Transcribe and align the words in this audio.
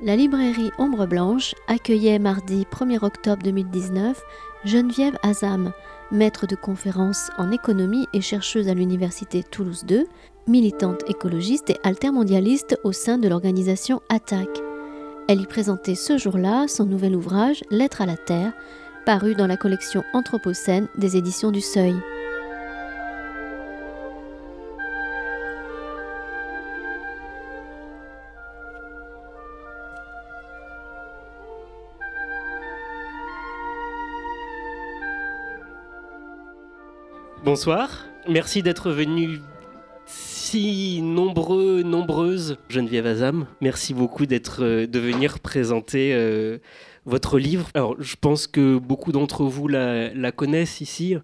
La 0.00 0.14
librairie 0.14 0.70
Ombre 0.78 1.06
Blanche 1.06 1.56
accueillait 1.66 2.20
mardi 2.20 2.64
1er 2.72 3.04
octobre 3.04 3.42
2019 3.42 4.22
Geneviève 4.64 5.18
Azam, 5.24 5.72
maître 6.12 6.46
de 6.46 6.54
conférences 6.54 7.30
en 7.36 7.50
économie 7.50 8.06
et 8.12 8.20
chercheuse 8.20 8.68
à 8.68 8.74
l'université 8.74 9.42
Toulouse 9.42 9.84
2, 9.86 10.06
militante 10.46 11.02
écologiste 11.08 11.70
et 11.70 11.80
altermondialiste 11.82 12.78
au 12.84 12.92
sein 12.92 13.18
de 13.18 13.26
l'organisation 13.26 14.00
ATTAC. 14.08 14.48
Elle 15.26 15.40
y 15.40 15.46
présentait 15.46 15.96
ce 15.96 16.16
jour-là 16.16 16.68
son 16.68 16.84
nouvel 16.84 17.16
ouvrage 17.16 17.64
Lettre 17.72 18.00
à 18.00 18.06
la 18.06 18.16
Terre, 18.16 18.52
paru 19.04 19.34
dans 19.34 19.48
la 19.48 19.56
collection 19.56 20.04
Anthropocène 20.14 20.86
des 20.96 21.16
éditions 21.16 21.50
du 21.50 21.60
Seuil. 21.60 21.96
Bonsoir, 37.48 38.04
merci 38.28 38.62
d'être 38.62 38.90
venu 38.90 39.40
si 40.04 41.00
nombreux, 41.00 41.82
nombreuses, 41.82 42.58
Geneviève 42.68 43.06
Azam. 43.06 43.46
Merci 43.62 43.94
beaucoup 43.94 44.24
euh, 44.24 44.86
de 44.86 44.98
venir 44.98 45.40
présenter 45.40 46.12
euh, 46.12 46.58
votre 47.06 47.38
livre. 47.38 47.70
Alors, 47.72 47.96
je 48.00 48.16
pense 48.20 48.48
que 48.48 48.76
beaucoup 48.76 49.12
d'entre 49.12 49.44
vous 49.44 49.66
la, 49.66 50.30
connaissent 50.30 50.82
ici. 50.82 51.16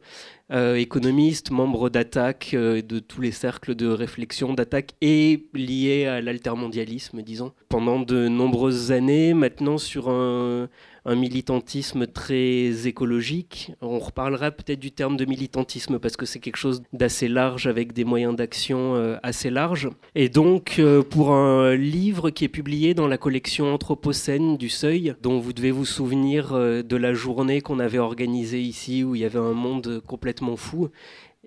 Euh, 0.52 0.74
économiste, 0.74 1.50
membre 1.50 1.88
d'Attaque, 1.88 2.50
de 2.54 2.98
tous 2.98 3.22
les 3.22 3.32
cercles 3.32 3.74
de 3.74 3.86
réflexion 3.86 4.52
d'Attaque 4.52 4.92
et 5.00 5.48
lié 5.54 6.04
à 6.04 6.20
l'altermondialisme, 6.20 7.22
disons, 7.22 7.52
pendant 7.70 7.98
de 7.98 8.28
nombreuses 8.28 8.92
années. 8.92 9.32
Maintenant, 9.32 9.78
sur 9.78 10.10
un, 10.10 10.68
militantisme 11.06 12.06
très 12.06 12.86
écologique. 12.86 13.72
On 13.82 13.98
reparlera 13.98 14.50
peut-être 14.50 14.80
du 14.80 14.90
terme 14.90 15.18
de 15.18 15.26
militantisme 15.26 15.98
parce 15.98 16.16
que 16.16 16.24
c'est 16.24 16.38
quelque 16.38 16.56
chose 16.56 16.82
d'assez 16.94 17.28
large 17.28 17.66
avec 17.66 17.92
des 17.92 18.04
moyens 18.04 18.34
d'action 18.34 18.94
euh, 18.96 19.18
assez 19.22 19.50
larges. 19.50 19.90
Et 20.14 20.30
donc 20.30 20.76
euh, 20.78 21.02
pour 21.02 21.32
un 21.32 21.74
livre 21.74 22.30
qui 22.30 22.44
est 22.44 22.48
publié 22.48 22.94
dans 22.94 23.06
la 23.06 23.18
collection 23.18 23.74
Anthropocène 23.74 24.56
du 24.56 24.70
Seuil, 24.70 25.14
dont 25.20 25.40
vous 25.40 25.52
devez 25.52 25.72
vous 25.72 25.84
souvenir 25.84 26.54
euh, 26.54 26.82
de 26.82 26.96
la 26.96 27.12
journée 27.12 27.60
qu'on 27.60 27.80
avait 27.80 27.98
organisée 27.98 28.62
ici 28.62 29.04
où 29.04 29.14
il 29.14 29.20
y 29.20 29.26
avait 29.26 29.38
un 29.38 29.52
monde 29.52 30.00
complètement 30.06 30.33
fou. 30.56 30.88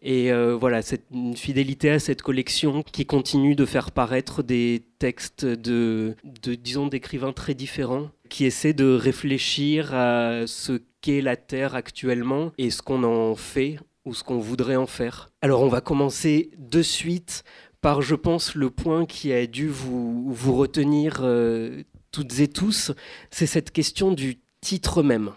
Et 0.02 0.31
voilà, 0.31 0.81
c'est 0.83 1.02
une 1.11 1.35
fidélité 1.35 1.89
à 1.89 1.99
cette 1.99 2.21
collection 2.21 2.83
qui 2.83 3.05
continue 3.05 3.55
de 3.55 3.66
faire 3.66 3.91
paraître 3.91 4.44
des 4.44 4.83
textes 4.99 5.44
de, 5.44 6.16
disons, 6.23 6.88
d'écrivains 6.88 7.33
très 7.33 7.55
différents 7.55 8.09
qui 8.29 8.45
essaie 8.45 8.73
de 8.73 8.94
réfléchir 8.94 9.94
à 9.95 10.45
ce 10.45 10.81
qu'est 11.02 11.21
la 11.21 11.35
Terre 11.35 11.75
actuellement 11.75 12.52
et 12.57 12.69
ce 12.69 12.81
qu'on 12.81 13.03
en 13.03 13.35
fait 13.35 13.79
ou 14.05 14.13
ce 14.13 14.23
qu'on 14.23 14.39
voudrait 14.39 14.75
en 14.75 14.88
faire. 14.88 15.29
Alors 15.41 15.61
on 15.61 15.67
va 15.67 15.81
commencer 15.81 16.51
de 16.57 16.81
suite 16.81 17.44
par, 17.81 18.01
je 18.01 18.16
pense, 18.16 18.55
le 18.55 18.69
point 18.69 19.05
qui 19.05 19.31
a 19.33 19.45
dû 19.47 19.67
vous, 19.67 20.31
vous 20.31 20.55
retenir 20.55 21.19
euh, 21.22 21.83
toutes 22.11 22.39
et 22.39 22.47
tous, 22.47 22.91
c'est 23.31 23.45
cette 23.45 23.72
question 23.72 24.11
du 24.11 24.39
titre 24.61 25.03
même, 25.03 25.31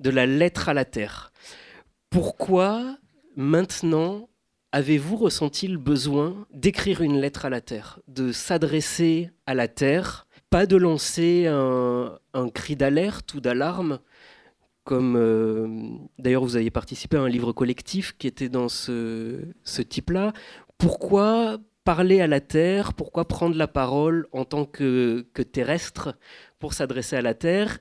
de 0.00 0.10
la 0.10 0.26
lettre 0.26 0.68
à 0.68 0.74
la 0.74 0.84
Terre. 0.84 1.32
Pourquoi 2.10 2.96
maintenant 3.36 4.28
avez-vous 4.72 5.16
ressenti 5.16 5.68
le 5.68 5.78
besoin 5.78 6.46
d'écrire 6.52 7.00
une 7.00 7.20
lettre 7.20 7.46
à 7.46 7.50
la 7.50 7.60
Terre, 7.60 8.00
de 8.06 8.32
s'adresser 8.32 9.30
à 9.46 9.54
la 9.54 9.68
Terre 9.68 10.28
pas 10.50 10.66
de 10.66 10.76
lancer 10.76 11.46
un, 11.46 12.18
cri 12.54 12.76
d'alerte 12.76 13.34
ou 13.34 13.40
d'alarme, 13.40 14.00
comme 14.84 15.16
euh, 15.16 15.68
d'ailleurs 16.18 16.44
vous 16.44 16.56
avez 16.56 16.70
participé 16.70 17.18
à 17.18 17.20
un 17.20 17.28
livre 17.28 17.52
collectif 17.52 18.16
qui 18.16 18.26
était 18.26 18.48
dans 18.48 18.68
ce, 18.68 19.52
type-là. 19.88 20.32
Pourquoi 20.78 21.58
parler 21.84 22.20
à 22.20 22.26
la 22.26 22.40
Terre 22.40 22.94
Pourquoi 22.94 23.28
prendre 23.28 23.56
la 23.56 23.68
parole 23.68 24.26
en 24.32 24.44
tant 24.44 24.64
que, 24.64 25.26
que 25.34 25.42
terrestre 25.42 26.16
pour 26.58 26.72
s'adresser 26.72 27.16
à 27.16 27.22
la 27.22 27.34
Terre 27.34 27.80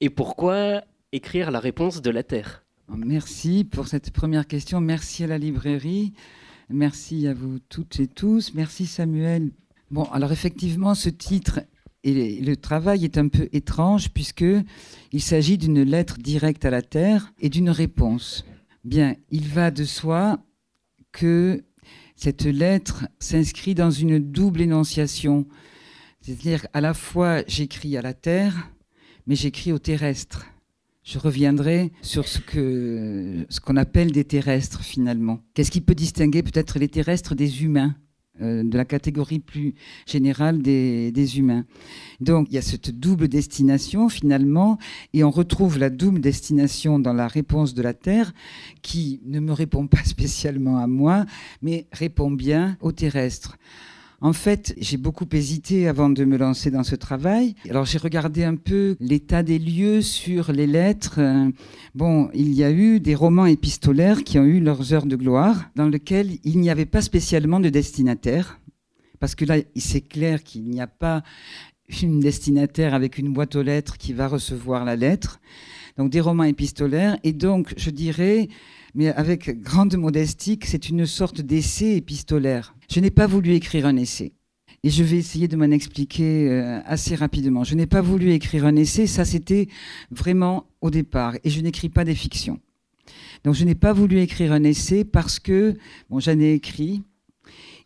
Et 0.00 0.08
pourquoi 0.08 0.82
écrire 1.12 1.50
la 1.50 1.60
réponse 1.60 2.00
de 2.00 2.10
la 2.10 2.22
Terre? 2.22 2.63
Merci 2.88 3.64
pour 3.64 3.88
cette 3.88 4.10
première 4.10 4.46
question. 4.46 4.80
Merci 4.80 5.24
à 5.24 5.26
la 5.26 5.38
librairie. 5.38 6.12
Merci 6.68 7.26
à 7.26 7.34
vous 7.34 7.58
toutes 7.68 8.00
et 8.00 8.06
tous. 8.06 8.54
Merci 8.54 8.86
Samuel. 8.86 9.50
Bon, 9.90 10.04
alors 10.04 10.32
effectivement, 10.32 10.94
ce 10.94 11.08
titre 11.08 11.60
et 12.02 12.40
le 12.40 12.56
travail 12.56 13.04
est 13.04 13.16
un 13.16 13.28
peu 13.28 13.48
étrange 13.52 14.10
puisque 14.10 14.44
il 15.12 15.22
s'agit 15.22 15.56
d'une 15.58 15.82
lettre 15.82 16.18
directe 16.18 16.64
à 16.64 16.70
la 16.70 16.82
Terre 16.82 17.32
et 17.40 17.48
d'une 17.48 17.70
réponse. 17.70 18.44
Bien, 18.84 19.16
il 19.30 19.48
va 19.48 19.70
de 19.70 19.84
soi 19.84 20.38
que 21.12 21.64
cette 22.16 22.44
lettre 22.44 23.06
s'inscrit 23.18 23.74
dans 23.74 23.90
une 23.90 24.18
double 24.18 24.60
énonciation. 24.60 25.46
C'est-à-dire 26.20 26.66
à 26.72 26.80
la 26.80 26.92
fois 26.92 27.42
j'écris 27.46 27.96
à 27.96 28.02
la 28.02 28.14
Terre, 28.14 28.70
mais 29.26 29.36
j'écris 29.36 29.72
au 29.72 29.78
terrestre. 29.78 30.46
Je 31.04 31.18
reviendrai 31.18 31.92
sur 32.00 32.26
ce 32.26 32.38
que 32.38 33.44
ce 33.50 33.60
qu'on 33.60 33.76
appelle 33.76 34.10
des 34.10 34.24
terrestres 34.24 34.82
finalement. 34.82 35.40
Qu'est-ce 35.52 35.70
qui 35.70 35.82
peut 35.82 35.94
distinguer 35.94 36.42
peut-être 36.42 36.78
les 36.78 36.88
terrestres 36.88 37.34
des 37.34 37.62
humains 37.62 37.94
euh, 38.40 38.64
de 38.64 38.74
la 38.74 38.86
catégorie 38.86 39.38
plus 39.38 39.74
générale 40.06 40.62
des, 40.62 41.38
humains? 41.38 41.66
Donc 42.20 42.46
il 42.48 42.54
y 42.54 42.58
a 42.58 42.62
cette 42.62 42.90
double 42.90 43.28
destination 43.28 44.08
finalement, 44.08 44.78
et 45.12 45.24
on 45.24 45.30
retrouve 45.30 45.76
la 45.76 45.90
double 45.90 46.22
destination 46.22 46.98
dans 46.98 47.12
la 47.12 47.28
réponse 47.28 47.74
de 47.74 47.82
la 47.82 47.92
Terre, 47.92 48.32
qui 48.80 49.20
ne 49.26 49.40
me 49.40 49.52
répond 49.52 49.86
pas 49.86 50.02
spécialement 50.04 50.78
à 50.78 50.86
moi, 50.86 51.26
mais 51.60 51.86
répond 51.92 52.30
bien 52.30 52.78
aux 52.80 52.92
terrestres. 52.92 53.58
En 54.24 54.32
fait, 54.32 54.74
j'ai 54.78 54.96
beaucoup 54.96 55.26
hésité 55.32 55.86
avant 55.86 56.08
de 56.08 56.24
me 56.24 56.38
lancer 56.38 56.70
dans 56.70 56.82
ce 56.82 56.94
travail. 56.94 57.54
Alors 57.68 57.84
j'ai 57.84 57.98
regardé 57.98 58.42
un 58.42 58.56
peu 58.56 58.96
l'état 58.98 59.42
des 59.42 59.58
lieux 59.58 60.00
sur 60.00 60.50
les 60.50 60.66
lettres. 60.66 61.20
Bon, 61.94 62.30
il 62.32 62.54
y 62.54 62.64
a 62.64 62.70
eu 62.70 63.00
des 63.00 63.14
romans 63.14 63.44
épistolaires 63.44 64.24
qui 64.24 64.38
ont 64.38 64.44
eu 64.44 64.60
leurs 64.60 64.94
heures 64.94 65.04
de 65.04 65.16
gloire, 65.16 65.68
dans 65.76 65.90
lesquels 65.90 66.38
il 66.42 66.58
n'y 66.58 66.70
avait 66.70 66.86
pas 66.86 67.02
spécialement 67.02 67.60
de 67.60 67.68
destinataire. 67.68 68.58
Parce 69.20 69.34
que 69.34 69.44
là, 69.44 69.58
c'est 69.76 70.00
clair 70.00 70.42
qu'il 70.42 70.70
n'y 70.70 70.80
a 70.80 70.86
pas 70.86 71.22
une 72.02 72.20
destinataire 72.20 72.94
avec 72.94 73.18
une 73.18 73.30
boîte 73.30 73.56
aux 73.56 73.62
lettres 73.62 73.98
qui 73.98 74.14
va 74.14 74.26
recevoir 74.26 74.86
la 74.86 74.96
lettre. 74.96 75.38
Donc 75.98 76.08
des 76.08 76.22
romans 76.22 76.44
épistolaires. 76.44 77.18
Et 77.24 77.34
donc, 77.34 77.74
je 77.76 77.90
dirais, 77.90 78.48
mais 78.94 79.08
avec 79.08 79.60
grande 79.60 79.96
modestie, 79.96 80.58
c'est 80.64 80.88
une 80.88 81.06
sorte 81.06 81.40
d'essai 81.40 81.96
épistolaire. 81.96 82.74
Je 82.90 83.00
n'ai 83.00 83.10
pas 83.10 83.26
voulu 83.26 83.54
écrire 83.54 83.86
un 83.86 83.96
essai. 83.96 84.32
Et 84.82 84.90
je 84.90 85.02
vais 85.02 85.16
essayer 85.16 85.48
de 85.48 85.56
m'en 85.56 85.70
expliquer 85.70 86.50
euh, 86.50 86.80
assez 86.84 87.14
rapidement. 87.14 87.64
Je 87.64 87.74
n'ai 87.74 87.86
pas 87.86 88.02
voulu 88.02 88.32
écrire 88.32 88.66
un 88.66 88.76
essai, 88.76 89.06
ça 89.06 89.24
c'était 89.24 89.68
vraiment 90.10 90.66
au 90.82 90.90
départ. 90.90 91.34
Et 91.42 91.50
je 91.50 91.60
n'écris 91.60 91.88
pas 91.88 92.04
des 92.04 92.14
fictions. 92.14 92.60
Donc 93.44 93.54
je 93.54 93.64
n'ai 93.64 93.74
pas 93.74 93.92
voulu 93.92 94.20
écrire 94.20 94.52
un 94.52 94.62
essai 94.62 95.04
parce 95.04 95.38
que, 95.38 95.74
bon, 96.10 96.20
j'en 96.20 96.38
ai 96.38 96.52
écrit, 96.52 97.02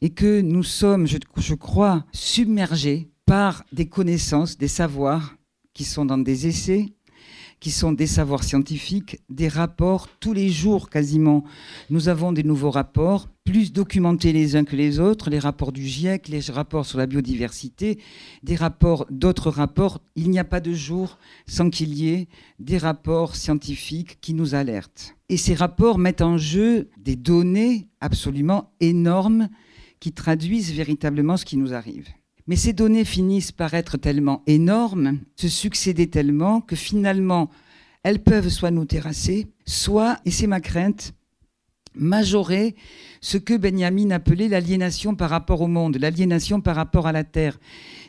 et 0.00 0.10
que 0.10 0.40
nous 0.40 0.62
sommes, 0.62 1.06
je, 1.06 1.18
je 1.36 1.54
crois, 1.54 2.04
submergés 2.12 3.08
par 3.26 3.64
des 3.72 3.86
connaissances, 3.86 4.58
des 4.58 4.68
savoirs 4.68 5.36
qui 5.74 5.84
sont 5.84 6.04
dans 6.04 6.18
des 6.18 6.46
essais, 6.46 6.86
qui 7.60 7.70
sont 7.70 7.92
des 7.92 8.06
savoirs 8.06 8.44
scientifiques, 8.44 9.20
des 9.28 9.48
rapports 9.48 10.08
tous 10.20 10.32
les 10.32 10.48
jours 10.48 10.90
quasiment. 10.90 11.44
Nous 11.90 12.08
avons 12.08 12.32
des 12.32 12.42
nouveaux 12.42 12.70
rapports, 12.70 13.28
plus 13.44 13.72
documentés 13.72 14.32
les 14.32 14.56
uns 14.56 14.64
que 14.64 14.76
les 14.76 15.00
autres, 15.00 15.30
les 15.30 15.38
rapports 15.38 15.72
du 15.72 15.86
GIEC, 15.86 16.28
les 16.28 16.40
rapports 16.40 16.86
sur 16.86 16.98
la 16.98 17.06
biodiversité, 17.06 17.98
des 18.42 18.56
rapports, 18.56 19.06
d'autres 19.10 19.50
rapports. 19.50 20.00
Il 20.16 20.30
n'y 20.30 20.38
a 20.38 20.44
pas 20.44 20.60
de 20.60 20.72
jour 20.72 21.18
sans 21.46 21.70
qu'il 21.70 21.94
y 21.94 22.10
ait 22.10 22.28
des 22.58 22.78
rapports 22.78 23.36
scientifiques 23.36 24.20
qui 24.20 24.34
nous 24.34 24.54
alertent. 24.54 25.16
Et 25.28 25.36
ces 25.36 25.54
rapports 25.54 25.98
mettent 25.98 26.22
en 26.22 26.38
jeu 26.38 26.90
des 26.98 27.16
données 27.16 27.88
absolument 28.00 28.70
énormes 28.80 29.48
qui 29.98 30.12
traduisent 30.12 30.72
véritablement 30.72 31.36
ce 31.36 31.44
qui 31.44 31.56
nous 31.56 31.74
arrive. 31.74 32.06
Mais 32.48 32.56
ces 32.56 32.72
données 32.72 33.04
finissent 33.04 33.52
par 33.52 33.74
être 33.74 33.98
tellement 33.98 34.42
énormes, 34.46 35.20
se 35.36 35.48
succéder 35.48 36.08
tellement 36.08 36.62
que 36.62 36.76
finalement, 36.76 37.50
elles 38.02 38.22
peuvent 38.22 38.48
soit 38.48 38.70
nous 38.70 38.86
terrasser, 38.86 39.48
soit, 39.66 40.18
et 40.24 40.30
c'est 40.30 40.46
ma 40.46 40.60
crainte, 40.60 41.12
majorer 41.94 42.74
ce 43.20 43.38
que 43.38 43.56
Benjamin 43.56 44.10
appelait 44.10 44.48
l'aliénation 44.48 45.14
par 45.14 45.30
rapport 45.30 45.60
au 45.60 45.66
monde, 45.66 45.96
l'aliénation 45.96 46.60
par 46.60 46.76
rapport 46.76 47.06
à 47.06 47.12
la 47.12 47.24
terre. 47.24 47.58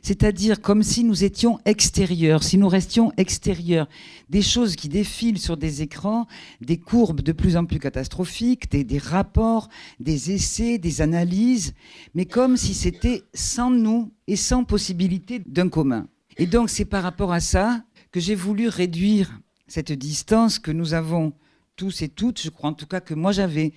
C'est-à-dire 0.02 0.62
comme 0.62 0.84
si 0.84 1.04
nous 1.04 1.24
étions 1.24 1.60
extérieurs, 1.66 2.44
si 2.44 2.58
nous 2.58 2.70
restions 2.70 3.12
extérieurs. 3.18 3.90
Des 4.30 4.42
choses 4.42 4.76
qui 4.76 4.88
défilent 4.90 5.40
sur 5.40 5.58
des 5.58 5.82
écrans, 5.82 6.28
des 6.62 6.78
courbes 6.78 7.22
de 7.22 7.32
plus 7.32 7.58
en 7.58 7.66
plus 7.66 7.80
catastrophiques, 7.80 8.72
des, 8.72 8.84
des 8.84 8.98
rapports, 8.98 9.70
des 10.00 10.32
essais, 10.32 10.78
des 10.78 11.02
analyses, 11.02 11.74
mais 12.14 12.26
comme 12.26 12.56
si 12.56 12.74
c'était 12.74 13.24
sans 13.34 13.72
nous 13.72 14.12
et 14.28 14.36
sans 14.36 14.64
possibilité 14.64 15.42
d'un 15.46 15.70
commun. 15.70 16.08
Et 16.38 16.46
donc 16.46 16.70
c'est 16.70 16.86
par 16.86 17.04
rapport 17.04 17.34
à 17.34 17.42
ça 17.42 17.84
que 18.12 18.20
j'ai 18.20 18.36
voulu 18.36 18.70
réduire 18.70 19.40
cette 19.68 19.92
distance 19.92 20.60
que 20.60 20.72
nous 20.72 20.94
avons 20.94 21.34
tous 21.76 22.02
et 22.02 22.10
toutes, 22.10 22.42
je 22.42 22.50
crois 22.50 22.70
en 22.70 22.74
tout 22.74 22.88
cas 22.88 23.02
que 23.02 23.14
moi 23.14 23.32
j'avais. 23.32 23.74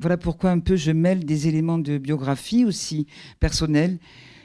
Voilà 0.00 0.16
pourquoi 0.16 0.50
un 0.50 0.58
peu 0.58 0.76
je 0.76 0.92
mêle 0.92 1.24
des 1.24 1.48
éléments 1.48 1.78
de 1.78 1.98
biographie 1.98 2.64
aussi 2.64 3.06
personnels 3.40 3.98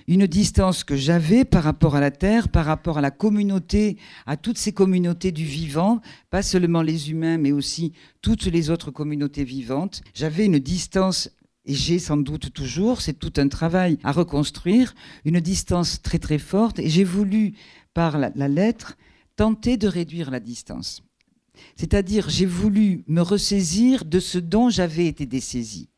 une 0.08 0.26
distance 0.26 0.86
que 0.86 0.96
j'avais 0.96 1.44
par 1.44 1.64
rapport 1.64 1.96
à 1.96 2.00
la 2.00 2.12
Terre, 2.12 2.48
par 2.48 2.66
rapport 2.66 2.98
à 2.98 3.02
la 3.02 3.12
communauté, 3.12 3.98
à 4.26 4.38
toutes 4.38 4.58
ces 4.58 4.72
communautés 4.72 5.34
du 5.34 5.44
vivant, 5.44 6.00
pas 6.30 6.42
seulement 6.42 6.82
les 6.82 7.12
humains, 7.12 7.38
mais 7.38 7.52
aussi 7.52 7.92
toutes 8.22 8.46
les 8.46 8.70
autres 8.70 8.90
communautés 8.90 9.44
vivantes. 9.44 10.02
J'avais 10.14 10.46
une 10.46 10.60
distance 10.60 11.30
et 11.66 11.74
j'ai 11.74 12.00
sans 12.00 12.16
doute 12.16 12.54
toujours, 12.54 13.02
c'est 13.02 13.20
tout 13.20 13.34
un 13.36 13.50
travail 13.50 13.98
à 14.06 14.14
reconstruire, 14.14 14.96
une 15.26 15.42
distance 15.42 16.02
très 16.02 16.20
très 16.20 16.40
forte, 16.40 16.80
et 16.80 16.88
j'ai 16.88 17.04
voulu, 17.04 17.56
par 17.94 18.18
la, 18.18 18.32
la, 18.36 18.48
lettre, 18.48 18.96
tenter 19.36 19.76
de 19.76 19.90
réduire 19.90 20.32
la 20.32 20.40
distance. 20.40 21.04
C'est-à-dire, 21.76 22.30
j'ai 22.30 22.46
voulu 22.46 23.04
me 23.08 23.22
ressaisir 23.22 24.06
de 24.06 24.20
ce 24.20 24.38
dont 24.38 24.70
j'avais 24.70 25.08
été 25.08 25.26
dessaisi. 25.26 25.90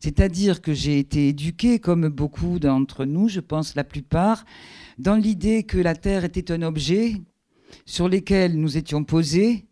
C'est-à-dire 0.00 0.60
que 0.60 0.74
j'ai 0.74 0.98
été 0.98 1.28
éduqué, 1.28 1.78
comme 1.78 2.08
beaucoup 2.08 2.58
d'entre 2.58 3.04
nous, 3.04 3.28
je 3.28 3.40
pense 3.40 3.74
la 3.74 3.84
plupart, 3.84 4.44
dans 4.98 5.16
l'idée 5.16 5.62
que 5.62 5.78
la 5.78 5.94
Terre 5.94 6.24
était 6.24 6.52
un 6.52 6.62
objet 6.62 7.22
sur 7.86 8.08
lequel 8.08 8.58
nous 8.58 8.76
étions 8.76 9.04
posés, 9.04 9.66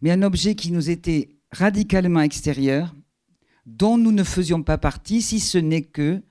mais 0.00 0.10
un 0.10 0.22
objet 0.22 0.54
qui 0.54 0.72
nous 0.72 0.90
était 0.90 1.30
radicalement 1.50 2.20
extérieur, 2.20 2.94
dont 3.66 3.96
nous 3.96 4.12
ne 4.12 4.24
faisions 4.24 4.62
pas 4.62 4.78
partie, 4.78 5.22
si 5.22 5.40
ce 5.40 5.58
n'est 5.58 5.82
que 5.82 6.22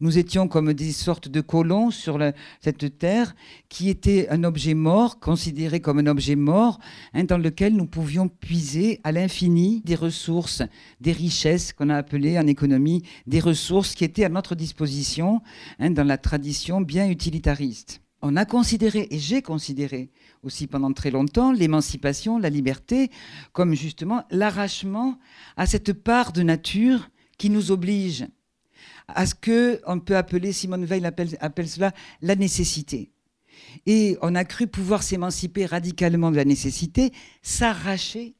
nous 0.00 0.18
étions 0.18 0.48
comme 0.48 0.72
des 0.72 0.92
sortes 0.92 1.28
de 1.28 1.40
colons 1.40 1.90
sur 1.90 2.18
cette 2.60 2.98
terre 2.98 3.34
qui 3.68 3.88
était 3.88 4.28
un 4.28 4.44
objet 4.44 4.74
mort, 4.74 5.18
considéré 5.18 5.80
comme 5.80 5.98
un 5.98 6.06
objet 6.06 6.36
mort, 6.36 6.78
hein, 7.14 7.24
dans 7.24 7.38
lequel 7.38 7.74
nous 7.74 7.86
pouvions 7.86 8.28
puiser 8.28 9.00
à 9.04 9.12
l'infini 9.12 9.82
des 9.84 9.94
ressources, 9.94 10.62
des 11.00 11.12
richesses 11.12 11.72
qu'on 11.72 11.90
a 11.90 11.96
appelées 11.96 12.38
en 12.38 12.46
économie, 12.46 13.02
des 13.26 13.40
ressources 13.40 13.94
qui 13.94 14.04
étaient 14.04 14.24
à 14.24 14.28
notre 14.28 14.54
disposition 14.54 15.40
hein, 15.78 15.90
dans 15.90 16.04
la 16.04 16.18
tradition 16.18 16.80
bien 16.80 17.08
utilitariste. 17.08 18.00
On 18.20 18.36
a 18.36 18.44
considéré, 18.44 19.06
et 19.10 19.18
j'ai 19.18 19.42
considéré, 19.42 20.10
aussi 20.42 20.66
pendant 20.66 20.92
très 20.92 21.10
longtemps 21.10 21.52
l'émancipation, 21.52 22.38
la 22.38 22.50
liberté, 22.50 23.10
comme 23.52 23.74
justement 23.74 24.24
l'arrachement 24.30 25.18
à 25.56 25.66
cette 25.66 25.92
part 25.92 26.32
de 26.32 26.42
nature 26.42 27.10
qui 27.38 27.48
nous 27.48 27.70
oblige 27.70 28.26
à 29.08 29.26
ce 29.26 29.34
que 29.34 29.80
on 29.86 29.98
peut 30.00 30.16
appeler, 30.16 30.52
Simone 30.52 30.84
Veil 30.84 31.04
appelle, 31.04 31.68
cela 31.68 31.92
la 32.22 32.36
nécessité. 32.36 33.10
Et 33.86 34.16
on 34.22 34.34
a 34.34 34.44
cru 34.44 34.66
pouvoir 34.66 35.02
s'émanciper 35.02 35.66
radicalement 35.66 36.30
de 36.30 36.36
la 36.36 36.44
nécessité, 36.44 37.12
s'arracher. 37.42 38.34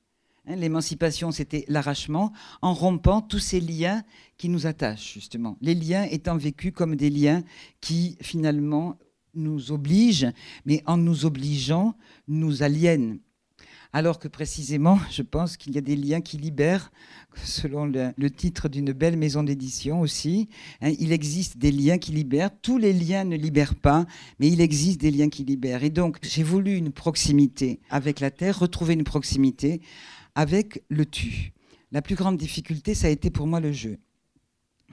Hein, 0.47 0.57
l'émancipation, 0.57 1.33
c'était 1.33 1.65
l'arrachement, 1.69 2.33
en 2.63 2.73
rompant 2.73 3.21
tous 3.21 3.39
ces 3.39 3.61
liens 3.61 4.05
qui 4.37 4.49
nous 4.49 4.67
attachent, 4.67 5.15
justement. 5.15 5.57
Les 5.61 5.75
liens 5.75 6.05
étant 6.05 6.37
vécus 6.37 6.73
comme 6.73 6.97
des 6.97 7.11
liens 7.11 7.43
qui, 7.81 8.17
finalement, 8.21 8.99
nous 9.35 9.73
oblige, 9.73 10.27
mais 10.65 10.83
en 10.87 10.97
nous 10.97 11.25
obligeant, 11.25 11.95
nous 12.29 12.63
aliène. 12.63 13.19
Alors 13.93 14.19
que 14.19 14.29
précisément, 14.29 14.99
je 15.11 15.23
pense 15.23 15.57
qu'il 15.57 15.75
y 15.75 15.79
a 15.79 15.83
des 15.83 15.97
liens 15.97 16.21
qui 16.21 16.37
libèrent, 16.37 16.91
selon 17.45 17.87
le, 17.87 18.31
titre 18.31 18.69
d'une 18.69 18.93
belle 18.93 19.17
maison 19.17 19.43
d'édition 19.43 20.01
aussi. 20.01 20.49
Hein, 20.81 20.93
il 20.99 21.13
existe 21.13 21.59
des 21.59 21.71
liens 21.71 21.99
qui 21.99 22.13
libèrent. 22.13 22.51
Tous 22.61 22.79
les 22.79 22.93
liens 22.93 23.25
ne 23.25 23.37
libèrent 23.37 23.75
pas, 23.75 24.07
mais 24.39 24.49
il 24.49 24.61
existe 24.61 25.01
des 25.01 25.11
liens 25.11 25.29
qui 25.29 25.45
libèrent. 25.45 25.85
Et 25.85 25.91
donc, 25.91 26.19
j'ai 26.23 26.43
voulu 26.43 26.77
une 26.77 26.91
proximité 26.91 27.81
avec 27.91 28.21
la 28.21 28.31
Terre, 28.31 28.59
retrouver 28.59 28.95
une 28.95 29.05
proximité 29.05 29.81
avec 30.35 30.83
le 30.89 31.07
tu. 31.07 31.53
La 31.91 32.03
plus 32.03 32.15
grande 32.15 32.37
difficulté, 32.37 32.95
ça 32.95 33.07
a 33.07 33.11
été 33.11 33.31
pour 33.31 33.47
moi 33.47 33.61
le 33.61 33.73
jeu. 33.73 33.99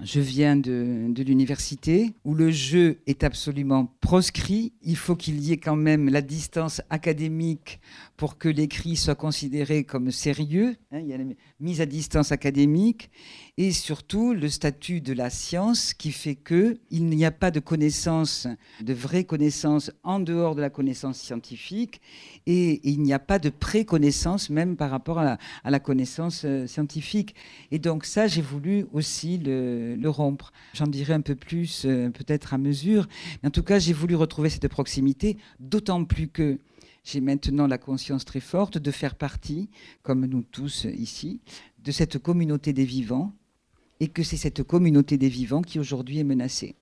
Je 0.04 0.20
viens 0.20 0.58
de, 0.58 1.14
l'université 1.26 2.14
où 2.26 2.34
le 2.34 2.52
jeu 2.52 3.00
est 3.08 3.24
absolument 3.24 3.96
proscrit. 4.02 4.74
Il 4.82 4.98
faut 4.98 5.16
qu'il 5.16 5.40
y 5.40 5.54
ait 5.54 5.58
quand 5.58 5.78
même 5.78 6.10
la 6.10 6.22
distance 6.22 6.82
académique 6.90 7.80
pour 8.18 8.38
que 8.38 8.50
l'écrit 8.50 8.98
soit 8.98 9.16
considéré 9.16 9.86
comme 9.86 10.12
sérieux. 10.12 10.76
Hein. 10.92 11.00
il 11.00 11.08
y 11.08 11.14
a 11.14 11.18
la 11.18 11.24
mise 11.62 11.80
à 11.80 11.86
distance 11.86 12.34
académique 12.34 13.10
et 13.58 13.72
surtout 13.72 14.34
le 14.34 14.50
statut 14.50 15.00
de 15.00 15.14
la 15.14 15.30
science 15.30 15.94
qui 15.94 16.12
fait 16.12 16.36
que 16.36 16.78
il 16.90 17.06
n'y 17.06 17.24
a 17.24 17.32
pas 17.32 17.52
de 17.52 17.62
connaissance, 17.62 18.48
de 18.82 18.94
vraie 18.94 19.24
connaissance 19.24 19.92
en 20.04 20.20
dehors 20.20 20.56
de 20.56 20.62
la 20.62 20.70
connaissance 20.70 21.20
scientifique 21.20 22.02
et 22.46 22.82
il 22.84 23.02
n'y 23.02 23.14
a 23.14 23.20
pas 23.20 23.40
de 23.40 23.50
préconnaissance 23.50 24.50
même 24.50 24.76
par 24.76 24.92
rapport 24.92 25.20
à 25.20 25.38
la, 25.64 25.80
connaissance 25.80 26.44
euh, 26.46 26.68
scientifique. 26.68 27.36
Et 27.72 27.80
donc 27.80 28.06
ça, 28.06 28.28
j'ai 28.28 28.42
voulu 28.42 28.88
aussi 28.92 29.38
le, 29.38 29.85
rompre. 30.06 30.52
J'en 30.74 30.88
dirai 30.88 31.14
un 31.14 31.22
peu 31.22 31.36
plus 31.36 31.86
euh, 31.86 32.10
peut-être 32.10 32.54
à 32.54 32.58
mesure. 32.58 33.08
Mais 33.42 33.48
en 33.48 33.52
tout 33.52 33.64
cas, 33.64 33.80
j'ai 33.80 33.94
voulu 33.94 34.16
retrouver 34.16 34.50
cette 34.50 34.68
proximité, 34.68 35.38
d'autant 35.60 36.04
plus 36.06 36.28
que 36.28 36.60
j'ai 37.04 37.22
maintenant 37.22 37.68
la 37.68 37.78
conscience 37.78 38.26
très 38.26 38.40
forte 38.40 38.78
de 38.78 38.92
faire 38.92 39.16
partie, 39.16 39.70
comme 40.02 40.26
nous 40.26 40.42
tous 40.42 40.86
ici, 40.86 41.42
de 41.84 41.92
cette 41.92 42.18
communauté 42.18 42.74
des 42.74 42.86
vivants 42.86 43.34
et 44.00 44.08
que 44.08 44.24
c'est 44.24 44.38
cette 44.38 44.64
communauté 44.64 45.18
des 45.18 45.30
vivants 45.30 45.62
qui 45.62 45.80
aujourd'hui 45.80 46.20
est 46.20 46.24
menacée 46.24 46.76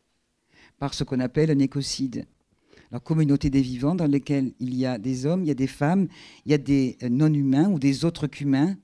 par 0.79 0.93
ce 0.93 1.03
qu'on 1.03 1.19
appelle 1.19 1.51
un 1.51 1.59
écocide. 1.59 2.25
La 2.91 2.99
communauté 2.99 3.49
des 3.49 3.61
vivants 3.61 3.95
dans 3.95 4.07
laquelle 4.07 4.53
il 4.59 4.75
y 4.75 4.85
a 4.85 4.97
des 4.97 5.25
hommes, 5.25 5.43
il 5.43 5.47
y 5.47 5.51
a 5.51 5.55
des 5.55 5.67
femmes, 5.67 6.07
il 6.45 6.51
y 6.51 6.55
a 6.55 6.57
des 6.57 6.97
non-humains 7.09 7.69
ou 7.69 7.79
des 7.79 8.05
autres 8.05 8.27
qu'humains, 8.27 8.77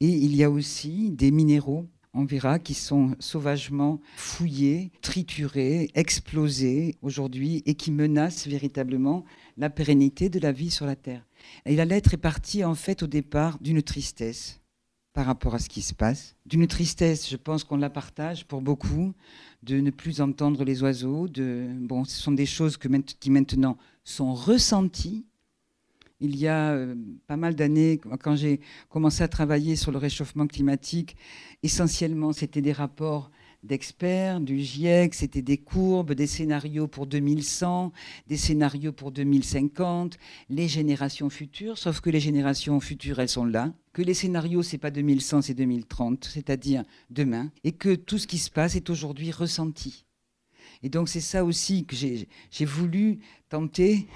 et 0.00 0.08
il 0.08 0.34
y 0.36 0.44
a 0.44 0.50
aussi 0.50 1.10
des 1.10 1.30
minéraux, 1.30 1.86
on 2.16 2.24
verra, 2.24 2.58
qui 2.58 2.74
sont 2.74 3.14
sauvagement 3.20 4.00
fouillés, 4.16 4.90
triturés, 5.02 5.90
explosés 5.94 6.96
aujourd'hui 7.02 7.62
et 7.66 7.74
qui 7.74 7.90
menacent 7.90 8.46
véritablement 8.46 9.24
la 9.56 9.70
pérennité 9.70 10.28
de 10.28 10.40
la 10.40 10.52
vie 10.52 10.70
sur 10.70 10.86
la 10.86 10.96
Terre. 10.96 11.26
Et 11.66 11.76
la 11.76 11.84
lettre 11.84 12.14
est 12.14 12.18
partie 12.18 12.64
en 12.64 12.74
fait 12.74 13.02
au 13.02 13.06
départ 13.06 13.58
d'une 13.60 13.82
tristesse 13.82 14.60
par 15.12 15.26
rapport 15.26 15.54
à 15.54 15.58
ce 15.58 15.68
qui 15.68 15.80
se 15.80 15.94
passe. 15.94 16.36
D'une 16.44 16.66
tristesse, 16.66 17.30
je 17.30 17.36
pense 17.36 17.64
qu'on 17.64 17.78
la 17.78 17.88
partage 17.88 18.46
pour 18.46 18.60
beaucoup, 18.60 19.14
de 19.62 19.80
ne 19.80 19.90
plus 19.90 20.20
entendre 20.20 20.62
les 20.62 20.82
oiseaux. 20.82 21.26
De, 21.26 21.68
bon, 21.80 22.04
ce 22.04 22.20
sont 22.20 22.32
des 22.32 22.44
choses 22.44 22.76
qui 22.76 23.30
maintenant 23.30 23.78
sont 24.04 24.34
ressenties. 24.34 25.24
Il 26.20 26.36
y 26.36 26.46
a 26.48 26.72
euh, 26.72 26.94
pas 27.26 27.36
mal 27.36 27.54
d'années, 27.54 28.00
quand 28.20 28.36
j'ai 28.36 28.60
commencé 28.88 29.22
à 29.22 29.28
travailler 29.28 29.76
sur 29.76 29.92
le 29.92 29.98
réchauffement 29.98 30.46
climatique, 30.46 31.16
essentiellement, 31.62 32.32
c'était 32.32 32.62
des 32.62 32.72
rapports 32.72 33.30
d'experts, 33.62 34.40
du 34.40 34.60
GIEC, 34.60 35.14
c'était 35.14 35.42
des 35.42 35.58
courbes, 35.58 36.12
des 36.12 36.26
scénarios 36.26 36.86
pour 36.86 37.06
2100, 37.06 37.92
des 38.28 38.36
scénarios 38.36 38.92
pour 38.92 39.12
2050, 39.12 40.16
les 40.48 40.68
générations 40.68 41.28
futures, 41.28 41.76
sauf 41.76 42.00
que 42.00 42.10
les 42.10 42.20
générations 42.20 42.80
futures, 42.80 43.18
elles 43.18 43.28
sont 43.28 43.44
là, 43.44 43.72
que 43.92 44.02
les 44.02 44.14
scénarios, 44.14 44.62
c'est 44.62 44.78
pas 44.78 44.90
2100, 44.90 45.42
c'est 45.42 45.54
2030, 45.54 46.24
c'est-à-dire 46.24 46.84
demain, 47.10 47.50
et 47.64 47.72
que 47.72 47.94
tout 47.94 48.18
ce 48.18 48.26
qui 48.26 48.38
se 48.38 48.50
passe 48.50 48.76
est 48.76 48.88
aujourd'hui 48.88 49.32
ressenti. 49.32 50.04
Et 50.82 50.88
donc 50.88 51.08
c'est 51.08 51.20
ça 51.20 51.44
aussi 51.44 51.84
que 51.84 51.96
j'ai 51.96 52.64
voulu 52.64 53.18
tenter 53.48 54.06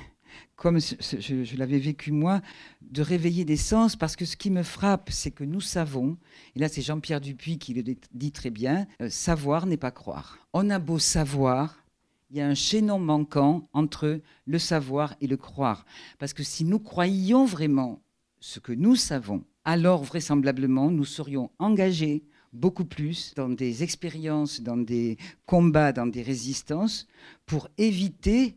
comme 0.56 0.78
je, 0.80 1.56
l'avais 1.56 1.78
vécu 1.78 2.12
moi, 2.12 2.42
de 2.82 3.02
réveiller 3.02 3.44
des 3.44 3.56
sens, 3.56 3.96
parce 3.96 4.16
que 4.16 4.24
ce 4.24 4.36
qui 4.36 4.50
me 4.50 4.62
frappe, 4.62 5.10
c'est 5.10 5.30
que 5.30 5.44
nous 5.44 5.60
savons, 5.60 6.18
et 6.54 6.58
là 6.58 6.68
c'est 6.68 6.82
Jean-Pierre 6.82 7.20
Dupuis 7.20 7.58
qui 7.58 7.74
le 7.74 7.82
dit 8.12 8.32
très 8.32 8.50
bien, 8.50 8.86
euh, 9.00 9.08
savoir 9.08 9.66
n'est 9.66 9.76
pas 9.76 9.90
croire. 9.90 10.38
On 10.52 10.68
a 10.70 10.78
beau 10.78 10.98
savoir, 10.98 11.84
il 12.30 12.36
y 12.36 12.40
a 12.40 12.46
un 12.46 12.54
chaînon 12.54 12.98
manquant 12.98 13.68
entre 13.72 14.20
le 14.46 14.58
savoir 14.58 15.14
et 15.20 15.26
le 15.26 15.36
croire. 15.36 15.84
Parce 16.18 16.32
que 16.32 16.42
si 16.42 16.64
nous 16.64 16.78
croyions 16.78 17.44
vraiment 17.44 18.02
ce 18.40 18.60
que 18.60 18.72
nous 18.72 18.96
savons, 18.96 19.44
alors 19.64 20.04
vraisemblablement 20.04 20.90
nous 20.90 21.04
serions 21.04 21.50
engagés 21.58 22.24
beaucoup 22.52 22.84
plus 22.84 23.32
dans 23.34 23.48
des 23.48 23.82
expériences, 23.82 24.60
dans 24.60 24.76
des 24.76 25.18
combats, 25.46 25.92
dans 25.92 26.06
des 26.06 26.22
résistances, 26.22 27.06
pour 27.46 27.68
éviter 27.78 28.56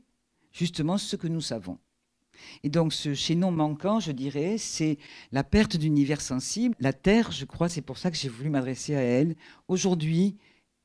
justement 0.54 0.98
ce 0.98 1.16
que 1.16 1.28
nous 1.28 1.42
savons. 1.42 1.78
Et 2.64 2.70
donc 2.70 2.94
ce 2.94 3.14
chaînon 3.14 3.52
manquant, 3.52 4.00
je 4.00 4.12
dirais, 4.12 4.58
c'est 4.58 4.98
la 5.32 5.44
perte 5.44 5.78
d'univers 5.78 6.22
sensible. 6.22 6.76
La 6.80 6.94
Terre, 6.94 7.32
je 7.32 7.46
crois, 7.46 7.70
c'est 7.70 7.82
pour 7.82 7.98
ça 7.98 8.12
que 8.12 8.18
j'ai 8.18 8.30
voulu 8.30 8.50
m'adresser 8.50 8.96
à 8.96 9.02
elle. 9.02 9.36
Aujourd'hui, 9.68 10.38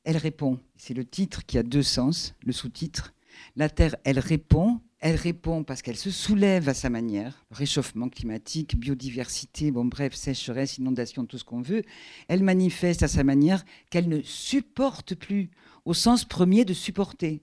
elle 0.03 0.17
répond. 0.17 0.59
C'est 0.77 0.93
le 0.93 1.05
titre 1.05 1.45
qui 1.45 1.57
a 1.57 1.63
deux 1.63 1.83
sens, 1.83 2.35
le 2.43 2.51
sous-titre. 2.51 3.13
La 3.55 3.69
Terre, 3.69 3.95
elle 4.03 4.19
répond. 4.19 4.81
Elle 5.01 5.15
répond 5.15 5.63
parce 5.63 5.81
qu'elle 5.81 5.95
se 5.95 6.11
soulève 6.11 6.67
à 6.67 6.73
sa 6.73 6.89
manière. 6.89 7.45
Réchauffement 7.51 8.09
climatique, 8.09 8.77
biodiversité, 8.77 9.71
bon 9.71 9.85
bref, 9.85 10.13
sécheresse, 10.13 10.77
inondation, 10.77 11.25
tout 11.25 11.37
ce 11.37 11.45
qu'on 11.45 11.61
veut. 11.61 11.83
Elle 12.27 12.43
manifeste 12.43 13.01
à 13.01 13.07
sa 13.07 13.23
manière 13.23 13.63
qu'elle 13.89 14.09
ne 14.09 14.21
supporte 14.21 15.15
plus, 15.15 15.51
au 15.85 15.93
sens 15.93 16.25
premier 16.25 16.65
de 16.65 16.73
supporter 16.73 17.41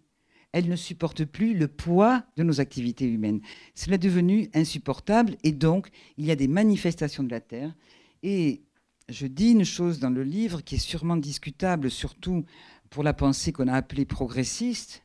elle 0.57 0.71
ne 0.71 0.77
supporte 0.77 1.27
plus 1.27 1.53
le 1.53 1.69
poids 1.69 2.25
de 2.39 2.43
nos 2.43 2.63
activités 2.63 3.05
humaines. 3.05 3.43
Cela 3.75 3.97
est 3.97 3.99
devenu 3.99 4.49
insupportable 4.55 5.37
et 5.45 5.53
donc 5.53 5.91
il 6.17 6.25
y 6.25 6.31
a 6.31 6.35
des 6.35 6.49
manifestations 6.49 7.23
de 7.23 7.31
la 7.31 7.43
Terre. 7.43 7.75
Et 8.23 8.63
je 9.11 9.27
dis 9.27 9.51
une 9.51 9.67
chose 9.67 9.99
dans 9.99 10.09
le 10.09 10.23
livre 10.23 10.63
qui 10.63 10.77
est 10.77 10.79
sûrement 10.79 11.19
discutable, 11.19 11.91
surtout 11.91 12.43
pour 12.89 13.03
la 13.03 13.13
pensée 13.13 13.53
qu'on 13.53 13.69
a 13.69 13.75
appelée 13.75 14.07
progressiste, 14.07 15.05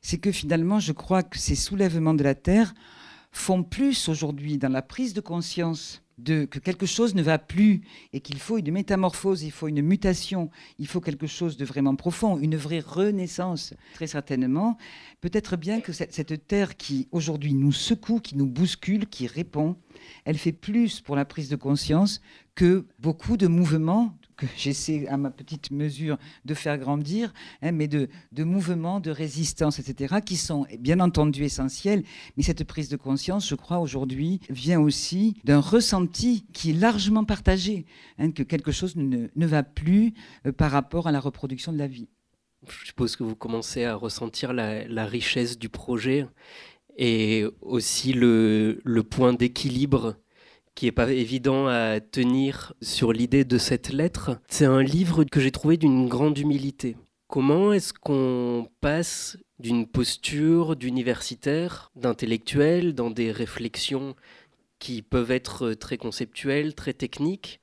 c'est 0.00 0.16
que 0.16 0.32
finalement, 0.32 0.80
je 0.80 0.92
crois 0.92 1.22
que 1.22 1.38
ces 1.38 1.54
soulèvements 1.54 2.14
de 2.14 2.24
la 2.24 2.34
Terre 2.34 2.72
font 3.30 3.62
plus 3.62 4.08
aujourd'hui 4.08 4.56
dans 4.56 4.72
la 4.72 4.80
prise 4.80 5.12
de 5.12 5.20
conscience 5.20 6.01
de, 6.18 6.44
que 6.44 6.58
quelque 6.58 6.86
chose 6.86 7.14
ne 7.14 7.22
va 7.22 7.38
plus 7.38 7.82
et 8.12 8.20
qu'il 8.20 8.38
faut 8.38 8.58
une 8.58 8.70
métamorphose, 8.70 9.42
il 9.42 9.50
faut 9.50 9.68
une 9.68 9.82
mutation, 9.82 10.50
il 10.78 10.86
faut 10.86 11.00
quelque 11.00 11.26
chose 11.26 11.56
de 11.56 11.64
vraiment 11.64 11.96
profond, 11.96 12.38
une 12.38 12.56
vraie 12.56 12.80
renaissance, 12.80 13.74
très 13.94 14.06
certainement. 14.06 14.76
Peut-être 15.20 15.56
bien 15.56 15.80
que 15.80 15.92
cette, 15.92 16.12
cette 16.12 16.46
terre 16.46 16.76
qui 16.76 17.08
aujourd'hui 17.12 17.54
nous 17.54 17.72
secoue, 17.72 18.20
qui 18.20 18.36
nous 18.36 18.46
bouscule, 18.46 19.06
qui 19.06 19.26
répond, 19.26 19.76
elle 20.24 20.38
fait 20.38 20.52
plus 20.52 21.00
pour 21.00 21.16
la 21.16 21.24
prise 21.24 21.48
de 21.48 21.56
conscience 21.56 22.20
que 22.54 22.86
beaucoup 22.98 23.36
de 23.36 23.46
mouvements 23.46 24.16
j'essaie 24.56 25.06
à 25.08 25.16
ma 25.16 25.30
petite 25.30 25.70
mesure 25.70 26.18
de 26.44 26.54
faire 26.54 26.78
grandir, 26.78 27.32
hein, 27.62 27.72
mais 27.72 27.88
de, 27.88 28.08
mouvements, 28.38 29.00
de 29.00 29.10
résistance, 29.10 29.78
etc., 29.78 30.16
qui 30.24 30.36
sont 30.36 30.66
bien 30.78 31.00
entendu 31.00 31.44
essentiels. 31.44 32.04
Mais 32.36 32.42
cette 32.42 32.64
prise 32.64 32.88
de 32.88 32.96
conscience, 32.96 33.48
je 33.48 33.54
crois, 33.54 33.78
aujourd'hui, 33.78 34.40
vient 34.50 34.80
aussi 34.80 35.36
d'un 35.44 35.60
ressenti 35.60 36.46
qui 36.52 36.70
est 36.70 36.74
largement 36.74 37.24
partagé, 37.24 37.86
hein, 38.18 38.30
que 38.30 38.42
quelque 38.42 38.72
chose 38.72 38.96
ne, 38.96 39.28
va 39.36 39.62
plus 39.62 40.14
euh, 40.46 40.52
par 40.52 40.70
rapport 40.70 41.06
à 41.06 41.12
la 41.12 41.20
reproduction 41.20 41.72
de 41.72 41.78
la 41.78 41.86
vie. 41.86 42.08
Je 42.68 42.86
suppose 42.86 43.16
que 43.16 43.24
vous 43.24 43.34
commencez 43.34 43.84
à 43.84 43.96
ressentir 43.96 44.52
la, 44.52 45.06
richesse 45.06 45.58
du 45.58 45.68
projet 45.68 46.26
et 46.96 47.44
aussi 47.60 48.12
le 48.12 49.00
point 49.00 49.32
d'équilibre 49.32 50.16
qui 50.74 50.86
est 50.86 50.92
pas 50.92 51.10
évident 51.10 51.66
à 51.66 52.00
tenir 52.00 52.72
sur 52.80 53.12
l'idée 53.12 53.44
de 53.44 53.58
cette 53.58 53.92
lettre. 53.92 54.38
C'est 54.48 54.64
un 54.64 54.82
livre 54.82 55.24
que 55.24 55.40
j'ai 55.40 55.50
trouvé 55.50 55.76
d'une 55.76 56.08
grande 56.08 56.38
humilité. 56.38 56.96
Comment 57.28 57.72
est-ce 57.72 57.92
qu'on 57.94 58.68
passe 58.80 59.38
d'une 59.58 59.86
posture 59.86 60.76
d'universitaire, 60.76 61.90
d'intellectuel, 61.96 62.94
dans 62.94 63.10
des 63.10 63.32
réflexions 63.32 64.14
qui 64.78 65.02
peuvent 65.02 65.30
être 65.30 65.74
très 65.74 65.96
conceptuelles, 65.96 66.74
très 66.74 66.92
techniques, 66.92 67.60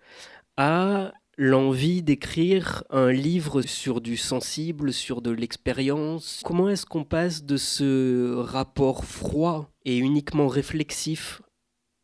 à 0.57 1.13
l'envie 1.37 2.01
d'écrire 2.01 2.83
un 2.89 3.11
livre 3.11 3.61
sur 3.61 4.01
du 4.01 4.17
sensible, 4.17 4.91
sur 4.91 5.21
de 5.21 5.31
l'expérience? 5.31 6.41
Comment 6.43 6.69
est-ce 6.69 6.85
qu'on 6.85 7.03
passe 7.03 7.43
de 7.43 7.57
ce 7.57 8.33
rapport 8.35 9.05
froid 9.05 9.69
et 9.85 9.97
uniquement 9.97 10.47
réflexif 10.47 11.41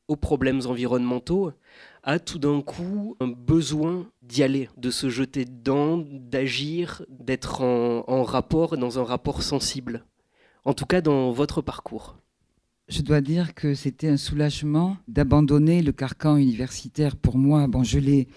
aux 0.07 0.15
problèmes 0.15 0.61
environnementaux 0.65 1.51
a 2.03 2.19
tout 2.19 2.37
d'un 2.37 2.61
coup 2.61 3.15
un 3.19 3.27
besoin 3.27 4.07
d'y 4.21 4.43
aller, 4.43 4.69
de 4.77 4.91
se 4.91 5.09
jeter 5.09 5.45
dedans, 5.45 5.97
d'agir, 5.97 7.03
d'être 7.09 7.61
en, 7.61 8.03
en, 8.07 8.23
rapport, 8.23 8.77
dans 8.77 8.99
un 8.99 9.03
rapport 9.03 9.41
sensible. 9.41 10.05
En 10.63 10.73
tout 10.73 10.85
cas, 10.85 11.01
dans 11.01 11.31
votre 11.31 11.61
parcours. 11.61 12.17
Je 12.87 13.01
dois 13.01 13.21
dire 13.21 13.55
que 13.55 13.73
c'était 13.73 14.09
un 14.09 14.17
soulagement 14.17 14.97
d'abandonner 15.07 15.81
le 15.81 15.91
carcan 15.91 16.37
universitaire 16.37 17.15
pour 17.15 17.35
moi. 17.35 17.67
Bon, 17.67 17.83
je 17.83 17.97
l'ai 17.97 18.27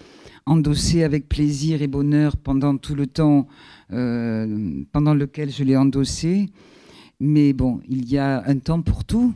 endossé 0.46 1.04
avec 1.04 1.28
plaisir 1.28 1.82
et 1.82 1.86
bonheur 1.86 2.38
pendant 2.38 2.78
tout 2.78 2.94
le 2.94 3.06
temps 3.06 3.46
euh, 3.92 4.82
pendant 4.90 5.12
lequel 5.12 5.50
je 5.50 5.64
l'ai 5.64 5.76
endossé. 5.76 6.48
Mais 7.20 7.52
bon, 7.52 7.80
il 7.88 8.10
y 8.10 8.16
a 8.16 8.42
un 8.46 8.58
temps 8.58 8.80
pour 8.80 9.04
tout. 9.04 9.34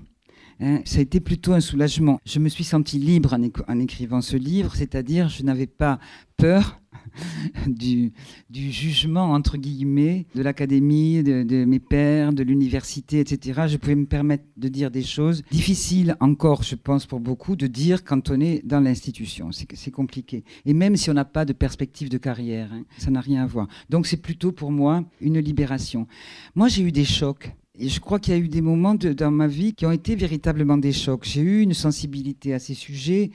Hein, 0.62 0.80
ça 0.84 1.00
a 1.00 1.02
été 1.02 1.18
plutôt 1.18 1.54
un 1.54 1.60
soulagement. 1.60 2.20
Je 2.24 2.38
me 2.38 2.48
suis 2.48 2.62
sentie 2.62 2.98
libre 2.98 3.36
en, 3.66 3.80
écrivant 3.80 4.20
ce 4.20 4.36
livre, 4.36 4.76
c'est-à-dire 4.76 5.28
je 5.28 5.42
n'avais 5.42 5.66
pas 5.66 5.98
peur 6.36 6.80
du, 7.66 8.12
jugement, 8.52 9.32
entre 9.32 9.56
guillemets, 9.56 10.26
de 10.36 10.42
l'académie, 10.42 11.24
de, 11.24 11.64
mes 11.64 11.80
pairs, 11.80 12.32
de 12.32 12.44
l'université, 12.44 13.18
etc. 13.18 13.62
Je 13.66 13.76
pouvais 13.76 13.96
me 13.96 14.06
permettre 14.06 14.44
de 14.56 14.68
dire 14.68 14.92
des 14.92 15.02
choses 15.02 15.42
difficiles 15.50 16.16
encore, 16.20 16.62
je 16.62 16.76
pense, 16.76 17.06
pour 17.06 17.18
beaucoup, 17.18 17.56
de 17.56 17.66
dire 17.66 18.04
quand 18.04 18.30
on 18.30 18.40
est 18.40 18.64
dans 18.64 18.80
l'institution. 18.80 19.50
C'est 19.50 19.90
compliqué. 19.90 20.44
Et 20.64 20.74
même 20.74 20.94
si 20.94 21.10
on 21.10 21.14
n'a 21.14 21.24
pas 21.24 21.44
de 21.44 21.52
perspective 21.52 22.08
de 22.08 22.18
carrière, 22.18 22.72
hein, 22.72 22.84
ça 22.98 23.10
n'a 23.10 23.20
rien 23.20 23.42
à 23.42 23.46
voir. 23.46 23.66
Donc 23.90 24.06
c'est 24.06 24.22
plutôt 24.22 24.52
pour 24.52 24.70
moi 24.70 25.04
une 25.20 25.40
libération. 25.40 26.06
Moi, 26.54 26.68
j'ai 26.68 26.84
eu 26.84 26.92
des 26.92 27.04
chocs. 27.04 27.52
Et 27.78 27.88
je 27.88 28.00
crois 28.00 28.18
qu'il 28.18 28.34
y 28.34 28.36
a 28.36 28.40
eu 28.40 28.48
des 28.48 28.60
moments 28.60 28.94
dans 28.94 29.30
ma 29.30 29.46
vie 29.46 29.72
qui 29.72 29.86
ont 29.86 29.92
été 29.92 30.14
véritablement 30.14 30.76
des 30.76 30.92
chocs. 30.92 31.24
J'ai 31.24 31.40
eu 31.40 31.62
une 31.62 31.72
sensibilité 31.72 32.52
à 32.52 32.58
ces 32.58 32.74
sujets. 32.74 33.30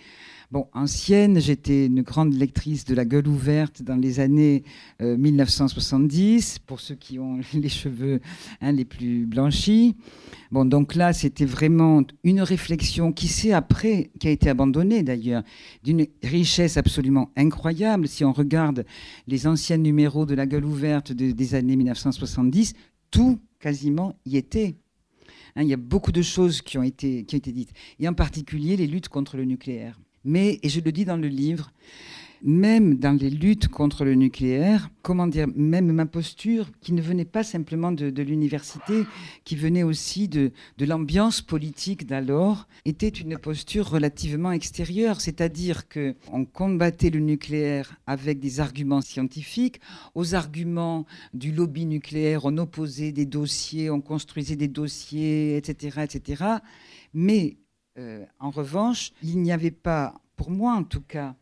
Bon, 0.51 0.67
ancienne, 0.74 1.41
j'étais 1.41 1.88
une 1.88 2.03
grande 2.03 2.36
lectrice 2.36 2.86
de 2.86 2.94
La 2.94 3.03
Gueule 3.03 3.27
ouverte 3.27 3.82
dans 3.82 3.96
les 3.96 4.20
années 4.20 4.63
euh, 5.01 5.17
1970, 5.17 6.60
pour 6.60 6.79
ceux 6.79 6.94
qui 6.94 7.17
ont 7.17 7.39
les 7.53 7.67
cheveux 7.67 8.22
hein, 8.62 8.72
les 8.72 8.86
plus 8.86 9.25
blanchis. 9.25 9.96
Bon, 10.51 10.65
donc 10.65 10.94
là, 10.94 11.13
c'était 11.13 11.44
vraiment 11.44 12.03
une 12.24 12.41
réflexion 12.41 13.12
qui 13.12 13.27
s'est 13.27 13.53
après, 13.53 14.12
qui 14.20 14.27
a 14.27 14.32
été 14.32 14.51
abandonnée 14.51 15.01
d'ailleurs, 15.01 15.41
d'une 15.84 16.06
richesse 16.24 16.77
absolument 16.77 17.32
incroyable. 17.36 18.08
Si 18.08 18.24
on 18.24 18.34
regarde 18.34 18.86
les 19.27 19.48
anciens 19.48 19.77
numéros 19.77 20.27
de 20.27 20.36
La 20.36 20.46
Gueule 20.46 20.65
ouverte 20.65 21.12
de, 21.12 21.32
des 21.32 21.56
années 21.56 21.75
1970, 21.75 22.75
tout 23.11 23.39
quasiment 23.59 24.19
y 24.25 24.37
était. 24.37 24.75
Hein, 25.55 25.63
il 25.63 25.69
y 25.69 25.73
a 25.73 25.77
beaucoup 25.77 26.11
de 26.11 26.21
choses 26.21 26.61
qui 26.61 26.77
ont, 26.77 26.83
été, 26.83 27.25
qui 27.25 27.35
ont 27.35 27.37
été 27.37 27.51
dites, 27.51 27.73
et 27.99 28.07
en 28.07 28.13
particulier 28.13 28.77
les 28.77 28.87
luttes 28.87 29.09
contre 29.09 29.37
le 29.37 29.45
nucléaire. 29.45 29.99
Mais, 30.23 30.59
et 30.61 30.69
je 30.69 30.81
le 30.81 30.91
dis 30.91 31.05
dans 31.05 31.17
le 31.17 31.27
livre, 31.27 31.71
même 32.44 32.96
dans 32.96 33.17
les 33.17 33.29
luttes 33.29 33.67
contre 33.67 34.06
le 34.06 34.15
nucléaire, 34.15 34.89
comment 35.01 35.27
dire, 35.27 35.48
même 35.56 35.91
ma 35.91 36.06
posture, 36.06 36.70
qui 36.82 36.94
ne 36.94 37.01
venait 37.01 37.25
pas 37.25 37.44
simplement 37.44 37.91
de, 37.91 38.22
l'université, 38.22 39.06
qui 39.44 39.56
venait 39.56 39.84
aussi 39.84 40.27
de, 40.27 40.51
de 40.77 40.86
l'ambiance 40.86 41.41
politique 41.41 42.06
d'alors, 42.06 42.67
était 42.86 43.08
une 43.08 43.38
posture 43.38 43.89
relativement 43.89 44.51
extérieure, 44.51 45.22
c'est-à-dire 45.22 45.88
que 45.88 46.15
on 46.32 46.46
combattait 46.46 47.10
le 47.10 47.20
nucléaire 47.20 47.98
avec 48.06 48.39
des 48.39 48.60
arguments 48.60 49.01
scientifiques, 49.01 49.79
aux 50.15 50.36
arguments 50.36 51.06
du 51.34 51.51
lobby 51.51 51.86
nucléaire, 51.86 52.46
on 52.46 52.58
opposait 52.58 53.12
des 53.12 53.25
dossiers, 53.25 53.89
on 53.89 54.01
construisait 54.01 54.56
des 54.56 54.67
dossiers, 54.67 55.58
etc., 55.58 56.01
etc. 56.03 56.44
Mais 57.13 57.58
euh, 57.98 58.25
en 58.39 58.51
revanche, 58.51 59.12
il 59.24 59.41
n'y 59.41 59.51
avait 59.51 59.72
pas, 59.72 60.13
pour 60.36 60.51
moi 60.51 60.74
en 60.74 60.84
tout 60.84 61.01
cas, 61.01 61.36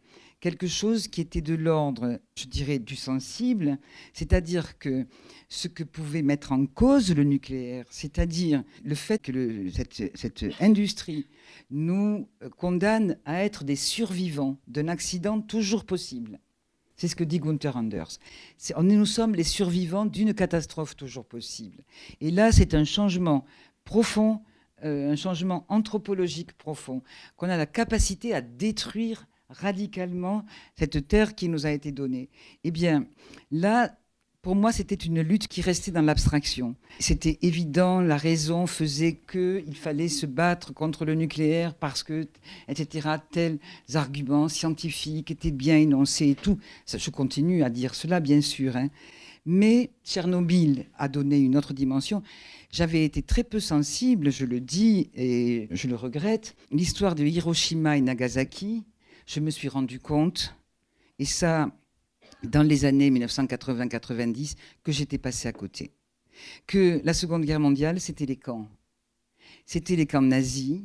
quelque 0.45 0.67
chose 0.67 1.07
qui 1.07 1.21
était 1.21 1.41
de 1.41 1.55
l'ordre, 1.55 2.19
je 2.35 2.45
dirais, 2.45 2.77
du 2.77 2.95
sensible, 2.95 3.79
c'est-à-dire 4.13 4.77
que 4.77 5.07
ce 5.49 5.67
que 5.67 5.83
pouvait 5.83 6.21
mettre 6.21 6.51
en 6.51 6.67
cause 6.67 7.15
le 7.15 7.23
nucléaire, 7.23 7.87
c'est-à-dire 7.89 8.63
le 8.83 8.93
fait 8.93 9.17
que 9.17 9.31
cette, 9.71 10.45
industrie 10.59 11.25
nous 11.71 12.29
condamne 12.57 13.17
à 13.25 13.43
être 13.43 13.63
des 13.63 13.75
survivants 13.75 14.59
d'un 14.67 14.87
accident 14.87 15.41
toujours 15.41 15.83
possible. 15.83 16.39
C'est 16.95 17.07
ce 17.07 17.15
que 17.15 17.23
dit 17.23 17.39
Gunther 17.39 17.75
Anders. 17.75 18.19
Nous 18.79 19.05
sommes 19.07 19.33
les 19.33 19.43
survivants 19.43 20.05
d'une 20.05 20.35
catastrophe 20.35 20.95
toujours 20.95 21.25
possible. 21.25 21.83
Et 22.21 22.29
là, 22.29 22.51
c'est 22.51 22.75
un 22.75 22.85
changement 22.85 23.45
profond 23.83 24.43
euh, 24.83 25.13
un 25.13 25.15
changement 25.15 25.65
anthropologique 25.69 26.51
profond, 26.51 27.01
qu'on 27.37 27.49
a 27.49 27.55
la 27.55 27.65
capacité 27.65 28.35
à 28.35 28.41
détruire 28.41 29.25
radicalement 29.49 30.45
cette 30.77 31.07
terre 31.07 31.35
qui 31.35 31.49
nous 31.49 31.65
a 31.65 31.71
été 31.71 31.91
donnée. 31.91 32.29
Eh 32.63 32.71
bien, 32.71 33.05
là, 33.51 33.95
pour 34.45 34.55
moi, 34.55 34.71
c'était 34.71 34.93
une 34.93 35.21
lutte 35.21 35.47
qui 35.47 35.61
restait 35.61 35.89
dans 35.89 36.03
l'abstraction. 36.03 36.75
C'était 36.99 37.39
évident, 37.41 37.99
la 37.99 38.15
raison 38.15 38.67
faisait 38.67 39.19
qu'il 39.27 39.75
fallait 39.75 40.07
se 40.07 40.27
battre 40.27 40.71
contre 40.71 41.03
le 41.03 41.15
nucléaire 41.15 41.73
parce 41.73 42.03
que, 42.03 42.27
etc., 42.67 43.09
tels 43.31 43.57
arguments 43.95 44.47
scientifiques 44.47 45.31
étaient 45.31 45.49
bien 45.49 45.77
énoncés 45.77 46.29
et 46.29 46.35
tout. 46.35 46.59
Je 46.87 47.09
continue 47.09 47.63
à 47.63 47.71
dire 47.71 47.95
cela, 47.95 48.19
bien 48.19 48.39
sûr. 48.39 48.77
Hein. 48.77 48.89
Mais 49.47 49.89
Tchernobyl 50.03 50.85
a 50.97 51.07
donné 51.07 51.39
une 51.39 51.57
autre 51.57 51.73
dimension. 51.73 52.21
J'avais 52.71 53.03
été 53.03 53.23
très 53.23 53.43
peu 53.43 53.59
sensible, 53.59 54.31
je 54.31 54.45
le 54.45 54.59
dis 54.59 55.09
et 55.15 55.67
je 55.71 55.87
le 55.87 55.95
regrette. 55.95 56.55
L'histoire 56.71 57.15
de 57.15 57.23
Hiroshima 57.23 57.97
et 57.97 58.01
Nagasaki, 58.01 58.83
je 59.25 59.39
me 59.39 59.49
suis 59.49 59.67
rendu 59.67 59.99
compte, 59.99 60.55
et 61.19 61.25
ça 61.25 61.71
dans 62.43 62.63
les 62.63 62.85
années 62.85 63.09
1980-90, 63.09 64.55
que 64.83 64.91
j'étais 64.91 65.17
passé 65.17 65.47
à 65.47 65.53
côté. 65.53 65.91
Que 66.67 67.01
la 67.03 67.13
Seconde 67.13 67.45
Guerre 67.45 67.59
mondiale, 67.59 67.99
c'était 67.99 68.25
les 68.25 68.35
camps. 68.35 68.67
C'était 69.65 69.95
les 69.95 70.05
camps 70.05 70.21
nazis, 70.21 70.81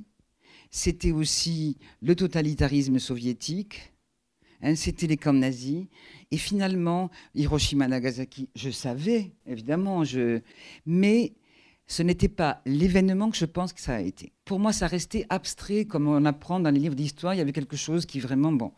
c'était 0.70 1.12
aussi 1.12 1.76
le 2.00 2.14
totalitarisme 2.14 2.99
soviétique, 2.99 3.92
hein, 4.62 4.75
c'était 4.75 5.06
les 5.06 5.16
camps 5.16 5.32
nazis. 5.32 5.87
Et 6.30 6.38
finalement, 6.38 7.11
Hiroshima, 7.35 7.88
Nagasaki, 7.88 8.49
je 8.54 8.70
savais, 8.70 9.32
évidemment, 9.47 10.04
mais 10.87 11.35
ce 11.90 12.04
n'était 12.04 12.28
pas 12.28 12.62
l'événement 12.66 13.30
que 13.30 13.37
je 13.37 13.44
pense 13.44 13.73
que 13.73 13.80
ça 13.80 13.97
a 13.97 14.00
été. 14.00 14.30
Pour 14.44 14.61
moi, 14.61 14.73
ça 14.73 14.87
restait 14.87 15.26
abstrait, 15.28 15.87
comme 15.87 16.06
on 16.06 16.25
apprend 16.25 16.61
dans 16.61 16.70
les 16.70 16.78
livres 16.78 16.94
d'histoire. 16.94 17.35
Il 17.35 17.38
y 17.38 17.40
avait 17.40 17.52
quelque 17.52 17.76
chose 17.76 18.06
qui 18.06 18.20
vraiment 18.20 18.52
bon. 18.52 18.70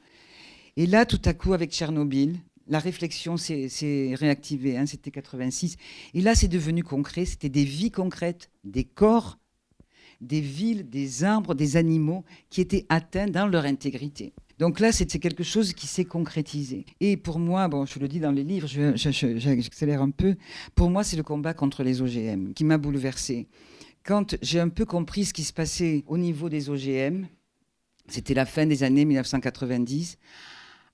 Et 0.78 0.86
là, 0.86 1.04
tout 1.04 1.20
à 1.26 1.34
coup, 1.34 1.52
avec 1.52 1.72
Tchernobyl, 1.72 2.38
la 2.68 2.78
réflexion 2.78 3.36
s'est 3.36 4.14
réactivée. 4.14 4.78
Hein, 4.78 4.86
c'était 4.86 5.10
86. 5.10 5.76
Et 6.14 6.22
là, 6.22 6.34
c'est 6.34 6.48
devenu 6.48 6.82
concret. 6.82 7.26
C'était 7.26 7.50
des 7.50 7.64
vies 7.64 7.90
concrètes, 7.90 8.50
des 8.64 8.84
corps, 8.84 9.36
des 10.22 10.40
villes, 10.40 10.88
des 10.88 11.22
arbres, 11.22 11.54
des 11.54 11.76
animaux 11.76 12.24
qui 12.48 12.62
étaient 12.62 12.86
atteints 12.88 13.28
dans 13.28 13.46
leur 13.46 13.66
intégrité. 13.66 14.32
Donc 14.62 14.78
là, 14.78 14.92
c'est 14.92 15.06
quelque 15.18 15.42
chose 15.42 15.72
qui 15.72 15.88
s'est 15.88 16.04
concrétisé. 16.04 16.86
Et 17.00 17.16
pour 17.16 17.40
moi, 17.40 17.66
bon, 17.66 17.84
je 17.84 17.98
le 17.98 18.06
dis 18.06 18.20
dans 18.20 18.30
les 18.30 18.44
livres, 18.44 18.68
j'accélère 18.94 20.00
un 20.00 20.10
peu, 20.10 20.36
pour 20.76 20.88
moi, 20.88 21.02
c'est 21.02 21.16
le 21.16 21.24
combat 21.24 21.52
contre 21.52 21.82
les 21.82 22.00
OGM 22.00 22.52
qui 22.52 22.62
m'a 22.62 22.78
bouleversé. 22.78 23.48
Quand 24.04 24.36
j'ai 24.40 24.60
un 24.60 24.68
peu 24.68 24.84
compris 24.84 25.24
ce 25.24 25.32
qui 25.32 25.42
se 25.42 25.52
passait 25.52 26.04
au 26.06 26.16
niveau 26.16 26.48
des 26.48 26.70
OGM, 26.70 27.26
c'était 28.06 28.34
la 28.34 28.46
fin 28.46 28.64
des 28.64 28.84
années 28.84 29.04
1990, 29.04 30.16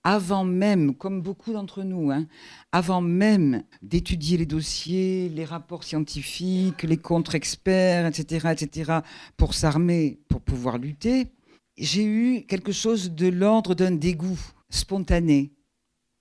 avant 0.03 0.45
même, 0.45 0.95
comme 0.95 1.21
beaucoup 1.21 1.53
d'entre 1.53 1.83
nous, 1.83 2.11
hein, 2.11 2.27
avant 2.73 3.03
même 3.03 3.65
d'étudier 3.83 4.39
les 4.39 4.47
dossiers, 4.47 5.29
les 5.29 5.45
rapports 5.45 5.85
scientifiques, 5.85 6.85
les 6.85 6.97
contre-experts, 6.97 8.07
etc., 8.07 8.49
etc., 8.51 8.93
pour 9.37 9.53
s'armer, 9.53 10.21
pour 10.29 10.41
pouvoir 10.41 10.79
lutter, 10.79 11.27
j'ai 11.79 12.05
eu 12.05 12.43
quelque 12.43 12.73
chose 12.73 13.13
de 13.13 13.29
l'ordre 13.29 13.75
d'un 13.75 13.93
dégoût 13.93 14.39
spontané, 14.69 15.53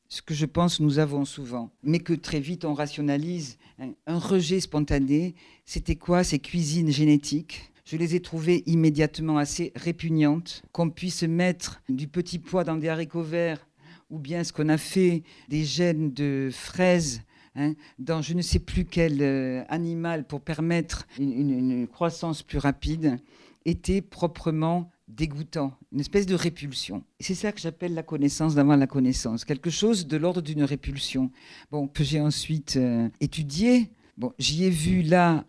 ce 0.08 0.22
que 0.22 0.34
je 0.34 0.46
pense 0.46 0.80
nous 0.80 1.00
avons 1.00 1.26
souvent, 1.26 1.72
mais 1.84 2.00
que 2.00 2.14
très 2.14 2.40
vite 2.40 2.64
on 2.66 2.74
rationalise. 2.74 3.58
Un 4.06 4.20
rejet 4.20 4.60
spontané, 4.60 5.36
c'était 5.66 5.96
quoi 5.96 6.24
ces 6.24 6.40
cuisines 6.40 6.92
génétiques? 6.92 7.72
Je 7.86 7.98
les 7.98 8.16
ai 8.16 8.22
trouvées 8.22 8.64
immédiatement 8.66 9.38
assez 9.38 9.72
répugnantes. 9.76 10.62
Qu'on 10.72 10.90
puisse 10.90 11.24
mettre 11.24 11.82
du 11.88 12.08
petit 12.08 12.40
pois 12.40 12.64
dans 12.64 12.76
des 12.76 12.90
haricots 12.90 13.22
verts, 13.22 13.66
ou 14.10 14.20
bien 14.20 14.44
ce 14.44 14.52
qu'on 14.54 14.70
a 14.70 14.78
fait 14.78 15.24
des 15.50 15.64
gènes 15.64 16.12
de 16.12 16.50
fraises 16.52 17.22
hein, 17.56 17.74
dans 18.00 18.22
je 18.22 18.34
ne 18.34 18.42
sais 18.42 18.60
plus 18.60 18.86
quel 18.86 19.22
euh, 19.22 19.64
animal 19.70 20.26
pour 20.26 20.42
permettre 20.42 21.08
une 21.18 21.88
croissance 21.88 22.44
plus 22.44 22.58
rapide, 22.58 23.20
était 23.66 24.02
proprement 24.02 24.90
dégoûtant, 25.08 25.78
une 25.92 26.00
espèce 26.00 26.26
de 26.26 26.36
répulsion. 26.36 27.04
C'est 27.20 27.36
ça 27.36 27.52
que 27.52 27.60
j'appelle 27.60 27.94
la 27.94 28.04
connaissance 28.04 28.56
d'avant 28.56 28.76
la 28.76 28.88
connaissance, 28.88 29.46
quelque 29.46 29.70
chose 29.70 30.08
de 30.08 30.18
l'ordre 30.18 30.42
d'une 30.42 30.64
répulsion. 30.64 31.32
Bon, 31.72 31.88
que 31.88 32.04
j'ai 32.04 32.20
ensuite 32.20 32.76
euh, 32.76 33.10
étudié. 33.22 33.92
Bon, 34.18 34.34
j'y 34.38 34.66
ai 34.66 34.70
vu 34.70 35.02
là, 35.02 35.46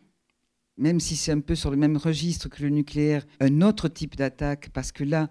même 0.76 1.00
si 1.00 1.16
c'est 1.16 1.32
un 1.32 1.40
peu 1.40 1.54
sur 1.54 1.70
le 1.70 1.76
même 1.76 1.96
registre 1.96 2.48
que 2.48 2.62
le 2.62 2.70
nucléaire, 2.70 3.26
un 3.40 3.62
autre 3.62 3.88
type 3.88 4.16
d'attaque, 4.16 4.70
parce 4.72 4.92
que 4.92 5.04
là, 5.04 5.28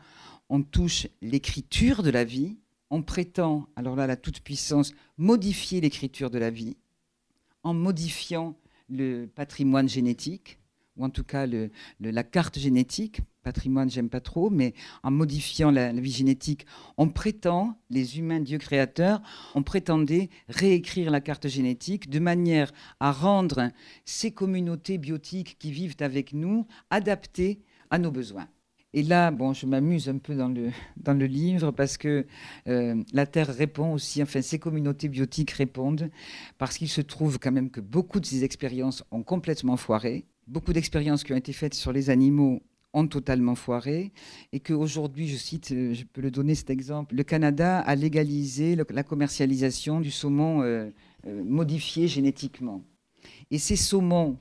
on 0.50 0.62
touche 0.62 1.08
l'écriture 1.22 2.04
de 2.04 2.10
la 2.10 2.24
vie. 2.24 2.58
On 2.90 3.04
prétend, 3.04 3.68
alors 3.76 3.96
là, 3.96 4.08
la 4.08 4.16
toute-puissance, 4.16 4.94
modifier 5.18 5.82
l'écriture 5.82 6.30
de 6.30 6.38
la 6.38 6.50
vie 6.50 6.78
en 7.64 7.74
modifiant 7.74 8.58
le 8.90 9.26
patrimoine 9.26 9.90
génétique, 9.90 10.60
ou 10.98 11.06
en 11.06 11.10
tout 11.10 11.24
cas 11.24 11.46
la 12.00 12.24
carte 12.24 12.60
génétique, 12.60 13.22
patrimoine, 13.44 13.90
j'aime 13.90 14.10
pas 14.10 14.20
trop, 14.20 14.50
mais 14.50 14.74
en 15.04 15.12
modifiant 15.12 15.72
la, 15.72 15.94
vie 15.94 16.12
génétique, 16.12 16.66
on 16.98 17.08
prétend, 17.08 17.80
les 17.90 18.20
humains, 18.20 18.42
Dieu 18.42 18.58
créateur, 18.58 19.22
on 19.56 19.64
prétendait 19.64 20.30
réécrire 20.50 21.12
la 21.12 21.22
carte 21.22 21.48
génétique 21.48 22.10
de 22.10 22.20
manière 22.20 22.74
à 23.00 23.14
rendre 23.14 23.72
ces 24.04 24.32
communautés 24.32 24.98
biotiques 24.98 25.58
qui 25.60 25.72
vivent 25.72 25.96
avec 26.02 26.34
nous 26.34 26.68
adaptées 26.90 27.62
à 27.90 28.00
nos 28.00 28.12
besoins. 28.12 28.50
Et 28.94 29.04
là, 29.04 29.32
bon, 29.32 29.54
je 29.54 29.66
m'amuse 29.66 30.10
un 30.10 30.18
peu 30.18 30.36
dans 30.36 30.50
le, 30.50 31.26
livre 31.26 31.72
parce 31.72 31.98
que 31.98 32.26
euh, 32.68 33.04
la 33.14 33.26
Terre 33.26 33.54
répond 33.54 33.94
aussi, 33.94 34.24
enfin 34.24 34.42
ces 34.42 34.60
communautés 34.60 35.08
biotiques 35.08 35.52
répondent, 35.52 36.10
parce 36.58 36.78
qu'il 36.78 36.90
se 36.90 37.02
trouve 37.02 37.38
quand 37.40 37.52
même 37.52 37.70
que 37.70 37.82
beaucoup 37.82 38.20
de 38.20 38.26
ces 38.26 38.44
expériences 38.44 39.04
ont 39.12 39.24
complètement 39.24 39.78
foiré. 39.78 40.26
Beaucoup 40.48 40.72
d'expériences 40.72 41.26
qui 41.26 41.34
ont 41.34 41.38
été 41.38 41.52
faites 41.52 41.74
sur 41.74 41.92
les 41.92 42.10
animaux 42.10 42.62
ont 42.94 43.06
totalement 43.06 43.56
foiré 43.56 44.14
et 44.54 44.62
qu'aujourd'hui, 44.62 45.28
je 45.28 45.36
cite, 45.36 45.74
euh, 45.74 45.94
je 45.94 46.06
peux 46.06 46.22
le 46.22 46.32
donner 46.32 46.56
cet 46.56 46.70
exemple, 46.70 47.16
le 47.16 47.24
Canada 47.24 47.80
a 47.80 47.96
légalisé 47.96 48.78
la 48.90 49.04
commercialisation 49.04 50.00
du 50.00 50.10
saumon 50.10 50.62
euh, 50.62 50.90
euh, 51.28 51.44
modifié 51.44 52.08
génétiquement. 52.08 52.82
Et 53.52 53.58
ces 53.60 53.76
saumons 53.76 54.38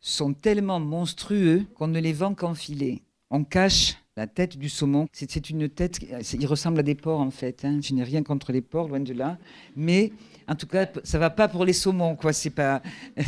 sont 0.00 0.32
tellement 0.32 0.80
monstrueux 0.80 1.66
qu'on 1.74 1.88
ne 1.88 2.00
les 2.00 2.14
vend 2.14 2.34
qu'en 2.34 2.54
filet. 2.54 3.02
On 3.28 3.44
cache 3.44 3.98
la 4.16 4.26
tête 4.26 4.56
du 4.56 4.70
saumon. 4.70 5.08
C'est 5.12 5.50
une 5.50 5.68
tête, 5.68 6.00
il 6.32 6.46
ressemble 6.46 6.80
à 6.80 6.82
des 6.82 6.94
porcs 6.94 7.20
en 7.20 7.30
fait. 7.30 7.66
Hein. 7.66 7.80
Je 7.82 7.94
n'ai 7.94 8.02
rien 8.02 8.22
contre 8.22 8.50
les 8.50 8.62
porcs, 8.62 8.88
loin 8.88 9.00
de 9.00 9.12
là. 9.12 9.38
Mais 9.76 10.10
en 10.50 10.56
tout 10.56 10.66
cas, 10.66 10.88
ça 11.04 11.20
va 11.20 11.30
pas 11.30 11.46
pour 11.46 11.64
les 11.64 11.72
saumons, 11.72 12.16
quoi. 12.16 12.32
C'est 12.32 12.50
pas, 12.50 12.82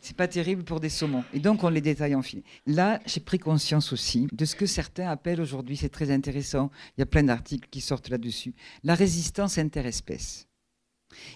c'est 0.00 0.16
pas 0.16 0.28
terrible 0.28 0.62
pour 0.62 0.78
des 0.78 0.88
saumons. 0.88 1.24
Et 1.34 1.40
donc, 1.40 1.64
on 1.64 1.70
les 1.70 1.80
détaille 1.80 2.14
en 2.14 2.22
filet. 2.22 2.44
Là, 2.66 3.00
j'ai 3.04 3.18
pris 3.18 3.40
conscience 3.40 3.92
aussi 3.92 4.28
de 4.30 4.44
ce 4.44 4.54
que 4.54 4.64
certains 4.64 5.08
appellent 5.08 5.40
aujourd'hui, 5.40 5.76
c'est 5.76 5.88
très 5.88 6.12
intéressant. 6.12 6.70
Il 6.96 7.00
y 7.00 7.02
a 7.02 7.06
plein 7.06 7.24
d'articles 7.24 7.68
qui 7.68 7.80
sortent 7.80 8.10
là-dessus. 8.10 8.54
La 8.84 8.94
résistance 8.94 9.58
interespèce. 9.58 10.46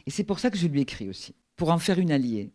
Et 0.07 0.13
c'est 0.13 0.23
pour 0.23 0.39
ça 0.39 0.49
que 0.49 0.57
je 0.57 0.69
lui 0.69 0.83
écris 0.83 1.09
aussi, 1.09 1.35
pour 1.57 1.71
en 1.71 1.79
faire 1.81 1.99
une 1.99 2.13
alliée. 2.13 2.53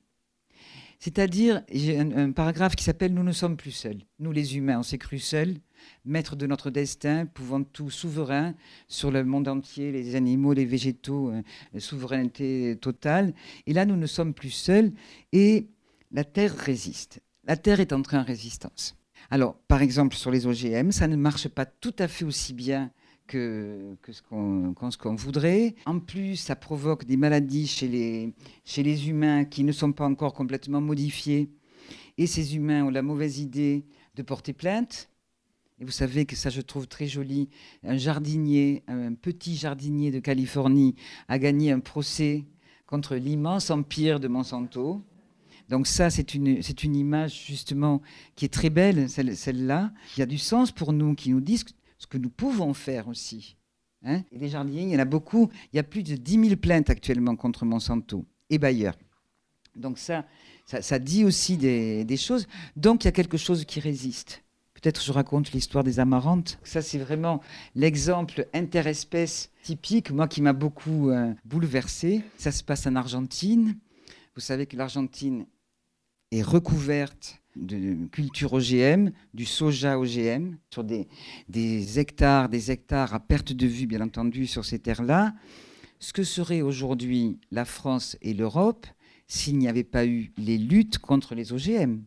C'est-à-dire, 1.00 1.63
j'ai 1.69 2.00
un, 2.00 2.32
paragraphe 2.32 2.78
qui 2.78 2.86
s'appelle 2.86 3.13
Nous 3.13 3.23
ne 3.23 3.34
sommes 3.34 3.58
plus 3.58 3.71
seuls. 3.71 4.00
Nous, 4.19 4.32
les 4.32 4.56
humains, 4.56 4.80
on 4.80 4.84
s'est 4.84 4.97
cru 4.97 5.19
seuls, 5.19 5.58
maîtres 6.06 6.36
de 6.36 6.47
notre 6.47 6.69
destin, 6.69 7.26
pouvant 7.26 7.63
tout 7.63 7.89
souverain 7.89 8.54
sur 8.88 9.12
le 9.12 9.23
monde 9.23 9.47
entier, 9.47 9.91
les 9.91 10.15
animaux, 10.15 10.54
les 10.54 10.65
végétaux, 10.65 11.32
euh, 11.32 11.41
souveraineté 11.80 12.78
totale. 12.82 13.34
Et 13.65 13.73
là, 13.73 13.86
nous 13.86 13.95
ne 13.95 14.08
sommes 14.08 14.34
plus 14.34 14.52
seuls 14.52 14.91
et 15.32 15.67
la 16.12 16.23
Terre 16.23 16.56
résiste. 16.56 17.21
La 17.43 17.58
Terre 17.58 17.80
est 17.80 17.93
entrée 17.93 18.17
en 18.17 18.23
résistance. 18.23 18.95
Alors, 19.30 19.56
par 19.67 19.82
exemple, 19.82 20.15
sur 20.15 20.32
les 20.32 20.47
OGM, 20.47 20.91
ça 20.91 21.08
ne 21.08 21.15
marche 21.15 21.47
pas 21.47 21.65
tout 21.65 21.95
à 22.00 22.08
fait 22.08 22.26
aussi 22.26 22.54
bien 22.54 22.91
que, 23.28 23.97
ce 24.10 24.21
qu'on 24.97 25.15
voudrait. 25.15 25.76
En 25.86 26.00
plus, 26.00 26.38
ça 26.38 26.56
provoque 26.56 27.06
des 27.06 27.17
maladies 27.17 27.67
chez 27.67 27.88
les, 27.88 28.34
chez 28.65 28.84
les 28.84 29.10
humains 29.10 29.45
qui 29.45 29.63
ne 29.63 29.71
sont 29.71 29.91
pas 29.91 30.06
encore 30.06 30.34
complètement 30.34 30.82
modifiés. 30.82 31.50
Et 32.17 32.26
ces 32.26 32.56
humains 32.56 32.86
ont 32.86 32.89
la 32.89 33.02
mauvaise 33.02 33.39
idée 33.39 33.86
de 34.15 34.23
porter 34.23 34.54
plainte. 34.54 35.10
Et 35.79 35.85
vous 35.85 35.91
savez 35.91 36.25
que 36.25 36.35
ça, 36.35 36.49
je 36.49 36.61
trouve 36.61 36.87
très 36.87 37.07
joli. 37.07 37.49
Un 37.83 37.97
jardinier, 37.97 38.83
un 38.87 39.13
petit 39.13 39.55
jardinier 39.55 40.11
de 40.11 40.19
Californie, 40.19 40.95
a 41.27 41.37
gagné 41.37 41.71
un 41.71 41.79
procès 41.79 42.45
contre 42.87 43.15
l'immense 43.15 43.69
empire 43.69 44.19
de 44.19 44.27
Monsanto. 44.27 45.03
Donc 45.69 45.85
ça, 45.85 46.09
c'est 46.09 46.33
une, 46.33 46.61
c'est 46.63 46.83
une 46.83 46.95
image 46.95 47.45
justement 47.45 48.01
qui 48.35 48.45
est 48.45 48.53
très 48.53 48.69
belle, 48.69 49.09
celle, 49.09 49.35
celle-là. 49.35 49.91
Y 50.17 50.21
a 50.21 50.25
du 50.25 50.37
sens 50.37 50.71
pour 50.71 50.93
nous, 50.93 51.13
qui 51.13 51.29
nous 51.29 51.41
disent 51.41 51.65
ce 51.97 52.07
que 52.07 52.17
nous 52.17 52.29
pouvons 52.29 52.73
faire 52.73 53.07
aussi. 53.07 53.57
Hein 54.03 54.23
et 54.31 54.39
les 54.39 54.49
jardiniers, 54.49 54.83
il 54.83 54.89
y 54.89 54.95
en 54.95 54.99
a 54.99 55.05
beaucoup. 55.05 55.49
Il 55.73 55.75
y 55.75 55.79
a 55.79 55.83
plus 55.83 56.03
de 56.03 56.15
10 56.15 56.49
000 56.49 56.55
plaintes 56.55 56.89
actuellement 56.89 57.35
contre 57.35 57.65
Monsanto 57.65 58.25
et 58.49 58.57
Bayer. 58.57 58.91
Donc 59.75 59.99
ça, 59.99 60.25
ça, 60.65 60.99
dit 60.99 61.23
aussi 61.23 61.57
des, 61.57 62.17
choses. 62.17 62.47
Donc 62.75 63.03
il 63.03 63.07
y 63.07 63.09
a 63.09 63.11
quelque 63.11 63.37
chose 63.37 63.65
qui 63.65 63.79
résiste. 63.79 64.43
Peut-être 64.81 65.03
je 65.03 65.11
raconte 65.11 65.53
l'histoire 65.53 65.83
des 65.83 65.99
amarantes. 65.99 66.59
Ça, 66.63 66.83
c'est 66.83 66.99
vraiment 66.99 67.41
l'exemple 67.73 68.47
interespèce 68.53 69.49
typique, 69.63 70.11
moi 70.11 70.27
qui 70.27 70.41
m'a 70.41 70.53
beaucoup 70.53 71.09
euh, 71.09 71.33
bouleversé. 71.45 72.21
Ça 72.37 72.51
se 72.51 72.63
passe 72.63 72.85
en 72.85 72.95
Argentine. 72.95 73.75
Vous 74.35 74.41
savez 74.41 74.67
que 74.67 74.77
l'Argentine 74.77 75.47
est 76.31 76.43
recouverte 76.43 77.41
de 77.55 78.05
culture 78.09 78.53
OGM, 78.53 79.09
du 79.33 79.45
soja 79.45 79.97
OGM, 79.97 80.57
sur 80.71 80.83
des, 80.83 81.07
des, 81.49 81.97
hectares, 81.97 82.47
des 82.47 82.69
hectares 82.69 83.15
à 83.15 83.19
perte 83.19 83.53
de 83.53 83.65
vue, 83.65 83.87
bien 83.87 84.01
entendu, 84.01 84.45
sur 84.45 84.63
ces 84.63 84.77
terres-là. 84.77 85.33
Ce 85.99 86.13
que 86.13 86.23
serait 86.23 86.61
aujourd'hui 86.61 87.39
la 87.49 87.65
France 87.65 88.15
et 88.21 88.35
l'Europe 88.35 88.85
s'il 89.27 89.57
n'y 89.57 89.67
avait 89.67 89.83
pas 89.83 90.05
eu 90.05 90.31
les 90.37 90.59
luttes 90.59 90.99
contre 90.99 91.33
les 91.33 91.51
OGM. 91.51 92.03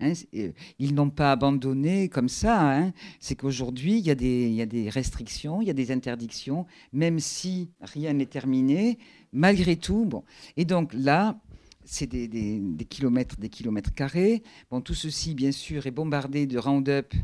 Hein, 0.00 0.12
euh, 0.34 0.52
ils 0.78 0.94
n'ont 0.94 1.10
pas 1.10 1.32
abandonné 1.32 2.08
comme 2.08 2.28
ça. 2.28 2.76
Hein. 2.76 2.92
C'est 3.18 3.36
qu'aujourd'hui, 3.36 3.98
il, 3.98 4.06
y, 4.06 4.10
a 4.10 4.66
des 4.66 4.88
restrictions, 4.90 5.60
il 5.60 5.68
y 5.68 5.70
a 5.70 5.74
des 5.74 5.92
interdictions, 5.92 6.66
même 6.92 7.18
si 7.18 7.70
rien 7.80 8.12
n'est 8.12 8.26
terminé, 8.26 8.98
malgré 9.32 9.76
tout. 9.76 10.04
Bon. 10.06 10.24
Et 10.56 10.64
donc 10.64 10.92
là, 10.94 11.38
c'est 11.84 12.06
des, 12.06 12.86
kilomètres, 12.88 13.36
des 13.38 13.48
kilomètres 13.48 13.92
carrés. 13.92 14.42
Bon, 14.70 14.80
tout 14.80 14.94
ceci, 14.94 15.34
bien 15.34 15.52
sûr, 15.52 15.86
est 15.86 15.90
bombardé 15.90 16.46
de 16.46 16.58
Roundup 16.58 17.14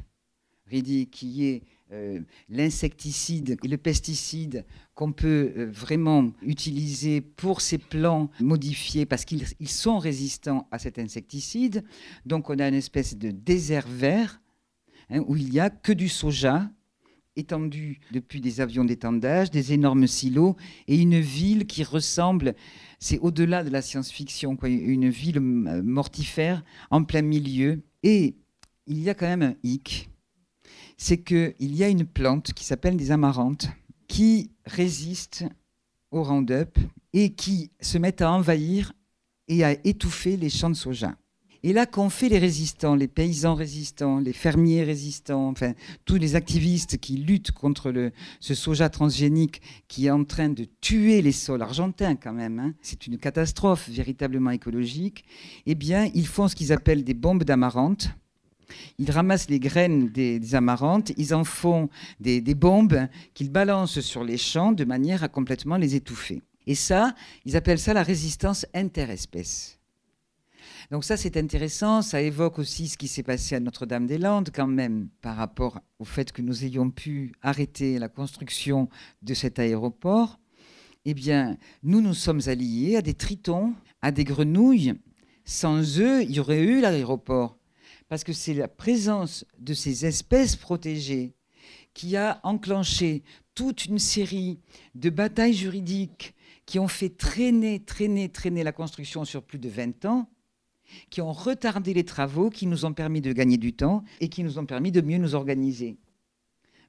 Ready, 0.66 1.06
qui 1.08 1.46
est 1.46 1.62
euh, 1.92 2.18
l'insecticide 2.48 3.58
et 3.62 3.68
le 3.68 3.76
pesticide 3.76 4.64
qu'on 4.96 5.12
peut 5.12 5.52
euh, 5.56 5.70
vraiment 5.70 6.32
utiliser 6.42 7.20
pour 7.20 7.60
ces 7.60 7.78
plants 7.78 8.28
modifiés 8.40 9.06
parce 9.06 9.24
qu'ils 9.24 9.46
sont 9.68 9.98
résistants 9.98 10.66
à 10.72 10.80
cet 10.80 10.98
insecticide. 10.98 11.84
Donc 12.24 12.50
on 12.50 12.58
a 12.58 12.66
une 12.66 12.74
espèce 12.74 13.16
de 13.16 13.30
désert 13.30 13.86
vert 13.86 14.40
hein, 15.10 15.22
où 15.28 15.36
il 15.36 15.48
n'y 15.48 15.60
a 15.60 15.70
que 15.70 15.92
du 15.92 16.08
soja 16.08 16.68
étendu 17.36 18.00
depuis 18.10 18.40
des 18.40 18.60
avions 18.60 18.84
d'étendage, 18.84 19.52
des 19.52 19.72
énormes 19.72 20.08
silos 20.08 20.56
et 20.88 21.00
une 21.00 21.20
ville 21.20 21.66
qui 21.66 21.84
ressemble, 21.84 22.56
c'est 22.98 23.20
au-delà 23.20 23.62
de 23.62 23.70
la 23.70 23.80
science-fiction, 23.80 24.58
une 24.64 25.08
ville 25.08 25.38
mortifère 25.38 26.64
en 26.90 27.04
plein 27.04 27.22
milieu. 27.22 27.84
Et 28.02 28.34
il 28.88 28.98
y 29.00 29.08
a 29.08 29.14
quand 29.14 29.26
même 29.26 29.42
un 29.42 29.54
hic 29.62 30.10
c'est 30.96 31.22
qu'il 31.22 31.54
y 31.58 31.84
a 31.84 31.88
une 31.88 32.06
plante 32.06 32.52
qui 32.52 32.64
s'appelle 32.64 32.96
des 32.96 33.10
amarantes 33.10 33.68
qui 34.08 34.50
résiste 34.64 35.44
au 36.10 36.22
Roundup 36.22 36.78
et 37.12 37.34
qui 37.34 37.70
se 37.80 37.98
mettent 37.98 38.22
à 38.22 38.30
envahir 38.30 38.92
et 39.48 39.64
à 39.64 39.72
étouffer 39.86 40.36
les 40.36 40.50
champs 40.50 40.70
de 40.70 40.74
soja. 40.74 41.16
Et 41.62 41.72
là 41.72 41.84
qu'on 41.84 42.10
fait 42.10 42.28
les 42.28 42.38
résistants, 42.38 42.94
les 42.94 43.08
paysans 43.08 43.54
résistants, 43.54 44.20
les 44.20 44.32
fermiers 44.32 44.84
résistants, 44.84 45.48
enfin 45.48 45.72
tous 46.04 46.14
les 46.14 46.36
activistes 46.36 46.98
qui 46.98 47.16
luttent 47.16 47.50
contre 47.50 48.12
ce 48.38 48.54
soja 48.54 48.88
transgénique 48.88 49.60
qui 49.88 50.06
est 50.06 50.10
en 50.10 50.24
train 50.24 50.48
de 50.48 50.68
tuer 50.80 51.22
les 51.22 51.32
sols 51.32 51.62
argentins 51.62 52.14
quand 52.14 52.32
même, 52.32 52.60
hein, 52.60 52.74
c'est 52.82 53.06
une 53.08 53.18
catastrophe 53.18 53.88
véritablement 53.88 54.50
écologique, 54.50 55.24
eh 55.66 55.74
bien 55.74 56.08
ils 56.14 56.28
font 56.28 56.46
ce 56.46 56.54
qu'ils 56.54 56.72
appellent 56.72 57.04
des 57.04 57.14
bombes 57.14 57.42
d'amarante 57.42 58.10
ils 58.98 59.10
ramassent 59.10 59.48
les 59.48 59.60
graines 59.60 60.08
des, 60.08 60.54
amarantes, 60.54 61.12
ils 61.16 61.34
en 61.34 61.44
font 61.44 61.88
des, 62.20 62.40
bombes 62.54 63.08
qu'ils 63.34 63.50
balancent 63.50 64.00
sur 64.00 64.24
les 64.24 64.38
champs 64.38 64.72
de 64.72 64.84
manière 64.84 65.22
à 65.22 65.28
complètement 65.28 65.76
les 65.76 65.94
étouffer. 65.94 66.42
Et 66.66 66.74
ça, 66.74 67.14
ils 67.44 67.56
appellent 67.56 67.78
ça 67.78 67.94
la 67.94 68.02
résistance 68.02 68.66
interespèce. 68.74 69.78
Donc 70.90 71.04
ça, 71.04 71.16
c'est 71.16 71.36
intéressant. 71.36 72.02
Ça 72.02 72.20
évoque 72.20 72.58
aussi 72.58 72.88
ce 72.88 72.96
qui 72.96 73.08
s'est 73.08 73.22
passé 73.22 73.54
à 73.56 73.60
Notre-Dame-des-Landes 73.60 74.50
quand 74.54 74.66
même 74.66 75.08
par 75.20 75.36
rapport 75.36 75.80
au 75.98 76.04
fait 76.04 76.32
que 76.32 76.42
nous 76.42 76.64
ayons 76.64 76.90
pu 76.90 77.32
arrêter 77.42 77.98
la 77.98 78.08
construction 78.08 78.88
de 79.22 79.34
cet 79.34 79.58
aéroport. 79.58 80.38
Eh 81.04 81.14
bien, 81.14 81.56
nous 81.82 82.00
nous 82.00 82.14
sommes 82.14 82.40
alliés 82.46 82.96
à 82.96 83.02
des 83.02 83.14
tritons, 83.14 83.74
à 84.02 84.10
des 84.10 84.24
grenouilles. 84.24 84.94
Sans 85.44 86.00
eux, 86.00 86.22
il 86.22 86.32
y 86.32 86.40
aurait 86.40 86.62
eu 86.62 86.80
l'aéroport 86.80 87.56
parce 88.08 88.24
que 88.24 88.32
c'est 88.32 88.54
la 88.54 88.68
présence 88.68 89.44
de 89.58 89.74
ces 89.74 90.06
espèces 90.06 90.56
protégées 90.56 91.34
qui 91.94 92.16
a 92.16 92.40
enclenché 92.42 93.22
toute 93.54 93.86
une 93.86 93.98
série 93.98 94.58
de 94.94 95.10
batailles 95.10 95.54
juridiques 95.54 96.34
qui 96.66 96.78
ont 96.78 96.88
fait 96.88 97.08
traîner, 97.08 97.80
traîner, 97.80 98.28
traîner 98.28 98.62
la 98.62 98.72
construction 98.72 99.24
sur 99.24 99.42
plus 99.42 99.58
de 99.58 99.68
20 99.68 100.04
ans, 100.04 100.28
qui 101.10 101.20
ont 101.20 101.32
retardé 101.32 101.94
les 101.94 102.04
travaux, 102.04 102.50
qui 102.50 102.66
nous 102.66 102.84
ont 102.84 102.92
permis 102.92 103.20
de 103.20 103.32
gagner 103.32 103.56
du 103.56 103.72
temps 103.72 104.04
et 104.20 104.28
qui 104.28 104.44
nous 104.44 104.58
ont 104.58 104.66
permis 104.66 104.92
de 104.92 105.00
mieux 105.00 105.18
nous 105.18 105.34
organiser. 105.34 105.96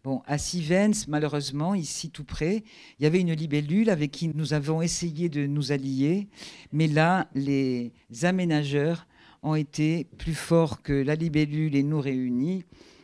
Bon, 0.03 0.21
à 0.25 0.37
Sivens, 0.37 1.07
malheureusement, 1.07 1.73
ici 1.73 2.11
tout 2.11 2.23
près, 2.23 2.63
il 2.99 3.03
y 3.03 3.05
avait 3.05 3.19
une 3.19 3.33
libellule 3.33 3.89
avec 3.89 4.11
qui 4.11 4.29
nous 4.29 4.53
avons 4.53 4.81
essayé 4.81 5.29
de 5.29 5.47
nous 5.47 5.71
allier, 5.71 6.27
mais 6.71 6.87
là, 6.87 7.27
les 7.33 7.91
aménageurs 8.23 9.07
ont 9.43 9.55
été 9.55 10.05
plus 10.17 10.35
forts 10.35 10.81
que 10.81 10.93
la 10.93 11.15
libellule 11.15 11.75
et 11.75 11.83
nous 11.83 12.01
réunis. 12.01 12.63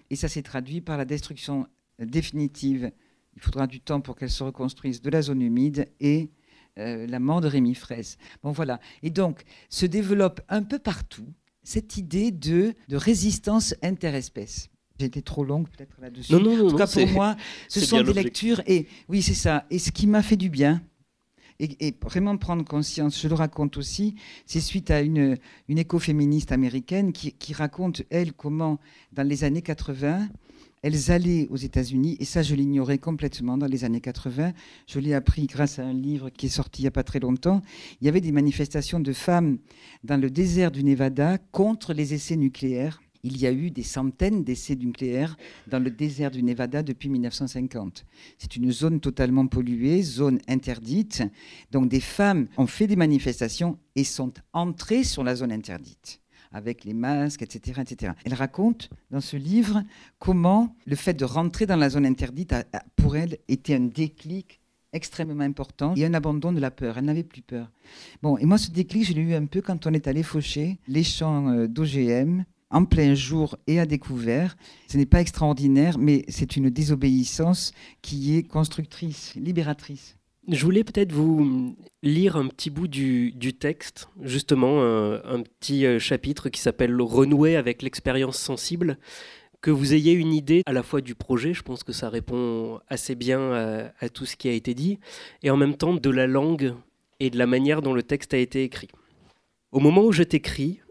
Et 0.10 0.16
ça 0.16 0.28
s'est 0.28 0.44
traduit 0.44 0.82
par 0.82 0.98
la 0.98 1.06
destruction 1.06 1.68
définitive, 2.00 2.92
il 3.36 3.42
faudra 3.42 3.68
du 3.68 3.80
temps 3.80 4.02
pour 4.02 4.16
qu'elle 4.16 4.30
se 4.30 4.44
reconstruise, 4.44 5.02
de 5.02 5.10
la 5.10 5.22
zone 5.22 5.42
humide 5.42 5.88
et 6.00 6.30
euh, 6.80 7.08
la 7.08 7.20
mort 7.20 7.42
de 7.42 7.48
Rémi 7.48 7.76
Fraisse. 7.76 8.18
Bon 8.44 8.52
voilà. 8.52 8.80
Et 9.02 9.10
donc 9.10 9.44
se 9.70 9.86
développe 9.86 10.42
un 10.50 10.64
peu 10.64 10.80
partout 10.80 11.28
cette 11.64 11.98
idée 11.98 12.32
de, 12.32 12.74
de 12.88 12.96
résistance 12.96 13.76
interespèce. 13.82 14.70
J'ai 15.00 15.08
été 15.08 15.22
trop 15.22 15.44
longue 15.44 15.68
peut-être 15.70 16.00
là-dessus. 16.00 16.32
Non, 16.34 16.40
non, 16.40 16.68
en 16.68 16.70
tout 16.70 16.78
cas 16.78 16.88
pour 16.88 17.08
moi, 17.08 17.36
ce 17.68 17.80
sont 17.80 18.04
des 18.04 18.14
lectures 18.14 18.62
et 18.68 18.88
oui 19.08 19.22
c'est 19.22 19.34
ça. 19.34 19.66
Et 19.70 19.80
ce 19.80 19.92
qui 19.92 20.08
m'a 20.08 20.22
fait 20.22 20.38
du 20.38 20.50
bien, 20.50 20.82
et, 21.60 21.94
vraiment 22.02 22.38
prendre 22.38 22.66
conscience, 22.66 23.22
je 23.22 23.28
le 23.28 23.36
raconte 23.36 23.78
aussi, 23.78 24.16
c'est 24.46 24.60
suite 24.60 24.92
à 24.92 25.02
une, 25.02 25.38
écoféministe 25.70 26.52
américaine 26.52 27.14
qui, 27.14 27.34
qui, 27.34 27.54
raconte, 27.54 28.04
elle, 28.10 28.34
comment 28.34 28.80
dans 29.12 29.28
les 29.28 29.44
années 29.44 29.62
80, 29.62 30.28
elles 30.82 31.12
allaient 31.12 31.48
aux 31.50 31.58
États-Unis, 31.58 32.18
et 32.20 32.26
ça 32.26 32.44
je 32.44 32.56
l'ignorais 32.56 32.98
complètement 32.98 33.58
dans 33.58 33.68
les 33.68 33.86
années 33.86 34.02
80, 34.02 34.54
je 34.88 35.00
l'ai 35.00 35.14
appris 35.14 35.46
grâce 35.46 35.80
à 35.80 35.86
un 35.86 35.94
livre 35.94 36.30
qui 36.30 36.48
est 36.48 36.50
sorti 36.50 36.82
il 36.82 36.86
n'y 36.86 36.90
a 36.90 36.92
pas 36.92 37.04
très 37.04 37.20
longtemps, 37.20 37.62
il 38.02 38.06
y 38.06 38.10
avait 38.10 38.22
des 38.22 38.32
manifestations 38.32 39.00
de 39.00 39.14
femmes 39.14 39.60
dans 40.04 40.20
le 40.20 40.30
désert 40.30 40.72
du 40.72 40.84
Nevada 40.84 41.38
contre 41.52 41.94
les 41.94 42.14
essais 42.14 42.36
nucléaires 42.36 43.03
il 43.24 43.38
y 43.38 43.48
a 43.48 43.52
eu 43.52 43.72
des 43.72 43.84
centaines 43.84 44.44
d'essais 44.44 44.76
nucléaires 44.76 45.38
dans 45.68 45.80
le 45.80 45.90
désert 45.90 46.32
du 46.32 46.44
Nevada 46.44 46.84
depuis 46.84 47.10
1950. 47.10 48.06
C'est 48.38 48.56
une 48.56 48.72
zone 48.72 49.00
totalement 49.00 49.48
polluée, 49.48 50.02
zone 50.02 50.40
interdite. 50.48 51.24
Donc 51.72 51.90
des 51.90 52.02
femmes 52.02 52.48
ont 52.58 52.68
fait 52.68 52.88
des 52.88 52.98
manifestations 52.98 53.80
et 53.96 54.04
sont 54.04 54.34
entrées 54.52 55.04
sur 55.04 55.24
la 55.24 55.36
zone 55.36 55.52
interdite 55.52 56.20
avec 56.56 56.84
les 56.84 56.94
masques, 56.94 57.42
etc., 57.42 57.82
etc. 57.82 58.14
Elle 58.26 58.36
raconte 58.36 58.90
dans 59.10 59.22
ce 59.22 59.36
livre 59.36 59.82
comment 60.20 60.76
le 60.86 60.96
fait 60.96 61.16
de 61.16 61.26
rentrer 61.26 61.66
dans 61.66 61.76
la 61.76 61.90
zone 61.90 62.06
interdite, 62.06 62.54
a, 62.54 62.64
pour 62.96 63.18
elle, 63.18 63.40
était 63.48 63.74
un 63.74 63.88
déclic 63.88 64.62
extrêmement 64.94 65.44
important 65.44 65.96
et 65.96 66.06
un 66.06 66.14
abandon 66.14 66.52
de 66.52 66.60
la 66.60 66.70
peur. 66.70 67.00
Elle 67.00 67.06
n'avait 67.06 67.24
plus 67.24 67.42
peur. 67.42 67.72
Bon, 68.22 68.38
et 68.38 68.46
moi, 68.46 68.60
ce 68.60 68.70
déclic, 68.70 69.06
je 69.06 69.14
l'ai 69.14 69.22
eu 69.22 69.34
un 69.34 69.48
peu 69.48 69.62
quand 69.62 69.88
on 69.88 69.94
est 69.94 70.08
allé 70.08 70.22
faucher 70.22 70.78
les 70.88 71.04
champs 71.04 71.50
euh, 71.50 71.68
d'OGM 71.68 72.44
en 72.74 72.86
plein 72.86 73.14
jour 73.14 73.56
et 73.68 73.80
à 73.80 73.86
découvert. 73.86 74.58
Ce 74.88 74.98
n'est 74.98 75.06
pas 75.06 75.22
extraordinaire, 75.22 75.98
mais 75.98 76.26
c'est 76.28 76.58
une 76.58 76.70
désobéissance 76.70 77.72
qui 78.02 78.36
est 78.36 78.44
constructrice, 78.44 79.34
libératrice. 79.36 80.18
Je 80.50 80.66
voulais 80.66 80.84
peut-être 80.84 81.14
vous 81.14 81.78
lire 82.02 82.36
un 82.36 82.48
petit 82.48 82.70
bout 82.70 82.90
du, 82.90 83.34
texte, 83.58 84.10
justement 84.22 84.82
un, 84.84 85.42
petit 85.42 85.86
euh, 85.86 86.00
chapitre 86.00 86.50
qui 86.50 86.60
s'appelle 86.60 87.00
Renouer 87.02 87.56
avec 87.56 87.82
l'expérience 87.82 88.38
sensible, 88.38 88.98
que 89.62 89.72
vous 89.72 89.94
ayez 89.94 90.12
une 90.12 90.34
idée 90.34 90.62
à 90.66 90.74
la 90.74 90.84
fois 90.84 91.00
du 91.00 91.16
projet, 91.16 91.54
je 91.54 91.62
pense 91.62 91.84
que 91.84 91.94
ça 91.94 92.10
répond 92.10 92.82
assez 92.90 93.16
bien 93.16 93.54
à 93.98 94.10
tout 94.10 94.26
ce 94.26 94.36
qui 94.36 94.50
a 94.50 94.52
été 94.52 94.74
dit, 94.74 95.00
et 95.42 95.50
en 95.50 95.56
même 95.56 95.78
temps 95.78 95.94
de 95.94 96.10
la 96.10 96.28
langue 96.28 96.74
et 97.22 97.30
de 97.30 97.38
la 97.38 97.48
manière 97.48 97.82
dont 97.82 97.94
le 97.94 98.04
texte 98.04 98.34
a 98.34 98.38
été 98.38 98.64
écrit. 98.64 98.90
Au 99.72 99.80
moment 99.80 100.04
où 100.04 100.12
je 100.12 100.24
t'écris, 100.24 100.82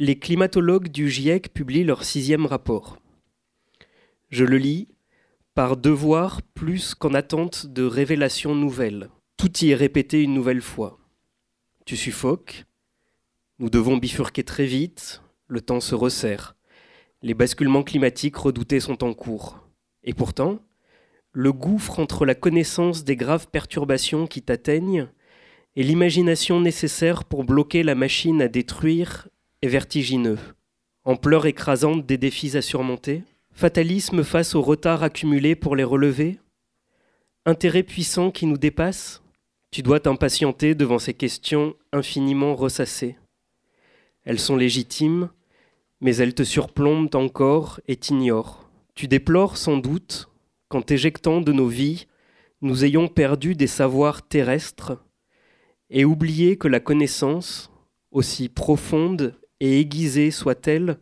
les 0.00 0.18
climatologues 0.18 0.88
du 0.88 1.10
GIEC 1.10 1.52
publient 1.52 1.84
leur 1.84 2.04
sixième 2.04 2.46
rapport. 2.46 2.96
Je 4.30 4.46
le 4.46 4.56
lis 4.56 4.88
par 5.54 5.76
devoir 5.76 6.40
plus 6.40 6.94
qu'en 6.94 7.12
attente 7.12 7.66
de 7.66 7.82
révélations 7.82 8.54
nouvelles. 8.54 9.10
Tout 9.36 9.58
y 9.58 9.72
est 9.72 9.74
répété 9.74 10.22
une 10.22 10.32
nouvelle 10.32 10.62
fois. 10.62 10.98
Tu 11.84 11.98
suffoques, 11.98 12.64
nous 13.58 13.68
devons 13.68 13.98
bifurquer 13.98 14.42
très 14.42 14.64
vite, 14.64 15.20
le 15.48 15.60
temps 15.60 15.80
se 15.80 15.94
resserre. 15.94 16.56
Les 17.20 17.34
basculements 17.34 17.82
climatiques 17.82 18.36
redoutés 18.36 18.80
sont 18.80 19.04
en 19.04 19.12
cours. 19.12 19.68
Et 20.02 20.14
pourtant, 20.14 20.60
le 21.32 21.52
gouffre 21.52 21.98
entre 21.98 22.24
la 22.24 22.34
connaissance 22.34 23.04
des 23.04 23.16
graves 23.16 23.48
perturbations 23.48 24.26
qui 24.26 24.40
t'atteignent 24.40 25.08
et 25.76 25.82
l'imagination 25.82 26.58
nécessaire 26.58 27.24
pour 27.24 27.44
bloquer 27.44 27.82
la 27.82 27.94
machine 27.94 28.40
à 28.40 28.48
détruire 28.48 29.28
et 29.62 29.68
vertigineux, 29.68 30.38
ampleur 31.04 31.46
écrasante 31.46 32.06
des 32.06 32.18
défis 32.18 32.56
à 32.56 32.62
surmonter, 32.62 33.22
fatalisme 33.52 34.22
face 34.22 34.54
au 34.54 34.62
retard 34.62 35.02
accumulé 35.02 35.54
pour 35.54 35.76
les 35.76 35.84
relever, 35.84 36.38
intérêt 37.46 37.82
puissant 37.82 38.30
qui 38.30 38.46
nous 38.46 38.58
dépasse, 38.58 39.22
tu 39.70 39.82
dois 39.82 40.00
t'impatienter 40.00 40.74
devant 40.74 40.98
ces 40.98 41.14
questions 41.14 41.74
infiniment 41.92 42.54
ressassées. 42.54 43.16
Elles 44.24 44.40
sont 44.40 44.56
légitimes, 44.56 45.30
mais 46.00 46.16
elles 46.16 46.34
te 46.34 46.42
surplombent 46.42 47.14
encore 47.14 47.80
et 47.86 47.96
t'ignorent. 47.96 48.70
Tu 48.94 49.08
déplores 49.08 49.56
sans 49.56 49.76
doute 49.76 50.28
qu'en 50.68 50.82
t'éjectant 50.82 51.40
de 51.40 51.52
nos 51.52 51.68
vies, 51.68 52.06
nous 52.62 52.84
ayons 52.84 53.08
perdu 53.08 53.54
des 53.54 53.66
savoirs 53.66 54.26
terrestres 54.26 54.98
et 55.88 56.04
oublié 56.04 56.56
que 56.56 56.68
la 56.68 56.80
connaissance, 56.80 57.70
aussi 58.10 58.48
profonde 58.48 59.39
et 59.60 59.80
aiguisée 59.80 60.30
soit-elle, 60.30 60.98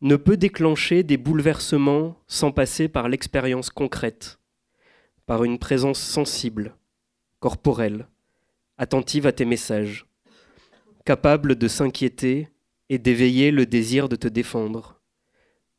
ne 0.00 0.16
peut 0.16 0.36
déclencher 0.36 1.02
des 1.02 1.16
bouleversements 1.16 2.16
sans 2.26 2.52
passer 2.52 2.88
par 2.88 3.08
l'expérience 3.08 3.70
concrète, 3.70 4.38
par 5.26 5.44
une 5.44 5.58
présence 5.58 5.98
sensible, 5.98 6.76
corporelle, 7.40 8.08
attentive 8.78 9.26
à 9.26 9.32
tes 9.32 9.44
messages, 9.44 10.06
capable 11.04 11.56
de 11.56 11.68
s'inquiéter 11.68 12.48
et 12.88 12.98
d'éveiller 12.98 13.50
le 13.50 13.66
désir 13.66 14.08
de 14.08 14.16
te 14.16 14.28
défendre, 14.28 15.00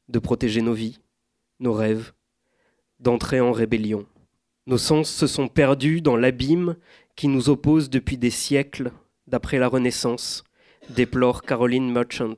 de 0.10 0.20
protéger 0.20 0.62
nos 0.62 0.74
vies, 0.74 1.00
nos 1.60 1.74
rêves, 1.74 2.14
d'entrer 3.00 3.40
en 3.40 3.52
rébellion. 3.52 4.06
Nos 4.66 4.78
sens 4.78 5.10
se 5.10 5.28
sont 5.28 5.48
perdus 5.48 6.02
dans 6.02 6.18
l'abîme 6.18 6.76
qui 7.16 7.28
nous 7.28 7.50
oppose 7.50 7.90
depuis 7.90 8.18
des 8.18 8.30
siècles, 8.30 8.92
d'après 9.28 9.60
la 9.60 9.68
Renaissance, 9.68 10.44
déplore 10.90 11.44
Caroline 11.44 11.92
Merchant, 11.92 12.38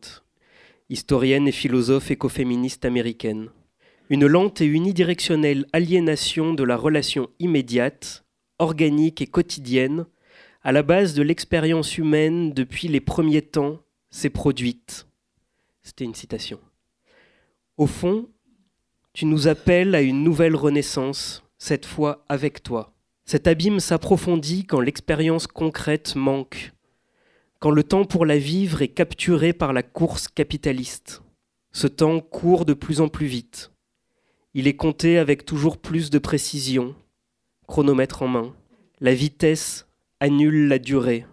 historienne 0.89 1.47
et 1.47 1.51
philosophe 1.51 2.12
écoféministe 2.12 2.85
américaine. 2.85 3.49
Une 4.09 4.25
lente 4.25 4.62
et 4.62 4.65
unidirectionnelle 4.65 5.67
aliénation 5.71 6.53
de 6.53 6.63
la 6.63 6.75
relation 6.75 7.29
immédiate, 7.39 8.25
organique 8.57 9.21
et 9.21 9.27
quotidienne, 9.27 10.05
à 10.63 10.71
la 10.71 10.83
base 10.83 11.13
de 11.13 11.21
l'expérience 11.21 11.97
humaine 11.97 12.51
depuis 12.53 12.88
les 12.88 12.99
premiers 12.99 13.43
temps, 13.43 13.79
s'est 14.09 14.31
produite. 14.31 15.07
C'était 15.83 16.05
une 16.05 16.15
citation. 16.15 16.59
Au 17.77 17.85
fond, 17.85 18.27
tu 19.13 19.25
nous 19.25 19.47
appelles 19.47 19.95
à 19.95 20.01
une 20.01 20.23
nouvelle 20.23 20.55
renaissance, 20.55 21.43
cette 21.57 21.85
fois 21.85 22.25
avec 22.29 22.63
toi. 22.63 22.93
Cet 23.25 23.45
abîme 23.45 23.79
s'approfondit 23.79 24.65
quand 24.65 24.79
l'expérience 24.79 25.45
concrète 25.45 26.15
manque, 26.15 26.73
quand 27.59 27.71
le 27.71 27.83
temps 27.83 28.05
pour 28.05 28.25
la 28.25 28.37
vivre 28.37 28.81
est 28.81 28.87
capturé 28.87 29.51
par 29.53 29.73
la 29.73 29.83
course 29.83 30.27
capitaliste. 30.27 31.21
Ce 31.71 31.87
temps 31.87 32.21
court 32.21 32.65
de 32.65 32.73
plus 32.73 33.01
en 33.01 33.09
plus 33.09 33.27
vite. 33.27 33.71
Il 34.53 34.67
est 34.67 34.75
compté 34.75 35.17
avec 35.17 35.45
toujours 35.45 35.77
plus 35.77 36.09
de 36.09 36.17
précision, 36.17 36.95
chronomètre 37.67 38.23
en 38.23 38.27
main. 38.27 38.55
La 39.01 39.13
vitesse 39.13 39.87
annule 40.19 40.67
la 40.67 40.79
durée, 40.79 41.25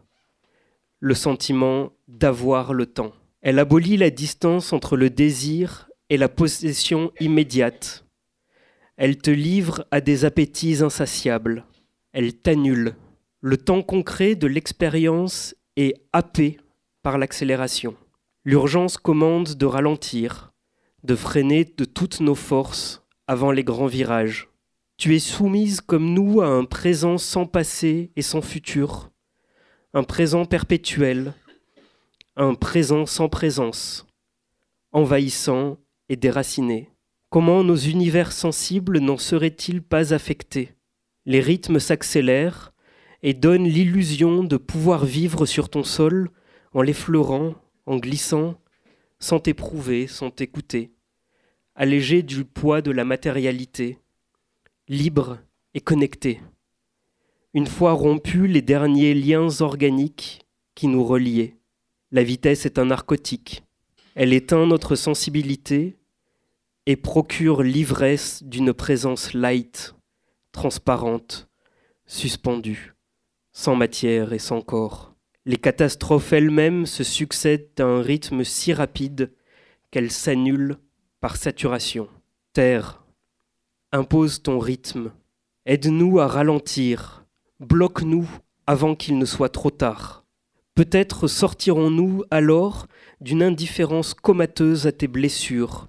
le 1.00 1.14
sentiment 1.14 1.92
d'avoir 2.08 2.74
le 2.74 2.86
temps. 2.86 3.12
Elle 3.40 3.58
abolit 3.58 3.96
la 3.96 4.10
distance 4.10 4.72
entre 4.72 4.96
le 4.96 5.08
désir 5.08 5.88
et 6.10 6.16
la 6.16 6.28
possession 6.28 7.12
immédiate. 7.20 8.04
Elle 8.96 9.18
te 9.18 9.30
livre 9.30 9.86
à 9.90 10.00
des 10.00 10.24
appétits 10.24 10.82
insatiables. 10.82 11.64
Elle 12.12 12.34
t'annule. 12.34 12.96
Le 13.40 13.56
temps 13.56 13.82
concret 13.82 14.34
de 14.34 14.46
l'expérience 14.46 15.54
est 15.76 15.94
happé 16.12 16.58
par 17.02 17.18
l'accélération. 17.18 17.94
L'urgence 18.44 18.96
commande 18.96 19.54
de 19.54 19.66
ralentir, 19.66 20.52
de 21.02 21.14
freiner 21.14 21.64
de 21.64 21.84
toutes 21.84 22.20
nos 22.20 22.34
forces 22.34 23.04
avant 23.26 23.52
les 23.52 23.64
grands 23.64 23.86
virages. 23.86 24.48
Tu 24.96 25.14
es 25.14 25.18
soumise 25.18 25.80
comme 25.80 26.14
nous 26.14 26.40
à 26.40 26.46
un 26.46 26.64
présent 26.64 27.18
sans 27.18 27.46
passé 27.46 28.10
et 28.16 28.22
sans 28.22 28.40
futur, 28.40 29.10
un 29.92 30.04
présent 30.04 30.46
perpétuel, 30.46 31.34
un 32.36 32.54
présent 32.54 33.04
sans 33.04 33.28
présence, 33.28 34.06
envahissant 34.92 35.78
et 36.08 36.16
déraciné. 36.16 36.90
Comment 37.30 37.64
nos 37.64 37.76
univers 37.76 38.32
sensibles 38.32 39.00
n'en 39.00 39.18
seraient-ils 39.18 39.82
pas 39.82 40.14
affectés? 40.14 40.72
Les 41.24 41.40
rythmes 41.40 41.80
s'accélèrent 41.80 42.72
et 43.22 43.34
donnent 43.34 43.68
l'illusion 43.68 44.44
de 44.44 44.56
pouvoir 44.56 45.04
vivre 45.04 45.46
sur 45.46 45.68
ton 45.68 45.84
sol 45.84 46.30
en 46.72 46.82
l'effleurant, 46.82 47.54
en 47.86 47.96
glissant, 47.96 48.60
sans 49.18 49.40
t'éprouver, 49.40 50.06
sans 50.06 50.30
t'écouter, 50.30 50.92
allégé 51.74 52.22
du 52.22 52.44
poids 52.44 52.82
de 52.82 52.90
la 52.90 53.04
matérialité, 53.04 53.98
libre 54.88 55.38
et 55.74 55.80
connecté. 55.80 56.40
Une 57.54 57.66
fois 57.66 57.92
rompus 57.92 58.50
les 58.50 58.62
derniers 58.62 59.14
liens 59.14 59.60
organiques 59.60 60.46
qui 60.74 60.88
nous 60.88 61.04
reliaient, 61.04 61.56
la 62.12 62.22
vitesse 62.22 62.66
est 62.66 62.78
un 62.78 62.86
narcotique. 62.86 63.62
Elle 64.14 64.32
éteint 64.32 64.66
notre 64.66 64.94
sensibilité 64.94 65.96
et 66.86 66.96
procure 66.96 67.62
l'ivresse 67.62 68.42
d'une 68.42 68.72
présence 68.72 69.34
light, 69.34 69.94
transparente, 70.52 71.48
suspendue, 72.06 72.95
sans 73.56 73.74
matière 73.74 74.34
et 74.34 74.38
sans 74.38 74.60
corps. 74.60 75.14
Les 75.46 75.56
catastrophes 75.56 76.34
elles-mêmes 76.34 76.84
se 76.84 77.02
succèdent 77.02 77.70
à 77.78 77.84
un 77.84 78.02
rythme 78.02 78.44
si 78.44 78.74
rapide 78.74 79.32
qu'elles 79.90 80.10
s'annulent 80.10 80.76
par 81.22 81.38
saturation. 81.38 82.06
Terre, 82.52 83.02
impose 83.92 84.42
ton 84.42 84.58
rythme, 84.58 85.10
aide-nous 85.64 86.20
à 86.20 86.26
ralentir, 86.26 87.24
bloque-nous 87.58 88.28
avant 88.66 88.94
qu'il 88.94 89.16
ne 89.16 89.24
soit 89.24 89.48
trop 89.48 89.70
tard. 89.70 90.26
Peut-être 90.74 91.26
sortirons-nous 91.26 92.24
alors 92.30 92.86
d'une 93.22 93.42
indifférence 93.42 94.12
comateuse 94.12 94.86
à 94.86 94.92
tes 94.92 95.08
blessures, 95.08 95.88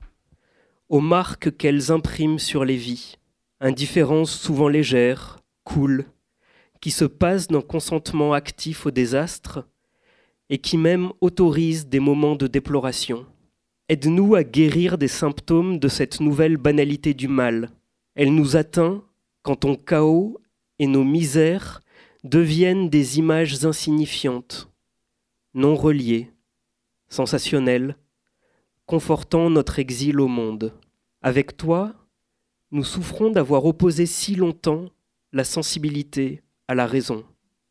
aux 0.87 1.01
marques 1.01 1.57
qu'elles 1.57 1.91
impriment 1.91 2.39
sur 2.39 2.63
les 2.63 2.77
vies, 2.77 3.17
indifférence 3.59 4.31
souvent 4.31 4.69
légère, 4.69 5.41
cool, 5.65 6.05
qui 6.81 6.91
se 6.91 7.05
passe 7.05 7.47
d'un 7.47 7.61
consentement 7.61 8.33
actif 8.33 8.85
au 8.85 8.91
désastre 8.91 9.67
et 10.49 10.57
qui 10.59 10.77
même 10.77 11.11
autorise 11.21 11.87
des 11.87 11.99
moments 11.99 12.35
de 12.35 12.47
déploration. 12.47 13.25
Aide-nous 13.89 14.35
à 14.35 14.43
guérir 14.43 14.97
des 14.97 15.07
symptômes 15.07 15.79
de 15.79 15.87
cette 15.87 16.19
nouvelle 16.19 16.57
banalité 16.57 17.13
du 17.13 17.27
mal. 17.27 17.71
Elle 18.15 18.33
nous 18.33 18.55
atteint 18.55 19.03
quand 19.43 19.57
ton 19.57 19.75
chaos 19.75 20.39
et 20.79 20.87
nos 20.87 21.03
misères 21.03 21.81
deviennent 22.23 22.89
des 22.89 23.17
images 23.19 23.63
insignifiantes, 23.65 24.69
non 25.53 25.75
reliées, 25.75 26.31
sensationnelles, 27.07 27.95
confortant 28.85 29.49
notre 29.49 29.79
exil 29.79 30.19
au 30.19 30.27
monde. 30.27 30.73
Avec 31.21 31.55
toi, 31.57 31.93
nous 32.71 32.83
souffrons 32.83 33.29
d'avoir 33.31 33.65
opposé 33.65 34.05
si 34.05 34.35
longtemps 34.35 34.85
la 35.31 35.43
sensibilité 35.43 36.41
à 36.67 36.75
la 36.75 36.85
raison. 36.85 37.23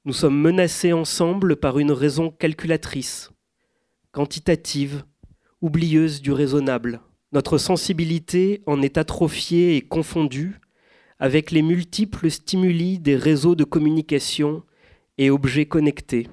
Nous 0.05 0.13
sommes 0.13 0.41
menacés 0.41 0.93
ensemble 0.93 1.57
par 1.57 1.79
une 1.79 1.93
raison 1.93 2.31
calculatrice, 2.31 3.31
quantitative, 4.13 5.05
oublieuse 5.61 6.23
du 6.23 6.33
raisonnable. 6.33 7.01
Notre 7.33 7.59
sensibilité 7.59 8.63
en 8.67 8.81
est 8.83 8.99
atrophiée 8.99 9.77
et 9.77 9.83
confondue 9.83 10.61
avec 11.19 11.51
les 11.51 11.63
multiples 11.63 12.31
stimuli 12.31 12.99
des 12.99 13.17
réseaux 13.17 13.55
de 13.55 13.65
communication 13.65 14.63
et 15.19 15.31
objets 15.31 15.67
connectés, 15.67 16.29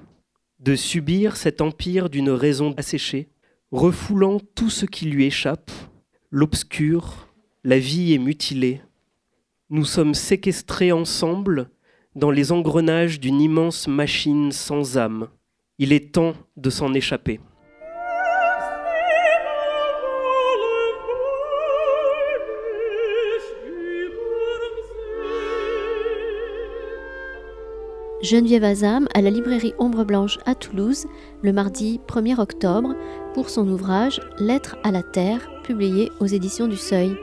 de 0.60 0.76
subir 0.76 1.36
cet 1.36 1.60
empire 1.60 2.10
d'une 2.10 2.30
raison 2.30 2.74
asséchée, 2.76 3.28
refoulant 3.70 4.38
tout 4.54 4.70
ce 4.70 4.86
qui 4.86 5.06
lui 5.06 5.24
échappe, 5.24 5.70
l'obscur, 6.30 7.28
la 7.64 7.78
vie 7.78 8.12
est 8.12 8.18
mutilée. 8.18 8.82
Nous 9.70 9.84
sommes 9.84 10.14
séquestrés 10.14 10.92
ensemble 10.92 11.70
dans 12.14 12.30
les 12.30 12.52
engrenages 12.52 13.20
d'une 13.20 13.40
immense 13.40 13.88
machine 13.88 14.52
sans 14.52 14.96
âme. 14.96 15.28
Il 15.78 15.92
est 15.92 16.12
temps 16.12 16.34
de 16.56 16.70
s'en 16.70 16.94
échapper. 16.94 17.40
Geneviève 28.22 28.64
Azam 28.64 29.06
à 29.12 29.20
la 29.20 29.28
librairie 29.28 29.74
Ombre 29.78 30.04
Blanche 30.04 30.38
à 30.46 30.54
Toulouse 30.54 31.04
le 31.42 31.52
mardi 31.52 32.00
1er 32.08 32.40
octobre 32.40 32.94
pour 33.34 33.50
son 33.50 33.68
ouvrage 33.68 34.18
Lettres 34.38 34.76
à 34.82 34.90
la 34.90 35.02
Terre, 35.02 35.50
publié 35.62 36.10
aux 36.20 36.26
éditions 36.26 36.66
du 36.66 36.78
Seuil. 36.78 37.14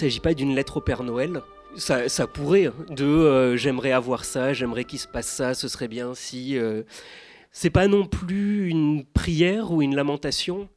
S'agit 0.00 0.20
pas 0.20 0.32
d'une 0.32 0.54
lettre 0.54 0.78
au 0.78 0.80
Père 0.80 1.02
Noël. 1.02 1.42
Ça, 1.76 2.26
pourrait, 2.26 2.66
hein, 2.66 2.74
de 2.88 3.04
euh, 3.04 3.56
j'aimerais 3.56 3.92
avoir 3.92 4.24
ça, 4.24 4.54
j'aimerais 4.54 4.84
qu'il 4.84 4.98
se 4.98 5.06
passe 5.06 5.26
ça, 5.28 5.52
ce 5.52 5.68
serait 5.68 5.88
bien 5.88 6.14
si. 6.14 6.56
Euh, 6.56 6.82
c'est 7.52 7.70
pas 7.70 7.86
non 7.86 8.06
plus 8.06 8.68
une 8.68 9.04
prière 9.04 9.70
ou 9.70 9.82
une 9.82 9.94
lamentation, 9.94 10.68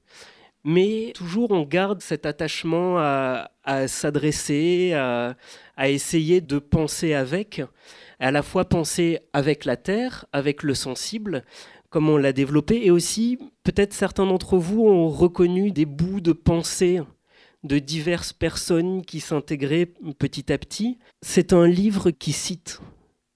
mais 0.66 1.14
toujours 1.16 1.52
on 1.52 1.64
garde 1.64 2.02
cet 2.02 2.26
attachement 2.26 2.98
à, 2.98 3.50
s'adresser, 3.88 4.94
à, 4.94 5.36
essayer 5.90 6.42
de 6.42 6.60
penser 6.60 7.14
avec, 7.14 7.62
à 8.20 8.32
la 8.32 8.44
fois 8.44 8.66
penser 8.66 9.20
avec 9.32 9.64
la 9.64 9.78
terre, 9.78 10.26
avec 10.34 10.64
le 10.64 10.74
sensible, 10.74 11.46
comme 11.90 12.10
on 12.10 12.18
l'a 12.18 12.34
développé, 12.34 12.86
et 12.86 12.92
aussi 12.92 13.40
peut-être 13.64 13.94
certains 13.94 14.26
d'entre 14.26 14.58
vous 14.58 14.84
ont 14.86 15.08
reconnu 15.08 15.72
des 15.72 15.86
bouts 15.86 16.22
de 16.22 16.34
pensée 16.34 17.00
de 17.64 17.80
diverses 17.80 18.34
personnes 18.34 19.04
qui 19.04 19.20
s'intégraient 19.20 19.90
petit 20.18 20.52
à 20.52 20.58
petit. 20.58 20.98
C'est 21.22 21.54
un 21.54 21.68
livre 21.68 22.12
qui 22.12 22.34
cite 22.34 22.82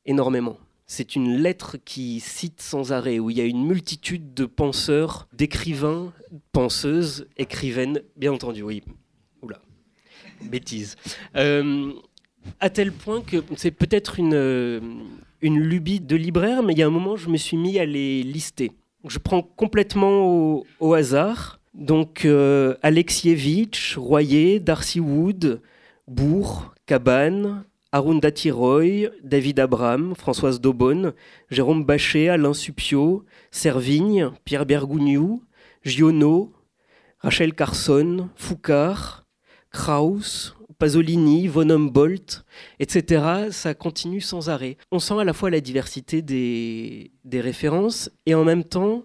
énormément. 0.05 0.57
C'est 0.85 1.15
une 1.15 1.37
lettre 1.37 1.77
qui 1.83 2.21
cite 2.21 2.61
sans 2.61 2.93
arrêt, 2.93 3.19
où 3.19 3.29
il 3.29 3.37
y 3.37 3.41
a 3.41 3.45
une 3.45 3.65
multitude 3.65 4.33
de 4.33 4.45
penseurs, 4.45 5.27
d'écrivains, 5.33 6.13
penseuses, 6.53 7.27
écrivaines, 7.37 8.01
bien 8.15 8.31
entendu, 8.31 8.63
oui. 8.63 8.83
Oula, 9.41 9.59
bêtise. 10.43 10.95
Euh, 11.35 11.91
à 12.61 12.69
tel 12.69 12.93
point 12.93 13.21
que 13.21 13.43
c'est 13.57 13.71
peut-être 13.71 14.17
une, 14.17 15.09
une 15.41 15.59
lubie 15.59 15.99
de 15.99 16.15
libraire, 16.15 16.63
mais 16.63 16.71
il 16.71 16.79
y 16.79 16.83
a 16.83 16.87
un 16.87 16.91
moment, 16.91 17.17
je 17.17 17.29
me 17.29 17.37
suis 17.37 17.57
mis 17.57 17.79
à 17.79 17.85
les 17.85 18.23
lister. 18.23 18.71
Je 19.05 19.19
prends 19.19 19.41
complètement 19.41 20.63
au 20.79 20.93
hasard 20.93 21.56
donc 21.77 22.25
euh, 22.25 22.75
Alexievitch, 22.81 23.97
Royer, 23.97 24.59
Darcy 24.59 24.99
Wood, 24.99 25.61
Bourg, 26.07 26.73
Cabane, 26.87 27.63
Arundhati 27.91 28.51
Roy, 28.51 29.09
David 29.23 29.59
Abram, 29.59 30.15
Françoise 30.15 30.59
Daubonne, 30.59 31.13
Jérôme 31.49 31.85
Bachet, 31.85 32.29
Alain 32.29 32.53
Supio, 32.53 33.23
Servigne, 33.51 34.31
Pierre 34.43 34.65
Bergougnou, 34.65 35.43
Giono, 35.83 36.51
Rachel 37.19 37.53
Carson, 37.53 38.29
Foucard, 38.35 39.25
Krauss, 39.71 40.55
Pasolini, 40.79 41.47
von 41.47 41.69
Humboldt, 41.69 42.43
etc. 42.79 43.49
Ça 43.51 43.73
continue 43.73 44.21
sans 44.21 44.49
arrêt. 44.49 44.77
On 44.91 44.99
sent 44.99 45.15
à 45.19 45.23
la 45.23 45.33
fois 45.33 45.49
la 45.49 45.61
diversité 45.61 46.21
des, 46.21 47.11
des 47.23 47.41
références 47.41 48.11
et 48.25 48.35
en 48.35 48.43
même 48.43 48.63
temps 48.63 49.03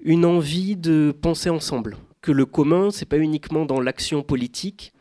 une 0.00 0.24
envie 0.24 0.76
de 0.76 1.14
penser 1.20 1.50
ensemble. 1.50 1.96
Que 2.20 2.32
le 2.32 2.46
commun, 2.46 2.90
c'est 2.90 3.06
pas 3.06 3.18
uniquement 3.18 3.66
dans 3.66 3.80
l'action 3.80 4.22
politique, 4.22 4.92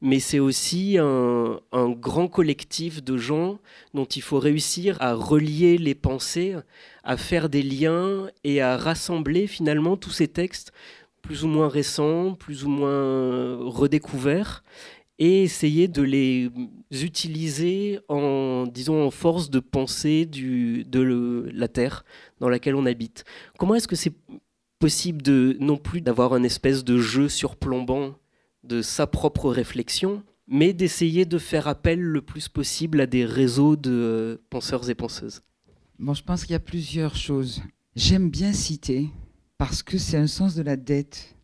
mais 0.00 0.20
c'est 0.20 0.38
aussi 0.38 0.98
un, 0.98 1.60
grand 1.72 2.28
collectif 2.28 3.02
de 3.02 3.16
gens 3.16 3.58
dont 3.94 4.04
il 4.04 4.22
faut 4.22 4.38
réussir 4.38 4.98
à 5.00 5.14
relier 5.14 5.78
les 5.78 5.94
pensées, 5.94 6.56
à 7.02 7.16
faire 7.16 7.48
des 7.48 7.62
liens 7.62 8.28
et 8.44 8.60
à 8.60 8.76
rassembler 8.76 9.46
finalement 9.46 9.96
tous 9.96 10.10
ces 10.10 10.28
textes 10.28 10.72
plus 11.22 11.42
ou 11.42 11.48
moins 11.48 11.68
récents, 11.68 12.34
plus 12.34 12.64
ou 12.64 12.68
moins 12.68 13.56
redécouverts, 13.56 14.62
et 15.18 15.42
essayer 15.42 15.88
de 15.88 16.02
les 16.02 16.50
utiliser 16.90 18.00
en, 18.08 18.66
disons, 18.66 19.06
en 19.06 19.10
force 19.10 19.48
de 19.48 19.60
pensée 19.60 20.26
du, 20.26 20.84
de 20.84 21.48
la 21.54 21.68
Terre 21.68 22.04
dans 22.40 22.48
laquelle 22.48 22.74
on 22.74 22.84
habite. 22.84 23.24
Comment 23.58 23.76
est-ce 23.76 23.88
que 23.88 23.96
c'est 23.96 24.12
possible 24.84 25.22
de 25.22 25.56
non 25.60 25.78
plus 25.78 26.02
d'avoir 26.02 26.34
un 26.34 26.42
espèce 26.42 26.84
de 26.84 26.98
jeu 26.98 27.30
surplombant 27.30 28.18
de 28.64 28.82
sa 28.82 29.06
propre 29.06 29.48
réflexion, 29.48 30.22
mais 30.46 30.74
d'essayer 30.74 31.24
de 31.24 31.38
faire 31.38 31.68
appel 31.68 31.98
le 31.98 32.20
plus 32.20 32.50
possible 32.50 33.00
à 33.00 33.06
des 33.06 33.24
réseaux 33.24 33.76
de 33.76 34.42
penseurs 34.50 34.90
et 34.90 34.94
penseuses. 34.94 35.40
Bon, 35.98 36.12
je 36.12 36.22
pense 36.22 36.42
qu'il 36.42 36.52
y 36.52 36.54
a 36.54 36.60
plusieurs 36.60 37.16
choses. 37.16 37.62
J'aime 37.96 38.28
bien 38.28 38.52
citer 38.52 39.08
parce 39.56 39.82
que 39.82 39.96
c'est 39.96 40.18
un 40.18 40.26
sens 40.26 40.54
de 40.54 40.60
la 40.60 40.76
dette. 40.76 41.34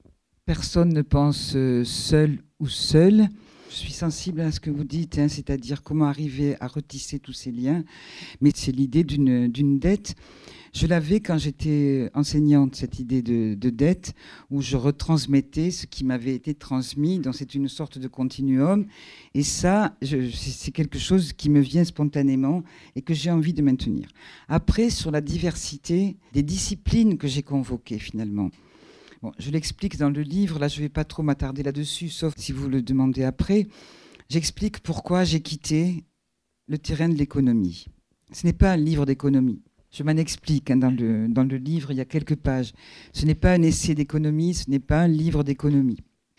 Personne 0.45 0.93
ne 0.93 1.01
pense 1.01 1.55
euh, 1.57 1.83
seul 1.83 2.43
ou 2.59 2.69
seul. 2.69 3.27
Je 3.71 3.75
suis 3.75 3.95
sensible 3.95 4.43
à 4.43 4.53
ce 4.53 4.61
que 4.61 4.69
vous 4.69 4.85
dites, 4.85 5.19
hein, 5.19 5.29
c'est-à-dire 5.29 5.83
comment 5.83 6.05
arriver 6.05 6.57
à 6.61 6.67
retisser 6.67 7.21
tous 7.21 7.33
ces 7.33 7.53
liens, 7.53 7.85
mais 8.43 8.51
c'est 8.55 8.73
l'idée 8.73 9.03
d'une 9.03 9.79
dette. 9.79 10.15
Je 10.73 10.87
l'avais 10.87 11.21
quand 11.21 11.37
j'étais 11.37 12.11
enseignante, 12.15 12.77
cette 12.77 13.01
idée 13.01 13.23
de, 13.23 13.71
dette, 13.71 14.15
où 14.51 14.63
je 14.63 14.77
retransmettais 14.77 15.71
ce 15.73 15.87
qui 15.87 16.05
m'avait 16.05 16.35
été 16.35 16.55
transmis, 16.55 17.19
donc 17.19 17.35
c'est 17.35 17.55
une 17.55 17.69
sorte 17.69 17.99
de 17.99 18.07
continuum. 18.07 18.87
Et 19.35 19.43
ça, 19.43 19.97
c'est 20.03 20.71
quelque 20.71 20.99
chose 20.99 21.33
qui 21.33 21.51
me 21.51 21.61
vient 21.61 21.85
spontanément 21.85 22.63
et 22.95 23.03
que 23.03 23.15
j'ai 23.15 23.31
envie 23.31 23.53
de 23.53 23.63
maintenir. 23.63 24.09
Après, 24.49 24.91
sur 24.91 25.11
la 25.11 25.21
diversité 25.21 26.17
des 26.33 26.43
disciplines 26.43 27.19
que 27.19 27.27
j'ai 27.27 27.43
convoquées 27.43 27.99
finalement. 27.99 28.51
Bon, 29.23 29.33
je 29.39 29.51
l'explique 29.51 29.99
dans 29.99 30.09
le 30.09 30.23
livre, 30.23 30.59
là 30.59 30.69
je 30.69 30.77
ne 30.77 30.83
vais 30.83 30.89
pas 30.89 31.05
trop 31.05 31.23
m'attarder 31.23 31.63
là-dessus, 31.63 32.09
sauf 32.09 32.33
si 32.37 32.53
vous 32.53 32.69
le 32.69 32.81
demandez 32.81 33.25
après. 33.25 33.67
J'explique 34.31 34.81
pourquoi 34.81 35.25
j'ai 35.25 35.41
quitté 35.41 36.05
le 36.69 36.79
terrain 36.79 37.09
de 37.09 37.17
l'économie. 37.17 37.87
Ce 38.33 38.47
n'est 38.47 38.53
pas 38.53 38.73
un 38.73 38.77
livre 38.77 39.05
d'économie. 39.05 39.61
Je 39.91 40.03
m'en 40.03 40.17
explique 40.17 40.71
hein, 40.71 40.77
dans, 40.77 40.91
le, 40.91 41.29
dans 41.29 41.45
le 41.45 41.57
livre, 41.57 41.91
il 41.91 41.97
y 41.97 42.01
a 42.01 42.05
quelques 42.05 42.37
pages. 42.37 42.73
Ce 43.13 43.27
n'est 43.27 43.35
pas 43.35 43.53
un 43.53 43.63
essai 43.63 43.95
d'économie, 43.95 44.55
ce 44.55 44.71
n'est 44.71 44.79
pas 44.79 45.01
un 45.01 45.09
livre 45.09 45.43
d'économie. 45.43 45.99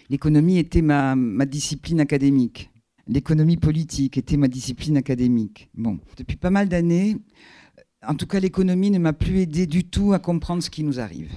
L'économie 0.10 0.58
était 0.58 0.82
ma, 0.82 1.16
ma 1.16 1.46
discipline 1.46 2.00
académique. 2.00 2.70
L'économie 3.08 3.58
politique 3.58 4.18
était 4.18 4.38
ma 4.38 4.48
discipline 4.48 4.98
académique. 4.98 5.70
Bon, 5.74 6.00
depuis 6.18 6.38
pas 6.38 6.50
mal 6.50 6.70
d'années, 6.70 7.18
en 8.08 8.16
tout 8.16 8.26
cas, 8.26 8.40
l'économie 8.40 8.90
ne 8.92 9.00
m'a 9.00 9.14
plus 9.14 9.40
aidé 9.40 9.68
du 9.68 9.84
tout 9.84 10.14
à 10.14 10.20
comprendre 10.20 10.64
ce 10.64 10.70
qui 10.70 10.84
nous 10.84 11.00
arrive. 11.00 11.32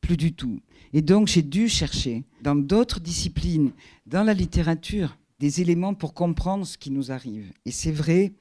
Plus 0.00 0.16
du 0.16 0.32
tout. 0.32 0.60
Et 0.92 1.02
donc, 1.02 1.28
j'ai 1.28 1.42
dû 1.42 1.68
chercher 1.68 2.24
dans 2.42 2.56
d'autres 2.56 3.00
disciplines, 3.00 3.72
dans 4.06 4.22
la 4.22 4.34
littérature, 4.34 5.16
des 5.38 5.60
éléments 5.60 5.94
pour 5.94 6.14
comprendre 6.14 6.66
ce 6.66 6.78
qui 6.78 6.90
nous 6.90 7.12
arrive. 7.12 7.52
Et 7.64 7.70
c'est 7.70 7.92
vrai 7.92 8.32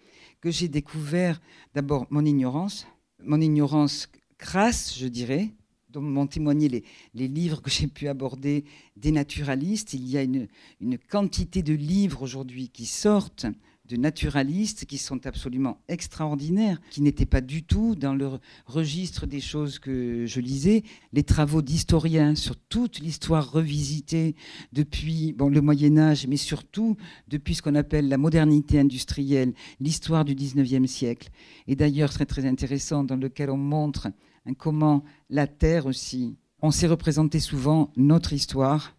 j'ai 0.52 0.68
découvert 0.68 1.42
d'abord 1.74 2.08
mon 2.10 2.26
ignorance, 2.26 2.88
mon 3.24 3.42
ignorance 3.42 4.10
crasse, 4.38 4.98
je 4.98 5.08
dirais, 5.08 5.52
dont 5.90 6.02
m'ont 6.02 6.28
témoigné 6.28 6.84
les, 7.14 7.28
livres 7.28 7.62
que 7.62 7.70
j'ai 7.70 7.88
pu 7.88 8.08
aborder 8.08 8.66
des 8.96 9.12
naturalistes. 9.12 9.94
Il 9.94 10.08
y 10.08 10.18
a 10.18 10.24
une 10.24 10.98
quantité 11.10 11.64
de 11.64 11.74
livres 11.74 12.22
aujourd'hui 12.22 12.70
qui 12.70 12.86
sortent 12.86 13.48
de 13.88 13.96
naturalistes 13.96 14.86
qui 14.86 14.98
sont 14.98 15.26
absolument 15.26 15.80
extraordinaires, 15.88 16.82
qui 16.90 17.02
n'étaient 17.02 17.26
pas 17.26 17.42
du 17.42 17.64
tout 17.64 17.96
dans 17.96 18.14
le 18.14 18.40
registre 18.66 19.26
des 19.26 19.40
choses 19.40 19.80
que 19.80 20.26
je 20.26 20.42
lisais. 20.42 20.84
Les 21.14 21.24
travaux 21.24 21.62
d'historiens 21.62 22.36
sur 22.36 22.56
toute 22.56 23.00
l'histoire 23.00 23.52
revisitée 23.52 24.36
depuis 24.74 25.34
bon, 25.34 25.50
le 25.50 25.62
Moyen 25.62 25.98
Âge, 25.98 26.28
mais 26.28 26.38
surtout 26.38 26.98
depuis 27.28 27.56
ce 27.56 27.62
qu'on 27.62 27.76
appelle 27.76 28.10
la 28.10 28.18
modernité 28.18 28.80
industrielle, 28.80 29.54
l'histoire 29.80 30.26
du 30.26 30.36
19e 30.36 30.88
siècle. 30.88 31.30
Et 31.68 31.76
d'ailleurs, 31.76 32.12
très 32.12 32.26
très 32.26 32.46
intéressant, 32.46 33.04
dans 33.04 33.16
lequel 33.16 33.50
on 33.50 33.58
montre 33.58 34.10
comment 34.58 35.04
la 35.30 35.48
Terre 35.48 35.86
aussi, 35.86 36.38
on 36.62 36.72
s'est 36.72 36.88
représenté 36.88 37.40
souvent 37.40 37.92
notre 37.96 38.34
histoire 38.34 38.97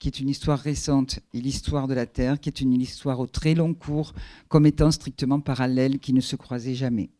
qui 0.00 0.08
est 0.08 0.18
une 0.18 0.30
histoire 0.30 0.58
récente, 0.58 1.20
et 1.34 1.40
l'histoire 1.40 1.86
de 1.86 1.94
la 1.94 2.06
Terre, 2.06 2.40
qui 2.40 2.48
est 2.48 2.60
une 2.62 2.72
histoire 2.72 3.20
au 3.20 3.26
très 3.26 3.54
long 3.54 3.74
cours, 3.74 4.14
comme 4.48 4.66
étant 4.66 4.90
strictement 4.90 5.40
parallèle, 5.40 6.00
qui 6.00 6.14
ne 6.14 6.22
se 6.22 6.34
croisaient 6.34 6.74
jamais. 6.74 7.10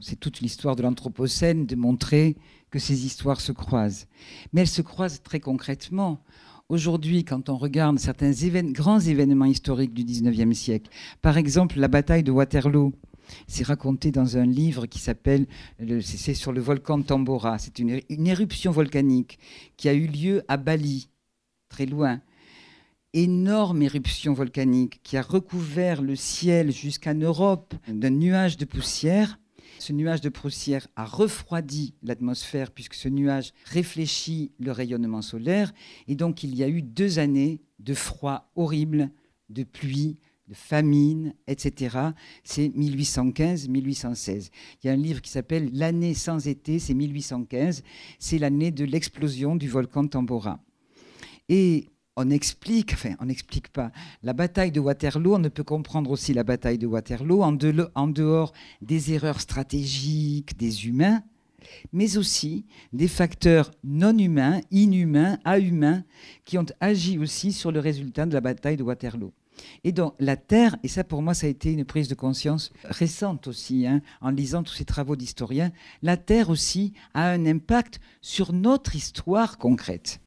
C'est 0.00 0.18
toute 0.18 0.40
l'histoire 0.40 0.74
de 0.74 0.82
l'Anthropocène 0.82 1.66
de 1.66 1.76
montrer 1.76 2.36
que 2.70 2.78
ces 2.80 3.06
histoires 3.06 3.40
se 3.40 3.52
croisent. 3.52 4.08
Mais 4.52 4.62
elles 4.62 4.66
se 4.66 4.82
croisent 4.82 5.22
très 5.22 5.38
concrètement. 5.38 6.24
Aujourd'hui, 6.68 7.24
quand 7.24 7.48
on 7.50 7.56
regarde 7.56 8.00
certains 8.00 8.32
grands 8.72 8.98
événements 8.98 9.44
historiques 9.44 9.94
du 9.94 10.02
19e 10.02 10.54
siècle, 10.54 10.90
par 11.22 11.36
exemple 11.36 11.78
la 11.78 11.86
bataille 11.86 12.24
de 12.24 12.32
Waterloo, 12.32 12.94
c'est 13.46 13.66
raconté 13.66 14.10
dans 14.10 14.36
un 14.36 14.46
livre 14.46 14.86
qui 14.86 14.98
s'appelle, 14.98 15.46
c'est 16.00 16.34
sur 16.34 16.52
le 16.52 16.60
volcan 16.60 17.02
Tambora, 17.02 17.58
c'est 17.58 17.78
une 17.78 18.26
éruption 18.26 18.72
volcanique 18.72 19.38
qui 19.76 19.88
a 19.88 19.94
eu 19.94 20.06
lieu 20.06 20.42
à 20.48 20.56
Bali 20.56 21.08
très 21.68 21.86
loin. 21.86 22.20
Énorme 23.12 23.82
éruption 23.82 24.34
volcanique 24.34 25.00
qui 25.02 25.16
a 25.16 25.22
recouvert 25.22 26.02
le 26.02 26.16
ciel 26.16 26.70
jusqu'en 26.70 27.14
Europe 27.14 27.74
d'un 27.88 28.10
nuage 28.10 28.56
de 28.56 28.64
poussière. 28.64 29.38
Ce 29.78 29.92
nuage 29.92 30.20
de 30.20 30.28
poussière 30.28 30.86
a 30.96 31.04
refroidi 31.04 31.94
l'atmosphère 32.02 32.70
puisque 32.70 32.94
ce 32.94 33.08
nuage 33.08 33.52
réfléchit 33.64 34.52
le 34.58 34.72
rayonnement 34.72 35.22
solaire. 35.22 35.72
Et 36.08 36.14
donc 36.14 36.42
il 36.42 36.54
y 36.54 36.62
a 36.62 36.68
eu 36.68 36.82
deux 36.82 37.18
années 37.18 37.60
de 37.78 37.94
froid 37.94 38.50
horrible, 38.54 39.10
de 39.48 39.64
pluie, 39.64 40.18
de 40.48 40.54
famine, 40.54 41.34
etc. 41.46 41.98
C'est 42.44 42.68
1815-1816. 42.68 44.50
Il 44.82 44.86
y 44.86 44.90
a 44.90 44.92
un 44.92 44.96
livre 44.96 45.20
qui 45.20 45.30
s'appelle 45.30 45.70
L'année 45.72 46.14
sans 46.14 46.46
été, 46.46 46.78
c'est 46.78 46.94
1815. 46.94 47.82
C'est 48.18 48.38
l'année 48.38 48.70
de 48.70 48.84
l'explosion 48.84 49.56
du 49.56 49.68
volcan 49.68 50.06
Tambora. 50.06 50.60
Et 51.48 51.88
on 52.16 52.30
explique, 52.30 52.94
enfin, 52.94 53.14
on 53.20 53.26
n'explique 53.26 53.68
pas. 53.68 53.92
La 54.22 54.32
bataille 54.32 54.72
de 54.72 54.80
Waterloo, 54.80 55.34
on 55.34 55.38
ne 55.38 55.48
peut 55.50 55.64
comprendre 55.64 56.10
aussi 56.10 56.32
la 56.32 56.44
bataille 56.44 56.78
de 56.78 56.86
Waterloo 56.86 57.42
en, 57.42 57.52
dehors 57.52 58.52
des 58.80 59.12
erreurs 59.12 59.40
stratégiques 59.40 60.56
des 60.56 60.86
humains, 60.86 61.22
mais 61.92 62.16
aussi 62.16 62.64
des 62.92 63.08
facteurs 63.08 63.70
non 63.84 64.16
humains, 64.16 64.60
inhumains, 64.70 65.38
ahumains, 65.44 66.04
qui 66.46 66.56
ont 66.56 66.66
agi 66.80 67.18
aussi 67.18 67.52
sur 67.52 67.70
le 67.70 67.80
résultat 67.80 68.24
de 68.24 68.32
la 68.32 68.40
bataille 68.40 68.78
de 68.78 68.82
Waterloo. 68.82 69.32
Et 69.84 69.92
donc 69.92 70.14
la 70.18 70.36
Terre, 70.36 70.76
et 70.82 70.88
ça 70.88 71.04
pour 71.04 71.22
moi 71.22 71.34
ça 71.34 71.46
a 71.46 71.50
été 71.50 71.72
une 71.72 71.84
prise 71.84 72.08
de 72.08 72.14
conscience 72.14 72.72
récente 72.84 73.46
aussi, 73.46 73.86
hein, 73.86 74.02
en 74.20 74.30
lisant 74.30 74.62
tous 74.62 74.74
ces 74.74 74.84
travaux 74.84 75.16
d'historiens, 75.16 75.72
la 76.02 76.16
Terre 76.16 76.50
aussi 76.50 76.92
a 77.14 77.30
un 77.30 77.46
impact 77.46 78.00
sur 78.20 78.52
notre 78.52 78.96
histoire 78.96 79.56
concrète. 79.56 80.20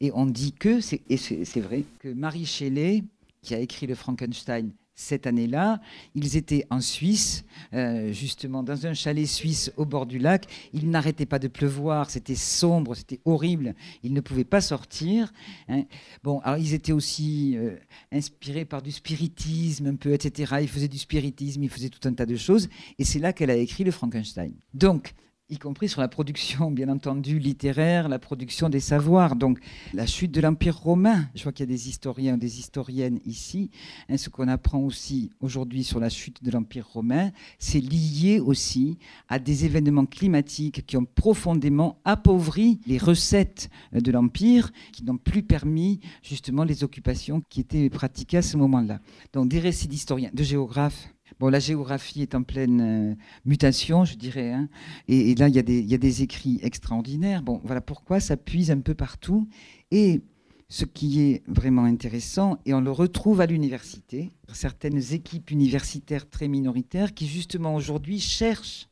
Et 0.00 0.10
on 0.14 0.26
dit 0.26 0.52
que, 0.52 0.80
et 1.08 1.16
c'est 1.16 1.60
vrai, 1.60 1.84
que 1.98 2.08
Marie 2.08 2.46
Shelley, 2.46 3.04
qui 3.42 3.54
a 3.54 3.58
écrit 3.58 3.86
le 3.86 3.94
Frankenstein 3.94 4.70
cette 4.98 5.28
année-là. 5.28 5.80
Ils 6.16 6.36
étaient 6.36 6.66
en 6.70 6.80
Suisse, 6.80 7.44
euh, 7.72 8.12
justement 8.12 8.64
dans 8.64 8.84
un 8.84 8.94
chalet 8.94 9.26
suisse 9.26 9.72
au 9.76 9.84
bord 9.84 10.06
du 10.06 10.18
lac. 10.18 10.46
Il 10.72 10.90
n'arrêtait 10.90 11.24
pas 11.24 11.38
de 11.38 11.46
pleuvoir, 11.46 12.10
c'était 12.10 12.34
sombre, 12.34 12.96
c'était 12.96 13.20
horrible. 13.24 13.76
Ils 14.02 14.12
ne 14.12 14.20
pouvaient 14.20 14.42
pas 14.42 14.60
sortir. 14.60 15.32
Hein. 15.68 15.84
Bon, 16.24 16.40
alors 16.40 16.58
ils 16.58 16.74
étaient 16.74 16.92
aussi 16.92 17.56
euh, 17.56 17.76
inspirés 18.10 18.64
par 18.64 18.82
du 18.82 18.90
spiritisme, 18.90 19.86
un 19.86 19.94
peu, 19.94 20.12
etc. 20.12 20.56
Ils 20.62 20.68
faisaient 20.68 20.88
du 20.88 20.98
spiritisme, 20.98 21.62
ils 21.62 21.70
faisaient 21.70 21.90
tout 21.90 22.06
un 22.08 22.12
tas 22.12 22.26
de 22.26 22.36
choses. 22.36 22.68
Et 22.98 23.04
c'est 23.04 23.20
là 23.20 23.32
qu'elle 23.32 23.50
a 23.50 23.56
écrit 23.56 23.84
le 23.84 23.92
Frankenstein. 23.92 24.52
Donc, 24.74 25.14
y 25.50 25.56
compris 25.56 25.88
sur 25.88 26.02
la 26.02 26.08
production, 26.08 26.70
bien 26.70 26.90
entendu, 26.90 27.38
littéraire, 27.38 28.08
la 28.08 28.18
production 28.18 28.68
des 28.68 28.80
savoirs. 28.80 29.34
Donc, 29.34 29.58
la 29.94 30.06
chute 30.06 30.30
de 30.30 30.42
l'Empire 30.42 30.76
romain, 30.76 31.26
je 31.34 31.42
vois 31.42 31.52
qu'il 31.52 31.64
y 31.64 31.68
a 31.68 31.74
des 31.74 31.88
historiens 31.88 32.34
ou 32.34 32.36
des 32.36 32.58
historiennes 32.58 33.18
ici. 33.24 33.70
Hein, 34.10 34.18
ce 34.18 34.28
qu'on 34.28 34.48
apprend 34.48 34.80
aussi 34.80 35.30
aujourd'hui 35.40 35.84
sur 35.84 36.00
la 36.00 36.10
chute 36.10 36.44
de 36.44 36.50
l'Empire 36.50 36.86
romain, 36.86 37.30
c'est 37.58 37.80
lié 37.80 38.40
aussi 38.40 38.98
à 39.28 39.38
des 39.38 39.64
événements 39.64 40.04
climatiques 40.04 40.84
qui 40.84 40.98
ont 40.98 41.06
profondément 41.06 41.98
appauvri 42.04 42.80
les 42.86 42.98
recettes 42.98 43.70
de 43.92 44.12
l'Empire, 44.12 44.70
qui 44.92 45.02
n'ont 45.02 45.16
plus 45.16 45.42
permis 45.42 46.00
justement 46.22 46.64
les 46.64 46.84
occupations 46.84 47.40
qui 47.48 47.60
étaient 47.60 47.88
pratiquées 47.88 48.38
à 48.38 48.42
ce 48.42 48.58
moment-là. 48.58 49.00
Donc, 49.32 49.48
des 49.48 49.60
récits 49.60 49.88
d'historiens, 49.88 50.30
de 50.34 50.42
géographes, 50.42 51.08
Bon, 51.40 51.50
la 51.50 51.60
géographie 51.60 52.22
est 52.22 52.34
en 52.34 52.42
pleine 52.42 52.80
euh, 52.80 53.14
mutation, 53.44 54.04
je 54.04 54.16
dirais. 54.16 54.52
Hein. 54.52 54.68
Et, 55.06 55.36
là, 55.36 55.48
il 55.48 55.54
y, 55.54 55.58
a 55.94 55.98
des, 55.98 56.22
écrits 56.22 56.58
extraordinaires. 56.62 57.42
Bon, 57.42 57.60
voilà 57.64 57.80
pourquoi 57.80 58.18
ça 58.18 58.36
puise 58.36 58.72
un 58.72 58.80
peu 58.80 58.94
partout. 58.94 59.48
Et 59.92 60.20
ce 60.68 60.84
qui 60.84 61.20
est 61.20 61.44
vraiment 61.46 61.84
intéressant, 61.84 62.58
et 62.66 62.74
on 62.74 62.80
le 62.80 62.90
retrouve 62.90 63.40
à 63.40 63.46
l'université, 63.46 64.30
certaines 64.52 65.12
équipes 65.12 65.52
universitaires 65.52 66.28
très 66.28 66.48
minoritaires 66.48 67.14
qui, 67.14 67.28
justement, 67.28 67.76
aujourd'hui, 67.76 68.18
cherchent 68.18 68.88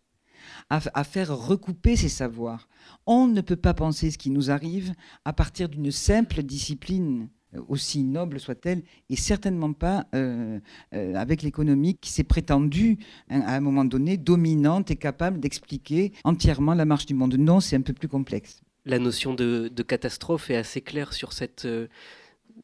à, 0.70 0.80
à, 0.94 1.02
faire 1.02 1.36
recouper 1.36 1.96
ces 1.96 2.08
savoirs. 2.08 2.68
On 3.06 3.26
ne 3.26 3.40
peut 3.40 3.56
pas 3.56 3.74
penser 3.74 4.12
ce 4.12 4.18
qui 4.18 4.30
nous 4.30 4.52
arrive 4.52 4.92
à 5.24 5.32
partir 5.32 5.68
d'une 5.68 5.90
simple 5.90 6.44
discipline 6.44 7.28
aussi 7.68 8.02
noble 8.02 8.40
soit-elle, 8.40 8.82
et 9.10 9.16
certainement 9.16 9.72
pas 9.72 10.06
euh, 10.14 10.58
euh, 10.94 11.14
avec 11.14 11.42
l'économie 11.42 11.96
qui 11.96 12.10
s'est 12.10 12.24
prétendue, 12.24 12.98
hein, 13.30 13.40
à 13.46 13.54
un 13.56 13.60
moment 13.60 13.84
donné, 13.84 14.16
dominante 14.16 14.90
et 14.90 14.96
capable 14.96 15.40
d'expliquer 15.40 16.12
entièrement 16.24 16.74
la 16.74 16.84
marche 16.84 17.06
du 17.06 17.14
monde. 17.14 17.34
Non, 17.36 17.60
c'est 17.60 17.76
un 17.76 17.82
peu 17.82 17.92
plus 17.92 18.08
complexe. 18.08 18.60
La 18.84 18.98
notion 18.98 19.34
de, 19.34 19.68
catastrophe 19.86 20.50
est 20.50 20.56
assez 20.56 20.80
claire 20.80 21.12
sur 21.12 21.32
cette... 21.32 21.64
Euh, 21.64 21.88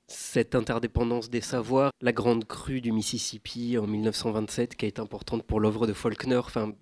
cette 0.07 0.55
interdépendance 0.55 1.29
des 1.29 1.43
savoirs, 1.43 1.91
la 2.01 2.13
grande 2.13 2.47
crue 2.47 2.81
du 2.81 2.93
Mississippi 2.93 3.77
en 3.77 3.87
1927 3.87 4.75
qui 4.75 4.87
est 4.87 4.99
importante 4.99 5.43
pour 5.43 5.61
l'œuvre 5.61 5.87
de 5.87 5.93
Faulkner. 5.93 6.37
Enfin, 6.37 6.73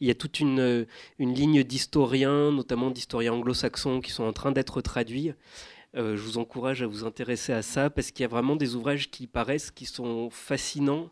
il 0.00 0.08
y 0.08 0.10
a 0.10 0.14
toute 0.14 0.40
une, 0.40 0.86
une 1.18 1.34
ligne 1.34 1.62
d'historiens, 1.62 2.52
notamment 2.52 2.90
d'historiens 2.90 3.34
anglo-saxons, 3.34 4.00
qui 4.00 4.10
sont 4.10 4.24
en 4.24 4.32
train 4.32 4.52
d'être 4.52 4.80
traduits 4.80 5.30
euh, 5.30 5.34
je 5.94 6.20
vous 6.20 6.38
encourage 6.38 6.82
à 6.82 6.86
vous 6.86 7.04
intéresser 7.04 7.52
à 7.52 7.62
ça 7.62 7.90
parce 7.90 8.10
qu'il 8.10 8.22
y 8.22 8.26
a 8.26 8.28
vraiment 8.28 8.56
des 8.56 8.74
ouvrages 8.74 9.10
qui 9.10 9.26
paraissent, 9.26 9.70
qui 9.70 9.86
sont 9.86 10.28
fascinants 10.30 11.10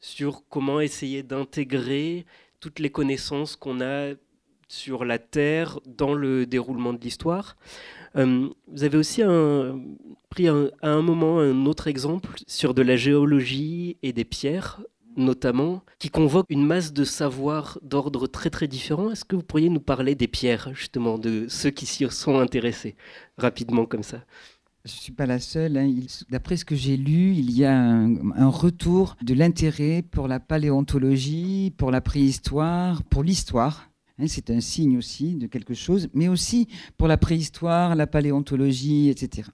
sur 0.00 0.42
comment 0.48 0.80
essayer 0.80 1.22
d'intégrer 1.22 2.26
toutes 2.60 2.78
les 2.78 2.90
connaissances 2.90 3.56
qu'on 3.56 3.80
a 3.80 4.14
sur 4.68 5.04
la 5.04 5.18
Terre 5.18 5.78
dans 5.86 6.14
le 6.14 6.46
déroulement 6.46 6.92
de 6.92 7.00
l'histoire. 7.00 7.56
Euh, 8.16 8.48
vous 8.66 8.84
avez 8.84 8.98
aussi 8.98 9.22
pris 10.30 10.48
à 10.48 10.70
un 10.82 11.02
moment 11.02 11.38
un 11.38 11.66
autre 11.66 11.86
exemple 11.86 12.30
sur 12.46 12.74
de 12.74 12.82
la 12.82 12.96
géologie 12.96 13.96
et 14.02 14.12
des 14.12 14.24
pierres 14.24 14.80
notamment, 15.16 15.82
qui 15.98 16.10
convoque 16.10 16.46
une 16.50 16.66
masse 16.66 16.92
de 16.92 17.04
savoir 17.04 17.78
d'ordre 17.82 18.26
très 18.26 18.50
très 18.50 18.68
différent. 18.68 19.10
Est-ce 19.10 19.24
que 19.24 19.36
vous 19.36 19.42
pourriez 19.42 19.68
nous 19.68 19.80
parler 19.80 20.14
des 20.14 20.28
pierres, 20.28 20.70
justement, 20.74 21.18
de 21.18 21.46
ceux 21.48 21.70
qui 21.70 21.86
s'y 21.86 22.06
sont 22.10 22.38
intéressés, 22.38 22.96
rapidement 23.38 23.86
comme 23.86 24.02
ça? 24.02 24.22
Je 24.86 24.92
ne 24.92 24.98
suis 24.98 25.12
pas 25.12 25.26
la 25.26 25.40
seule. 25.40 25.76
Hein. 25.76 25.92
D'après 26.30 26.56
ce 26.56 26.64
que 26.64 26.76
j'ai 26.76 26.96
lu, 26.96 27.34
il 27.34 27.50
y 27.50 27.64
a 27.64 27.76
un, 27.76 28.48
retour 28.48 29.16
de 29.20 29.34
l'intérêt 29.34 30.02
pour 30.08 30.28
la 30.28 30.38
paléontologie, 30.38 31.74
pour 31.76 31.90
la 31.90 32.00
préhistoire, 32.00 33.02
pour 33.02 33.24
l'histoire. 33.24 33.90
Hein. 34.18 34.26
c'est 34.28 34.50
un 34.50 34.60
signe 34.60 34.96
aussi 34.96 35.34
de 35.34 35.46
quelque 35.46 35.74
chose, 35.74 36.08
mais 36.14 36.28
aussi 36.28 36.68
pour 36.96 37.08
la 37.08 37.16
préhistoire, 37.16 37.94
la 37.94 38.06
paléontologie, 38.06 39.08
etc. 39.08 39.48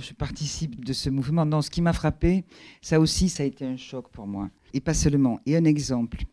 Je 0.00 0.12
participe 0.14 0.84
de 0.84 0.92
ce 0.92 1.10
mouvement. 1.10 1.44
Non, 1.44 1.62
ce 1.62 1.70
qui 1.70 1.82
m'a 1.82 1.92
frappé, 1.92 2.44
ça 2.80 3.00
aussi, 3.00 3.28
ça 3.28 3.42
a 3.42 3.46
été 3.46 3.64
un 3.64 3.76
choc 3.76 4.08
pour 4.10 4.26
moi 4.26 4.50
et 4.74 4.80
pas 4.80 4.94
seulement. 4.94 5.40
Et 5.46 5.56
un 5.56 5.64
exemple, 5.64 6.24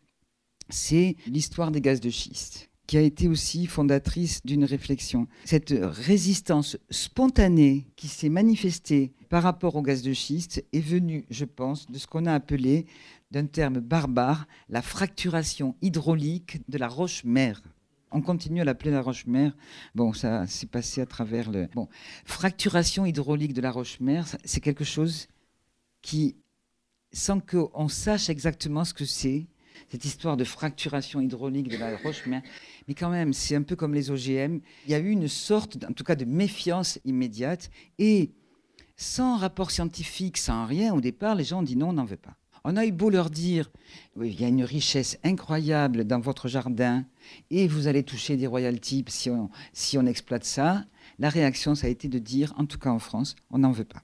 c'est 0.70 1.16
l'histoire 1.28 1.72
des 1.72 1.82
gaz 1.82 2.00
de 2.00 2.10
schiste 2.10 2.70
qui 2.88 2.98
a 2.98 3.02
été 3.02 3.28
aussi 3.28 3.68
fondatrice 3.68 4.44
d'une 4.44 4.64
réflexion. 4.66 5.28
Cette 5.46 5.76
résistance 5.80 6.76
spontanée 6.90 7.86
qui 7.96 8.08
s'est 8.08 8.30
manifestée 8.30 9.14
par 9.30 9.44
rapport 9.44 9.76
aux 9.76 9.84
gaz 9.84 10.02
de 10.02 10.12
schiste 10.12 10.66
est 10.74 10.80
venue, 10.80 11.24
je 11.30 11.46
pense, 11.46 11.86
de 11.86 12.00
ce 12.00 12.08
qu'on 12.08 12.26
a 12.26 12.34
appelé, 12.34 12.88
d'un 13.32 13.46
terme 13.46 13.80
barbare, 13.80 14.48
la 14.70 14.82
fracturation 14.82 15.76
hydraulique 15.82 16.62
de 16.70 16.78
la 16.78 16.88
roche-mère. 16.88 17.62
On 18.12 18.22
continue 18.22 18.62
à 18.62 18.64
l'appeler 18.64 18.92
la 18.92 19.02
roche-mère. 19.02 19.56
Bon, 19.94 20.14
ça 20.14 20.48
s'est 20.48 20.66
passé 20.66 21.02
à 21.02 21.06
travers 21.06 21.52
le. 21.52 21.68
Bon, 21.76 21.88
fracturation 22.26 23.06
hydraulique 23.06 23.54
de 23.54 23.62
la 23.62 23.72
roche-mère, 23.72 24.26
c'est 24.44 24.62
quelque 24.62 24.84
chose 24.84 25.28
qui 26.02 26.36
sans 27.12 27.40
qu'on 27.40 27.88
sache 27.88 28.30
exactement 28.30 28.86
ce 28.86 28.94
que 28.94 29.06
c'est, 29.06 29.48
cette 29.90 30.06
histoire 30.06 30.38
de 30.38 30.44
fracturation 30.44 31.22
hydraulique 31.22 31.70
de 31.70 31.78
la 31.78 31.98
roche, 31.98 32.24
mais, 32.28 32.44
mais 32.88 32.94
quand 32.94 33.10
même, 33.10 33.34
c'est 33.34 33.56
un 33.56 33.64
peu 33.64 33.76
comme 33.76 33.94
les 33.94 34.12
OGM. 34.12 34.60
Il 34.86 34.92
y 34.92 34.94
a 34.94 35.00
eu 35.00 35.10
une 35.10 35.28
sorte, 35.28 35.84
en 35.90 35.94
tout 35.94 36.04
cas, 36.04 36.16
de 36.16 36.26
méfiance 36.26 37.00
immédiate. 37.06 37.72
Et 37.98 38.32
sans 38.96 39.38
rapport 39.38 39.72
scientifique, 39.72 40.38
sans 40.38 40.66
rien, 40.66 40.94
au 40.94 41.02
départ, 41.02 41.36
les 41.36 41.44
gens 41.44 41.60
ont 41.60 41.64
dit 41.64 41.76
non, 41.76 41.90
on 41.90 41.94
n'en 41.94 42.06
veut 42.06 42.18
pas. 42.18 42.39
On 42.64 42.76
a 42.78 42.86
eu 42.86 42.92
beau 42.92 43.10
leur 43.10 43.30
dire, 43.30 43.72
il 44.22 44.40
y 44.40 44.44
a 44.44 44.48
une 44.48 44.64
richesse 44.64 45.18
incroyable 45.24 46.06
dans 46.06 46.20
votre 46.20 46.48
jardin 46.48 47.06
et 47.50 47.68
vous 47.68 47.88
allez 47.88 48.04
toucher 48.04 48.38
des 48.38 48.48
royalties 48.48 49.06
si 49.08 49.30
on, 49.30 49.50
si 49.74 49.98
on 49.98 50.06
exploite 50.06 50.44
ça. 50.44 50.86
La 51.20 51.30
réaction, 51.30 51.76
ça 51.76 51.88
a 51.88 51.90
été 51.90 52.08
de 52.08 52.20
dire, 52.20 52.54
en 52.58 52.66
tout 52.66 52.80
cas 52.80 52.90
en 52.90 53.00
France, 53.00 53.36
on 53.50 53.60
n'en 53.60 53.72
veut 53.72 53.86
pas. 53.86 54.04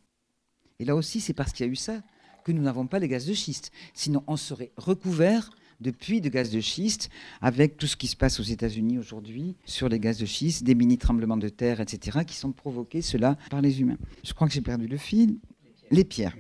Et 0.80 0.86
là 0.86 0.96
aussi, 0.96 1.22
c'est 1.22 1.34
parce 1.34 1.52
qu'il 1.52 1.66
y 1.66 1.70
a 1.70 1.72
eu 1.72 1.76
ça 1.76 2.02
que 2.44 2.52
nous 2.52 2.62
n'avons 2.62 2.88
pas 2.88 3.00
les 3.00 3.08
gaz 3.08 3.26
de 3.26 3.34
schiste. 3.34 3.72
Sinon, 3.94 4.24
on 4.28 4.38
serait 4.38 4.72
recouvert 4.78 5.50
de 5.82 5.92
puits 5.92 6.22
de 6.22 6.30
gaz 6.30 6.52
de 6.52 6.62
schiste, 6.62 7.10
avec 7.42 7.78
tout 7.78 7.88
ce 7.88 7.98
qui 7.98 8.08
se 8.08 8.16
passe 8.16 8.40
aux 8.40 8.44
États-Unis 8.44 8.98
aujourd'hui 8.98 9.58
sur 9.66 9.90
les 9.90 10.00
gaz 10.00 10.18
de 10.18 10.26
schiste, 10.26 10.64
des 10.64 10.76
mini-tremblements 10.76 11.38
de 11.38 11.50
terre, 11.50 11.82
etc., 11.82 12.20
qui 12.26 12.36
sont 12.36 12.52
provoqués, 12.52 13.02
cela, 13.02 13.38
par 13.50 13.62
les 13.62 13.82
humains. 13.82 13.98
Je 14.24 14.34
crois 14.34 14.48
que 14.48 14.54
j'ai 14.54 14.62
perdu 14.62 14.88
le 14.88 14.98
fil. 14.98 15.40
Les 15.92 16.04
pierres. 16.04 16.36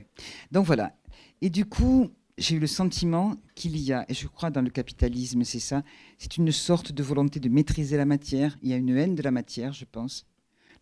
Donc 0.51 0.65
voilà. 0.65 0.95
Et 1.41 1.49
du 1.49 1.65
coup, 1.65 2.09
j'ai 2.37 2.55
eu 2.55 2.59
le 2.59 2.67
sentiment 2.67 3.35
qu'il 3.55 3.77
y 3.77 3.93
a, 3.93 4.05
et 4.09 4.13
je 4.13 4.27
crois 4.27 4.49
dans 4.49 4.61
le 4.61 4.69
capitalisme, 4.69 5.43
c'est 5.43 5.59
ça, 5.59 5.83
c'est 6.17 6.37
une 6.37 6.51
sorte 6.51 6.91
de 6.91 7.03
volonté 7.03 7.39
de 7.39 7.49
maîtriser 7.49 7.97
la 7.97 8.05
matière. 8.05 8.57
Il 8.61 8.69
y 8.69 8.73
a 8.73 8.77
une 8.77 8.95
haine 8.97 9.15
de 9.15 9.21
la 9.21 9.31
matière, 9.31 9.73
je 9.73 9.85
pense 9.85 10.25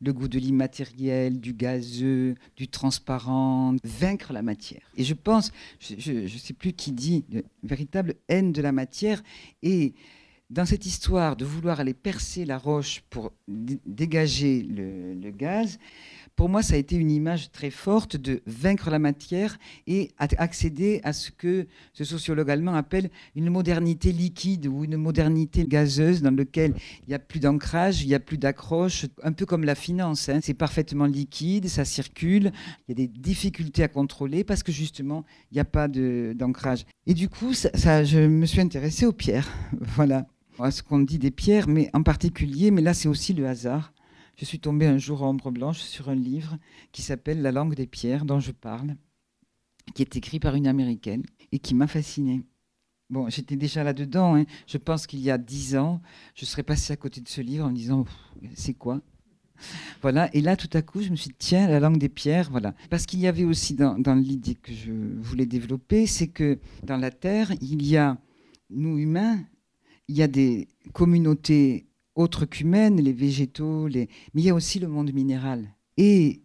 le 0.04 0.12
goût 0.12 0.28
de 0.28 0.38
l'immatériel, 0.38 1.40
du 1.40 1.54
gazeux, 1.54 2.36
du 2.58 2.68
transparent, 2.68 3.76
vaincre 3.84 4.34
la 4.34 4.42
matière. 4.42 4.82
Et 4.98 5.04
je 5.04 5.14
pense, 5.14 5.52
je 5.80 6.12
ne 6.12 6.28
sais 6.28 6.54
plus 6.54 6.74
qui 6.74 6.92
dit, 6.92 7.24
une 7.32 7.44
véritable 7.64 8.16
haine 8.28 8.52
de 8.52 8.62
la 8.62 8.74
matière. 8.74 9.24
Et 9.62 9.94
dans 10.50 10.66
cette 10.66 10.86
histoire 10.86 11.36
de 11.36 11.46
vouloir 11.46 11.80
aller 11.80 11.94
percer 11.94 12.46
la 12.46 12.58
roche 12.58 13.02
pour 13.10 13.32
dégager 13.48 14.62
le, 14.62 15.32
gaz, 15.32 15.80
pour 16.36 16.50
moi, 16.50 16.64
ça 16.64 16.74
a 16.74 16.78
été 16.78 16.96
une 16.96 17.12
image 17.12 17.52
très 17.52 17.70
forte 17.70 18.18
de 18.18 18.42
vaincre 18.48 18.90
la 18.90 18.98
matière 18.98 19.60
et 19.86 20.10
accéder 20.18 21.00
à 21.04 21.14
ce 21.14 21.30
que 21.30 21.68
ce 21.94 22.04
sociologue 22.04 22.50
allemand 22.50 22.74
appelle 22.74 23.12
une 23.36 23.50
modernité 23.50 24.12
liquide 24.12 24.66
ou 24.66 24.84
une 24.84 24.98
modernité 24.98 25.66
gazeuse 25.66 26.24
dans 26.24 26.36
laquelle 26.36 26.74
il 27.04 27.10
n'y 27.10 27.14
a 27.14 27.20
plus 27.20 27.40
d'ancrage, 27.40 28.02
il 28.02 28.08
n'y 28.08 28.16
a 28.16 28.20
plus 28.20 28.40
d'accroche, 28.40 29.06
un 29.22 29.32
peu 29.32 29.46
comme 29.46 29.64
la 29.64 29.76
finance. 29.76 30.28
Hein. 30.28 30.40
C'est 30.42 30.56
parfaitement 30.56 31.06
liquide, 31.06 31.68
ça 31.68 31.86
circule, 31.86 32.52
il 32.88 32.90
y 32.90 32.92
a 32.94 32.96
des 32.96 33.08
difficultés 33.08 33.84
à 33.84 33.88
contrôler 33.88 34.44
parce 34.44 34.64
que 34.64 34.72
justement, 34.72 35.26
il 35.52 35.56
n'y 35.56 35.62
a 35.62 35.66
pas 35.66 35.88
d'ancrage. 35.88 36.86
Et 37.06 37.14
du 37.14 37.30
coup, 37.30 37.54
ça, 37.54 38.04
je 38.04 38.20
me 38.20 38.46
suis 38.48 38.62
intéressée 38.62 39.06
aux 39.06 39.14
pierres. 39.14 39.48
voilà 39.80 40.26
à 40.60 40.70
ce 40.70 40.84
qu'on 40.84 41.00
dit 41.00 41.18
des 41.18 41.32
pierres, 41.32 41.68
mais 41.68 41.90
en 41.94 42.04
particulier, 42.04 42.70
mais 42.70 42.82
là 42.82 42.94
c'est 42.94 43.08
aussi 43.08 43.34
le 43.34 43.48
hasard 43.48 43.92
je 44.36 44.46
suis 44.46 44.60
tombée 44.60 44.88
un 44.88 44.98
jour 44.98 45.24
en 45.24 45.30
ombre 45.30 45.52
blanche 45.52 45.80
sur 45.80 46.10
un 46.10 46.16
livre 46.16 46.58
qui 46.92 47.02
s'appelle 47.02 47.42
La 47.42 47.52
langue 47.52 47.76
des 47.76 47.88
pierres, 47.88 48.26
dont 48.26 48.40
je 48.40 48.52
parle, 48.52 48.96
qui 49.94 50.02
est 50.02 50.16
écrit 50.16 50.40
par 50.40 50.56
une 50.56 50.68
américaine 50.68 51.24
et 51.52 51.60
qui 51.60 51.76
m'a 51.76 51.88
fascinée. 51.88 52.44
Bon, 53.10 53.30
j'étais 53.30 53.56
déjà 53.56 53.84
là-dedans. 53.84 54.36
Hein. 54.36 54.46
Je 54.66 54.78
pense 54.78 55.06
qu'il 55.06 55.20
y 55.20 55.30
a 55.30 55.38
dix 55.38 55.76
ans, 55.76 56.02
je 56.34 56.46
serais 56.46 56.64
passée 56.64 56.94
à 56.94 56.96
côté 56.96 57.22
de 57.22 57.30
ce 57.30 57.42
livre 57.42 57.66
en 57.66 57.70
me 57.70 57.76
disant 57.76 58.06
c'est 58.56 58.74
quoi? 58.74 59.02
Voilà, 60.02 60.34
et 60.36 60.42
là 60.42 60.58
tout 60.58 60.70
à 60.74 60.82
coup, 60.82 61.02
je 61.02 61.10
me 61.10 61.16
suis 61.16 61.30
dit, 61.30 61.36
tiens, 61.38 61.68
la 61.68 61.80
langue 61.80 62.00
des 62.00 62.10
pierres, 62.10 62.50
voilà. 62.50 62.74
Parce 62.90 63.06
qu'il 63.06 63.20
y 63.20 63.28
avait 63.28 63.44
aussi 63.44 63.76
dans 63.76 64.20
l'idée 64.20 64.56
que 64.56 64.74
je 64.74 64.92
voulais 64.92 65.46
développer, 65.46 66.08
c'est 66.08 66.28
que 66.28 66.60
dans 66.82 66.98
la 66.98 67.12
Terre, 67.12 67.52
il 67.62 67.86
y 67.86 67.96
a, 67.96 68.18
nous 68.72 68.98
humains, 68.98 69.40
il 70.08 70.18
y 70.18 70.24
a 70.24 70.28
des 70.28 70.68
communautés 70.92 71.86
autres 72.16 72.46
qu'humaines, 72.46 73.02
les 73.02 73.14
végétaux, 73.14 73.88
mais 73.90 74.08
il 74.34 74.44
y 74.44 74.50
a 74.50 74.56
aussi 74.56 74.80
le 74.80 74.88
monde 74.88 75.14
minéral. 75.14 75.68
Et 75.98 76.42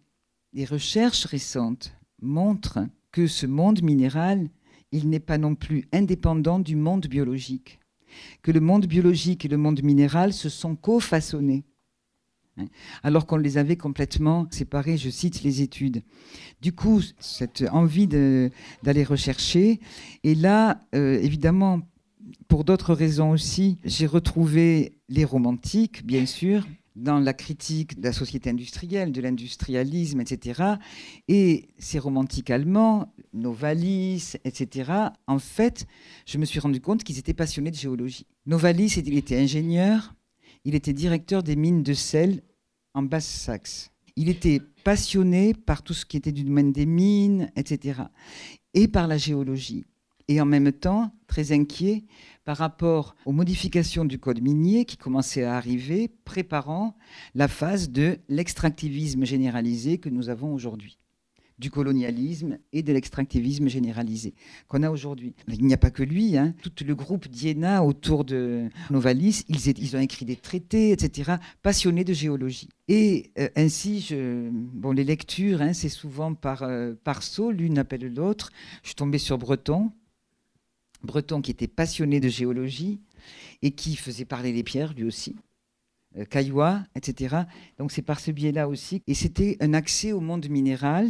les 0.53 0.65
recherches 0.65 1.25
récentes 1.25 1.93
montrent 2.21 2.79
que 3.11 3.27
ce 3.27 3.45
monde 3.45 3.81
minéral, 3.81 4.49
il 4.91 5.09
n'est 5.09 5.19
pas 5.19 5.37
non 5.37 5.55
plus 5.55 5.87
indépendant 5.93 6.59
du 6.59 6.75
monde 6.75 7.07
biologique, 7.07 7.79
que 8.41 8.51
le 8.51 8.59
monde 8.59 8.87
biologique 8.87 9.45
et 9.45 9.49
le 9.49 9.57
monde 9.57 9.83
minéral 9.83 10.33
se 10.33 10.49
sont 10.49 10.75
co-façonnés, 10.75 11.63
hein, 12.57 12.65
alors 13.03 13.25
qu'on 13.25 13.37
les 13.37 13.57
avait 13.57 13.77
complètement 13.77 14.47
séparés, 14.51 14.97
je 14.97 15.09
cite 15.09 15.43
les 15.43 15.61
études. 15.61 16.03
Du 16.61 16.73
coup, 16.73 17.01
cette 17.19 17.63
envie 17.71 18.07
d'aller 18.07 19.03
rechercher, 19.03 19.79
et 20.23 20.35
là, 20.35 20.81
euh, 20.95 21.19
évidemment, 21.21 21.81
pour 22.47 22.63
d'autres 22.63 22.93
raisons 22.93 23.31
aussi, 23.31 23.77
j'ai 23.83 24.05
retrouvé 24.05 24.97
les 25.09 25.25
romantiques, 25.25 26.05
bien 26.05 26.25
sûr, 26.25 26.65
dans 26.95 27.19
la 27.19 27.33
critique 27.33 27.99
de 27.99 28.03
la 28.05 28.13
société 28.13 28.49
industrielle, 28.49 29.11
de 29.11 29.21
l'industrialisme, 29.21 30.21
etc. 30.21 30.75
Et 31.27 31.69
ces 31.77 31.99
romantiques 31.99 32.49
allemands, 32.49 33.13
Novalis, 33.33 34.33
etc., 34.43 34.91
en 35.27 35.39
fait, 35.39 35.85
je 36.25 36.37
me 36.37 36.45
suis 36.45 36.59
rendu 36.59 36.81
compte 36.81 37.03
qu'ils 37.03 37.19
étaient 37.19 37.33
passionnés 37.33 37.71
de 37.71 37.75
géologie. 37.75 38.27
Novalis, 38.45 38.95
il 38.97 39.17
était 39.17 39.37
ingénieur, 39.37 40.13
il 40.65 40.75
était 40.75 40.93
directeur 40.93 41.43
des 41.43 41.55
mines 41.55 41.83
de 41.83 41.93
sel 41.93 42.41
en 42.93 43.03
Basse-Saxe. 43.03 43.91
Il 44.15 44.27
était 44.27 44.59
passionné 44.83 45.53
par 45.53 45.83
tout 45.83 45.93
ce 45.93 46.05
qui 46.05 46.17
était 46.17 46.33
du 46.33 46.43
domaine 46.43 46.73
des 46.73 46.85
mines, 46.85 47.51
etc., 47.55 48.01
et 48.73 48.87
par 48.87 49.07
la 49.07 49.17
géologie 49.17 49.85
et 50.29 50.39
en 50.39 50.45
même 50.45 50.71
temps 50.71 51.11
très 51.27 51.51
inquiet 51.51 52.05
par 52.45 52.55
rapport 52.57 53.15
aux 53.25 53.33
modifications 53.33 54.05
du 54.05 54.19
code 54.19 54.41
minier 54.41 54.85
qui 54.85 54.95
commençaient 54.95 55.43
à 55.43 55.57
arriver, 55.57 56.09
préparant 56.23 56.95
la 57.35 57.47
phase 57.47 57.89
de 57.89 58.19
l'extractivisme 58.29 59.25
généralisé 59.25 59.97
que 59.97 60.09
nous 60.09 60.29
avons 60.29 60.53
aujourd'hui 60.53 60.99
du 61.59 61.69
colonialisme 61.69 62.57
et 62.71 62.81
de 62.83 62.93
l'extractivisme 62.93 63.67
généralisé 63.67 64.33
qu'on 64.69 64.81
a 64.81 64.89
aujourd'hui. 64.89 65.35
Il 65.49 65.65
n'y 65.65 65.73
a 65.73 65.77
pas 65.77 65.91
que 65.91 66.03
lui, 66.03 66.37
hein. 66.37 66.55
tout 66.61 66.71
le 66.85 66.95
groupe 66.95 67.27
d'Iéna 67.27 67.83
autour 67.83 68.23
de 68.23 68.69
Novalis, 68.89 69.43
ils, 69.49 69.95
ont 69.97 69.99
écrit 69.99 70.25
des 70.25 70.37
traités, 70.37 70.91
etc., 70.91 71.33
passionnés 71.61 72.05
de 72.05 72.13
géologie. 72.13 72.69
Et 72.87 73.31
euh, 73.37 73.49
ainsi, 73.57 74.15
bon, 74.51 74.91
les 74.91 75.03
lectures, 75.03 75.61
hein, 75.61 75.73
c'est 75.73 75.89
souvent 75.89 76.33
par, 76.33 76.63
euh, 76.63 76.93
par 77.03 77.23
saut, 77.23 77.51
l'une 77.51 77.77
appelle 77.77 78.13
l'autre. 78.13 78.51
Je 78.81 78.89
suis 78.89 78.95
tombée 78.95 79.17
sur 79.17 79.37
Breton, 79.37 79.91
breton 81.03 81.41
qui 81.41 81.51
était 81.51 81.67
passionné 81.67 82.19
de 82.19 82.29
géologie 82.29 82.99
et 83.61 83.71
qui 83.71 83.95
faisait 83.95 84.25
parler 84.25 84.51
les 84.51 84.63
pierres 84.63 84.93
lui 84.93 85.03
aussi, 85.03 85.35
euh, 86.17 86.25
etc. 86.95 87.35
Donc 87.77 87.91
c'est 87.91 88.01
par 88.01 88.19
ce 88.19 88.31
biais-là 88.31 88.67
aussi. 88.67 89.01
Et 89.07 89.13
c'était 89.13 89.57
un 89.59 89.73
accès 89.73 90.11
au 90.11 90.19
monde 90.19 90.49
minéral 90.49 91.09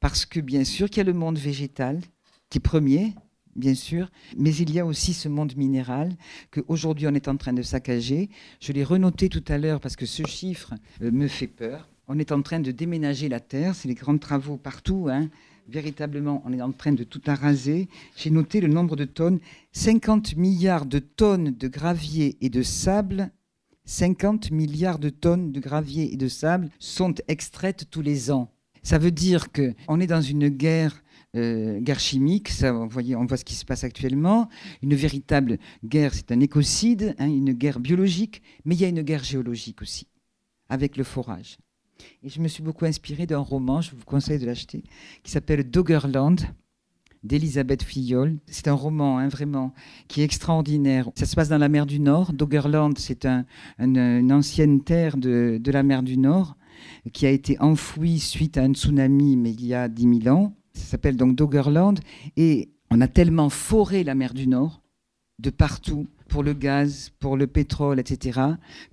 parce 0.00 0.26
que 0.26 0.40
bien 0.40 0.64
sûr 0.64 0.88
qu'il 0.88 0.98
y 0.98 1.00
a 1.00 1.04
le 1.04 1.12
monde 1.12 1.38
végétal 1.38 2.00
qui 2.48 2.58
est 2.58 2.60
premier, 2.60 3.14
bien 3.54 3.74
sûr, 3.74 4.10
mais 4.36 4.54
il 4.54 4.72
y 4.72 4.80
a 4.80 4.86
aussi 4.86 5.12
ce 5.12 5.28
monde 5.28 5.56
minéral 5.56 6.10
qu'aujourd'hui 6.50 7.06
on 7.06 7.14
est 7.14 7.28
en 7.28 7.36
train 7.36 7.52
de 7.52 7.62
saccager. 7.62 8.28
Je 8.60 8.72
l'ai 8.72 8.84
renoté 8.84 9.28
tout 9.28 9.44
à 9.48 9.58
l'heure 9.58 9.80
parce 9.80 9.96
que 9.96 10.06
ce 10.06 10.26
chiffre 10.26 10.74
euh, 11.02 11.10
me 11.10 11.28
fait 11.28 11.46
peur. 11.46 11.88
On 12.08 12.18
est 12.18 12.32
en 12.32 12.42
train 12.42 12.58
de 12.58 12.72
déménager 12.72 13.28
la 13.28 13.38
Terre, 13.38 13.76
c'est 13.76 13.86
les 13.86 13.94
grands 13.94 14.18
travaux 14.18 14.56
partout. 14.56 15.06
Hein 15.08 15.30
véritablement, 15.70 16.42
on 16.44 16.52
est 16.52 16.62
en 16.62 16.72
train 16.72 16.92
de 16.92 17.04
tout 17.04 17.22
araser. 17.26 17.88
J'ai 18.16 18.30
noté 18.30 18.60
le 18.60 18.68
nombre 18.68 18.96
de 18.96 19.04
tonnes 19.04 19.38
50 19.72 20.36
milliards 20.36 20.86
de 20.86 20.98
tonnes 20.98 21.52
de 21.56 21.68
gravier 21.68 22.36
et 22.40 22.50
de 22.50 22.62
sable. 22.62 23.30
50 23.84 24.50
milliards 24.50 24.98
de 24.98 25.08
tonnes 25.08 25.52
de 25.52 25.60
gravier 25.60 26.12
et 26.12 26.16
de 26.16 26.28
sable 26.28 26.70
sont 26.78 27.14
extraites 27.28 27.86
tous 27.90 28.02
les 28.02 28.30
ans. 28.30 28.52
Ça 28.82 28.98
veut 28.98 29.10
dire 29.10 29.48
qu'on 29.52 30.00
est 30.00 30.06
dans 30.06 30.22
une 30.22 30.48
guerre 30.48 31.02
euh, 31.36 31.80
chimique, 31.98 32.48
ça, 32.48 32.74
on 32.74 32.86
voit 32.86 33.36
ce 33.36 33.44
qui 33.44 33.54
se 33.54 33.64
passe 33.64 33.84
actuellement. 33.84 34.48
Une 34.82 34.94
véritable 34.94 35.58
guerre, 35.84 36.14
c'est 36.14 36.32
un 36.32 36.40
écocide, 36.40 37.14
hein, 37.18 37.28
une 37.28 37.52
guerre 37.52 37.78
biologique, 37.78 38.42
mais 38.64 38.74
il 38.74 38.80
y 38.80 38.84
a 38.84 38.88
une 38.88 39.02
guerre 39.02 39.24
géologique 39.24 39.82
aussi, 39.82 40.08
avec 40.68 40.96
le 40.96 41.04
forage. 41.04 41.58
Et 42.22 42.28
je 42.28 42.40
me 42.40 42.48
suis 42.48 42.62
beaucoup 42.62 42.84
inspirée 42.84 43.26
d'un 43.26 43.38
roman, 43.38 43.80
je 43.80 43.90
vous 43.92 44.04
conseille 44.04 44.38
de 44.38 44.46
l'acheter, 44.46 44.82
qui 45.22 45.30
s'appelle 45.30 45.68
Doggerland 45.68 46.36
d'Elisabeth 47.22 47.82
Fillol. 47.82 48.38
C'est 48.46 48.68
un 48.68 48.74
roman, 48.74 49.18
hein, 49.18 49.28
vraiment, 49.28 49.74
qui 50.08 50.22
est 50.22 50.24
extraordinaire. 50.24 51.10
Ça 51.14 51.26
se 51.26 51.36
passe 51.36 51.48
dans 51.48 51.58
la 51.58 51.68
mer 51.68 51.86
du 51.86 52.00
Nord. 52.00 52.32
Doggerland, 52.32 52.94
c'est 52.96 53.26
une 53.78 54.32
ancienne 54.32 54.82
terre 54.82 55.16
de, 55.16 55.60
la 55.66 55.82
mer 55.82 56.02
du 56.02 56.16
Nord 56.16 56.56
qui 57.12 57.26
a 57.26 57.30
été 57.30 57.60
enfouie 57.60 58.18
suite 58.18 58.56
à 58.56 58.62
un 58.62 58.72
tsunami, 58.72 59.36
mais 59.36 59.52
il 59.52 59.66
y 59.66 59.74
a 59.74 59.88
10 59.88 60.22
000 60.22 60.34
ans. 60.34 60.54
Ça 60.72 60.84
s'appelle 60.84 61.16
donc 61.16 61.36
Doggerland. 61.36 61.96
Et 62.36 62.70
on 62.90 63.00
a 63.00 63.08
tellement 63.08 63.50
foré 63.50 64.02
la 64.02 64.14
mer 64.14 64.34
du 64.34 64.46
Nord 64.46 64.82
de 65.38 65.50
partout 65.50 66.06
pour 66.30 66.42
le 66.44 66.54
gaz, 66.54 67.10
pour 67.18 67.36
le 67.36 67.46
pétrole, 67.46 67.98
etc., 67.98 68.40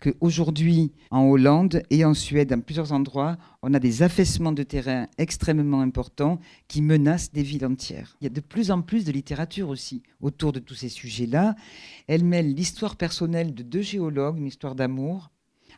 qu'aujourd'hui, 0.01 0.91
en 1.11 1.21
Hollande 1.21 1.83
et 1.91 2.03
en 2.03 2.13
Suède, 2.13 2.49
dans 2.49 2.59
plusieurs 2.59 2.91
endroits, 2.91 3.37
on 3.61 3.73
a 3.73 3.79
des 3.79 4.01
affaissements 4.01 4.51
de 4.51 4.63
terrain 4.63 5.07
extrêmement 5.17 5.81
importants 5.81 6.39
qui 6.67 6.81
menacent 6.81 7.31
des 7.31 7.43
villes 7.43 7.65
entières. 7.65 8.17
Il 8.19 8.25
y 8.25 8.27
a 8.27 8.31
de 8.31 8.41
plus 8.41 8.71
en 8.71 8.81
plus 8.81 9.05
de 9.05 9.11
littérature 9.11 9.69
aussi 9.69 10.01
autour 10.19 10.51
de 10.51 10.59
tous 10.59 10.73
ces 10.73 10.89
sujets-là. 10.89 11.55
Elle 12.07 12.25
mêle 12.25 12.53
l'histoire 12.53 12.95
personnelle 12.95 13.53
de 13.53 13.63
deux 13.63 13.83
géologues, 13.83 14.37
une 14.37 14.47
histoire 14.47 14.73
d'amour, 14.73 15.29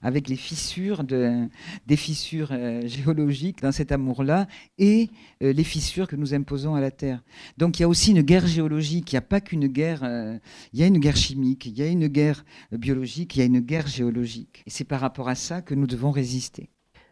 avec 0.01 0.29
les 0.29 0.35
fissures 0.35 1.03
de, 1.03 1.47
des 1.87 1.95
fissures 1.95 2.49
euh, 2.51 2.87
géologiques 2.87 3.61
dans 3.61 3.71
cet 3.71 3.91
amour-là 3.91 4.47
et 4.77 5.09
euh, 5.43 5.53
les 5.53 5.63
fissures 5.63 6.07
que 6.07 6.15
nous 6.15 6.33
imposons 6.33 6.75
à 6.75 6.81
la 6.81 6.91
Terre. 6.91 7.23
Donc 7.57 7.79
il 7.79 7.83
y 7.83 7.85
a 7.85 7.87
aussi 7.87 8.11
une 8.11 8.21
guerre 8.21 8.47
géologique, 8.47 9.11
il 9.11 9.15
n'y 9.15 9.19
a 9.19 9.21
pas 9.21 9.41
qu'une 9.41 9.67
guerre, 9.67 10.03
euh, 10.03 10.37
il 10.73 10.79
y 10.79 10.83
a 10.83 10.87
une 10.87 10.99
guerre 10.99 11.17
chimique, 11.17 11.65
il 11.65 11.77
y 11.77 11.81
a 11.81 11.87
une 11.87 12.07
guerre 12.07 12.45
biologique, 12.71 13.35
il 13.35 13.39
y 13.39 13.41
a 13.41 13.45
une 13.45 13.59
guerre 13.59 13.87
géologique. 13.87 14.63
Et 14.65 14.69
c'est 14.69 14.85
par 14.85 15.01
rapport 15.01 15.29
à 15.29 15.35
ça 15.35 15.61
que 15.61 15.75
nous 15.75 15.87
devons 15.87 16.11
résister. 16.11 16.69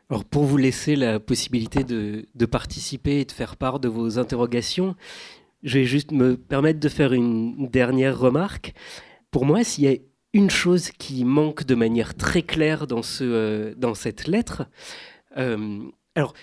Alors 0.09 0.23
pour 0.23 0.45
vous 0.45 0.57
laisser 0.57 0.95
la 0.95 1.19
possibilité 1.19 1.83
de, 1.83 2.25
de 2.33 2.45
participer 2.45 3.19
et 3.19 3.25
de 3.25 3.31
faire 3.31 3.57
part 3.57 3.79
de 3.79 3.89
vos 3.89 4.19
interrogations, 4.19 4.95
je 5.63 5.79
vais 5.79 5.85
juste 5.85 6.11
me 6.11 6.37
permettre 6.37 6.79
de 6.79 6.89
faire 6.89 7.13
une 7.13 7.67
dernière 7.67 8.17
remarque. 8.17 8.73
Pour 9.31 9.45
moi, 9.45 9.63
s'il 9.63 9.83
y 9.83 9.87
a 9.87 9.97
une 10.33 10.49
chose 10.49 10.91
qui 10.91 11.23
manque 11.25 11.63
de 11.65 11.75
manière 11.75 12.15
très 12.15 12.41
claire 12.41 12.87
dans, 12.87 13.03
ce, 13.03 13.23
euh, 13.23 13.73
dans 13.75 13.95
cette 13.95 14.27
lettre. 14.27 14.63
Euh, 15.37 15.79
alors, 16.15 16.33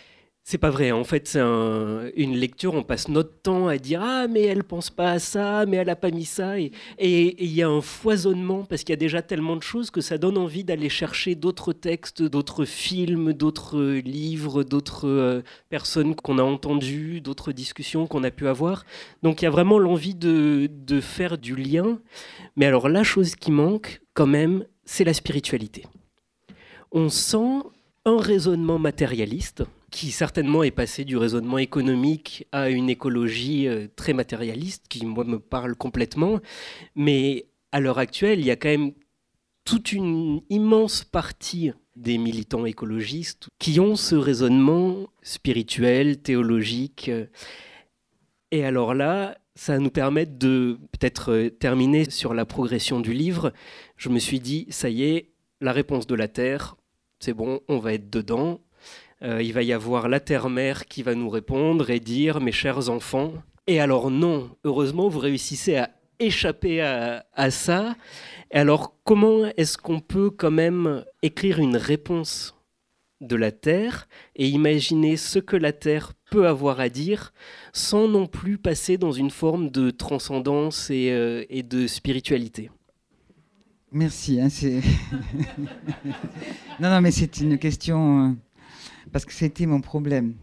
c'est 0.47 0.59
pas 0.59 0.69
vrai. 0.69 0.93
En 0.93 1.05
fait, 1.05 1.27
c'est 1.27 1.41
une 1.41 2.37
lecture. 2.37 2.75
On 2.75 2.83
passe 2.83 3.09
notre 3.09 3.41
temps 3.41 3.67
à 3.67 3.79
dire 3.79 4.03
ah 4.03 4.27
mais 4.29 4.43
elle 4.43 4.63
pense 4.63 4.91
pas 4.91 5.13
à 5.13 5.19
ça, 5.19 5.65
mais 5.65 5.79
elle 5.79 5.89
a 5.89 5.97
pas 5.97 6.11
mis 6.11 6.27
ça. 6.27 6.59
Et 6.59 6.73
il 6.99 7.51
y 7.51 7.63
a 7.63 7.69
un 7.69 7.81
foisonnement 7.81 8.65
parce 8.65 8.83
qu'il 8.83 8.91
y 8.91 8.93
a 8.93 8.97
déjà 8.97 9.23
tellement 9.23 9.57
de 9.57 9.63
choses 9.63 9.91
que 9.91 10.03
ça 10.03 10.19
donne 10.19 10.37
envie 10.37 10.63
d'aller 10.63 10.91
chercher 10.91 11.35
d'autres 11.35 11.73
textes, 11.73 12.23
d'autres 12.23 12.67
films, 12.67 13.33
d'autres 13.33 13.83
livres, 14.05 14.65
d'autres 14.65 15.09
euh, 15.09 15.43
personnes 15.71 16.15
qu'on 16.15 16.39
a 16.39 16.43
entendues, 16.43 17.23
d'autres 17.23 17.53
discussions 17.53 18.07
qu'on 18.07 18.23
a 18.23 18.31
pu 18.31 18.47
avoir. 18.47 18.85
Donc 19.23 19.41
il 19.41 19.47
y 19.47 19.49
a 19.49 19.51
vraiment 19.51 19.79
l'envie 19.79 20.15
de, 20.15 20.69
de 20.71 21.01
faire 21.01 21.39
du 21.39 21.57
lien. 21.57 21.99
Mais 22.57 22.67
alors 22.67 22.91
la 22.91 23.03
chose 23.03 23.35
qui 23.35 23.51
manque 23.51 24.03
quand 24.13 24.27
même, 24.27 24.67
c'est 24.85 25.05
la 25.05 25.15
spiritualité. 25.15 25.87
On 26.93 27.09
sent 27.09 27.63
un 28.05 28.19
raisonnement 28.19 28.79
matérialiste 28.79 29.65
qui 29.91 30.11
certainement 30.11 30.63
est 30.63 30.71
passé 30.71 31.05
du 31.05 31.17
raisonnement 31.17 31.59
économique 31.59 32.47
à 32.53 32.69
une 32.69 32.91
écologie 32.91 33.69
euh, 33.69 33.87
très 33.95 34.13
matérialiste, 34.13 34.87
qui 34.89 35.07
moi 35.07 35.25
me 35.25 35.39
parle 35.39 35.77
complètement. 35.77 36.41
Mais 36.97 37.47
à 37.71 37.81
l'heure 37.81 37.99
actuelle, 37.99 38.41
il 38.41 38.47
y 38.47 38.51
a 38.51 38.57
quand 38.57 38.69
même 38.69 38.93
toute 39.65 39.93
une 39.93 40.43
immense 40.51 41.05
partie 41.05 41.73
des 41.97 42.19
militants 42.19 42.67
écologistes 42.67 43.49
qui 43.59 43.79
ont 43.79 43.95
ce 43.95 44.17
raisonnement 44.17 45.07
spirituel, 45.23 46.21
théologique. 46.21 47.11
Et 48.51 48.65
alors 48.65 48.95
là, 48.95 49.39
ça 49.55 49.79
nous 49.79 49.91
permet 49.91 50.27
de 50.27 50.79
peut-être 50.93 51.33
euh, 51.33 51.51
terminer 51.51 52.11
sur 52.11 52.35
la 52.35 52.45
progression 52.45 53.01
du 53.01 53.13
livre. 53.13 53.53
Je 53.97 54.09
me 54.09 54.19
suis 54.19 54.41
dit, 54.41 54.67
ça 54.71 54.91
y 54.91 55.05
est, 55.05 55.31
la 55.61 55.73
réponse 55.73 56.09
de 56.09 56.17
la 56.17 56.27
Terre, 56.27 56.77
c'est 57.21 57.35
bon, 57.35 57.61
on 57.69 57.79
va 57.79 57.95
être 57.95 58.11
dedans. 58.11 58.61
Euh, 59.23 59.43
il 59.43 59.53
va 59.53 59.63
y 59.63 59.73
avoir 59.73 60.09
la 60.09 60.21
Terre-Mère 60.21 60.87
qui 60.87 61.03
va 61.03 61.15
nous 61.15 61.31
répondre 61.31 61.91
et 61.91 62.01
dire, 62.01 62.41
mes 62.41 62.53
chers 62.53 62.91
enfants. 62.91 63.33
Et 63.67 63.81
alors 63.81 64.11
non, 64.11 64.51
heureusement, 64.65 65.09
vous 65.09 65.21
réussissez 65.21 65.77
à 65.77 65.91
échapper 66.21 66.81
à, 66.81 67.51
ça. 67.51 67.97
alors 68.53 68.95
comment 69.05 69.47
est-ce 69.57 69.79
qu'on 69.79 70.01
peut 70.01 70.31
quand 70.31 70.51
même 70.51 71.05
écrire 71.23 71.59
une 71.59 71.77
réponse 71.77 72.55
de 73.21 73.37
la 73.37 73.51
Terre 73.53 74.09
et 74.37 74.47
imaginer 74.47 75.17
ce 75.17 75.39
que 75.39 75.57
la 75.57 75.73
Terre 75.73 76.13
peut 76.31 76.47
avoir 76.47 76.79
à 76.79 76.89
dire 76.89 77.33
sans 77.73 78.07
non 78.07 78.27
plus 78.27 78.59
passer 78.59 78.97
dans 78.97 79.13
une 79.13 79.31
forme 79.31 79.71
de 79.71 79.91
transcendance 79.91 80.91
et, 80.91 81.11
euh, 81.11 81.45
et 81.49 81.63
de 81.63 81.87
spiritualité? 81.87 82.71
Merci. 83.95 84.41
Hein, 84.41 84.49
non, 86.81 86.91
non, 86.91 87.01
mais 87.01 87.13
c'est 87.13 87.41
une 87.41 87.59
question, 87.59 88.27
euh, 88.27 88.33
parce 89.13 89.25
que 89.25 89.33
c'était 89.33 89.67
mon 89.67 89.81
problème. 89.81 90.35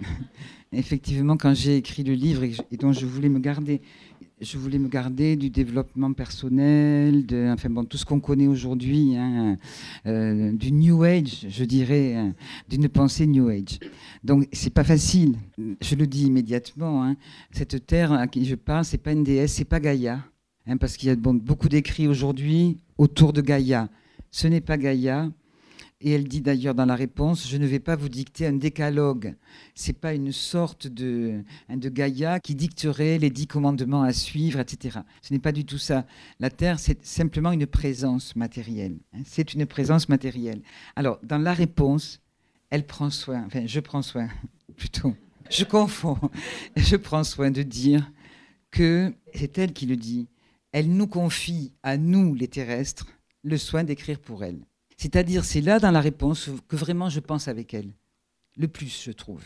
Effectivement, 0.72 1.36
quand 1.36 1.54
j'ai 1.54 1.76
écrit 1.76 2.02
le 2.02 2.14
livre 2.14 2.42
et, 2.42 2.76
dont 2.76 2.92
je 2.92 3.06
voulais 3.06 3.28
me 3.28 3.38
garder, 3.38 3.80
je 4.40 4.58
voulais 4.58 4.80
me 4.80 4.88
garder 4.88 5.36
du 5.36 5.50
développement 5.50 6.12
personnel, 6.12 7.26
de, 7.26 7.48
enfin 7.48 7.70
bon, 7.70 7.84
tout 7.84 7.96
ce 7.96 8.04
qu'on 8.04 8.18
connaît 8.18 8.48
aujourd'hui, 8.48 9.14
hein, 9.16 9.56
euh, 10.06 10.50
du 10.50 10.72
New 10.72 11.04
Age, 11.04 11.46
je 11.48 11.62
dirais, 11.62 12.16
hein, 12.16 12.34
d'une 12.68 12.88
pensée 12.88 13.28
New 13.28 13.48
Age. 13.50 13.78
Donc 14.24 14.48
c'est 14.52 14.74
pas 14.74 14.84
facile. 14.84 15.36
Je 15.80 15.94
le 15.94 16.08
dis 16.08 16.24
immédiatement. 16.24 17.14
Cette 17.52 17.86
terre 17.86 18.12
à 18.12 18.26
qui 18.26 18.44
je 18.44 18.56
parle, 18.56 18.84
c'est 18.84 18.98
pas 18.98 19.12
une 19.12 19.22
déesse, 19.22 19.54
c'est 19.54 19.64
pas 19.64 19.78
Gaïa. 19.78 20.24
Hein, 20.68 20.76
parce 20.76 20.98
qu'il 20.98 21.08
y 21.08 21.12
a 21.12 21.16
beaucoup 21.16 21.68
d'écrits 21.70 22.06
aujourd'hui 22.06 22.78
autour 22.98 23.32
de 23.32 23.40
Gaïa. 23.40 23.88
Ce 24.30 24.46
n'est 24.46 24.60
pas 24.60 24.76
Gaïa. 24.76 25.30
Et 26.00 26.12
elle 26.12 26.28
dit 26.28 26.42
d'ailleurs 26.42 26.76
dans 26.76 26.84
la 26.84 26.94
réponse, 26.94 27.48
je 27.48 27.56
ne 27.56 27.66
vais 27.66 27.80
pas 27.80 27.96
vous 27.96 28.08
dicter 28.08 28.46
un 28.46 28.52
décalogue. 28.52 29.34
C'est 29.74 29.98
pas 29.98 30.14
une 30.14 30.30
sorte 30.30 30.86
de, 30.86 31.42
hein, 31.68 31.76
de 31.76 31.88
Gaïa 31.88 32.38
qui 32.38 32.54
dicterait 32.54 33.18
les 33.18 33.30
dix 33.30 33.48
commandements 33.48 34.02
à 34.02 34.12
suivre, 34.12 34.60
etc. 34.60 35.00
Ce 35.22 35.32
n'est 35.32 35.40
pas 35.40 35.50
du 35.50 35.64
tout 35.64 35.78
ça. 35.78 36.06
La 36.38 36.50
Terre, 36.50 36.78
c'est 36.78 37.04
simplement 37.04 37.50
une 37.50 37.66
présence 37.66 38.36
matérielle. 38.36 38.98
Hein. 39.12 39.22
c'est 39.24 39.54
une 39.54 39.66
présence 39.66 40.08
matérielle. 40.08 40.62
Alors, 40.94 41.18
dans 41.24 41.38
la 41.38 41.52
réponse, 41.52 42.20
elle 42.70 42.86
prend 42.86 43.10
soin, 43.10 43.44
enfin, 43.46 43.66
je 43.66 43.80
prends 43.80 44.02
soin, 44.02 44.28
plutôt, 44.76 45.16
je 45.50 45.64
confonds, 45.64 46.18
je 46.76 46.94
prends 46.94 47.24
soin 47.24 47.50
de 47.50 47.62
dire 47.62 48.08
que 48.70 49.12
c'est 49.34 49.58
elle 49.58 49.72
qui 49.72 49.86
le 49.86 49.96
dit 49.96 50.28
elle 50.72 50.90
nous 50.90 51.06
confie 51.06 51.72
à 51.82 51.96
nous, 51.96 52.34
les 52.34 52.48
terrestres, 52.48 53.06
le 53.42 53.56
soin 53.56 53.84
d'écrire 53.84 54.20
pour 54.20 54.44
elle. 54.44 54.60
C'est-à-dire, 54.96 55.44
c'est 55.44 55.60
là 55.60 55.78
dans 55.78 55.90
la 55.90 56.00
réponse 56.00 56.50
que 56.66 56.76
vraiment 56.76 57.08
je 57.08 57.20
pense 57.20 57.48
avec 57.48 57.72
elle, 57.72 57.92
le 58.56 58.68
plus, 58.68 59.02
je 59.04 59.12
trouve. 59.12 59.44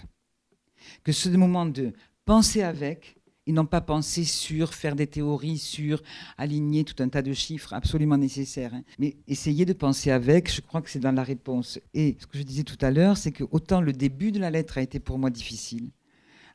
Que 1.04 1.12
ce 1.12 1.28
moment 1.28 1.66
de 1.66 1.92
penser 2.24 2.62
avec, 2.62 3.16
et 3.46 3.52
non 3.52 3.66
pas 3.66 3.80
penser 3.80 4.24
sur, 4.24 4.72
faire 4.72 4.94
des 4.94 5.06
théories 5.06 5.58
sur, 5.58 6.02
aligner 6.38 6.84
tout 6.84 7.00
un 7.02 7.08
tas 7.08 7.22
de 7.22 7.32
chiffres 7.32 7.72
absolument 7.72 8.16
nécessaires. 8.16 8.72
Hein. 8.72 8.82
Mais 8.98 9.16
essayer 9.26 9.64
de 9.64 9.72
penser 9.72 10.10
avec, 10.10 10.52
je 10.52 10.60
crois 10.60 10.80
que 10.80 10.90
c'est 10.90 11.00
dans 11.00 11.12
la 11.12 11.24
réponse. 11.24 11.80
Et 11.92 12.16
ce 12.20 12.26
que 12.26 12.38
je 12.38 12.44
disais 12.44 12.62
tout 12.62 12.78
à 12.80 12.90
l'heure, 12.90 13.16
c'est 13.16 13.32
que 13.32 13.44
autant 13.50 13.80
le 13.80 13.92
début 13.92 14.32
de 14.32 14.38
la 14.38 14.50
lettre 14.50 14.78
a 14.78 14.82
été 14.82 15.00
pour 15.00 15.18
moi 15.18 15.30
difficile, 15.30 15.90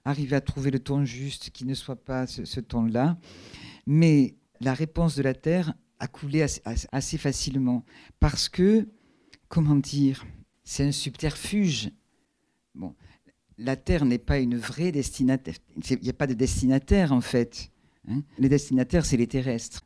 arriver 0.06 0.36
à 0.36 0.42
trouver 0.42 0.72
le 0.72 0.80
ton 0.80 1.04
juste 1.04 1.50
qui 1.50 1.66
ne 1.66 1.74
soit 1.74 1.98
pas 1.98 2.26
ce, 2.26 2.46
ce 2.46 2.62
ton-là, 2.62 3.18
mais 3.86 4.36
la 4.60 4.74
réponse 4.74 5.16
de 5.16 5.24
la 5.24 5.34
Terre 5.34 5.74
a 6.00 6.08
coulé 6.08 6.46
assez, 6.92 7.18
facilement. 7.18 7.84
Parce 8.20 8.50
que, 8.50 8.88
comment 9.48 9.76
dire, 9.76 10.26
c'est 10.64 10.84
un 10.84 10.92
subterfuge. 10.92 11.92
Bon, 12.76 12.96
la 13.58 13.76
Terre 13.76 14.06
n'est 14.06 14.18
pas 14.18 14.40
une 14.40 14.58
vraie 14.58 14.92
destinataire. 14.92 15.56
Il 15.90 16.00
n'y 16.02 16.10
a 16.10 16.14
pas 16.14 16.28
de 16.28 16.34
destinataire, 16.34 17.12
en 17.12 17.22
fait. 17.22 17.72
Hein. 18.10 18.24
les 18.38 18.50
destinataires, 18.50 19.06
c'est 19.06 19.18
les 19.18 19.28
terrestres. 19.28 19.82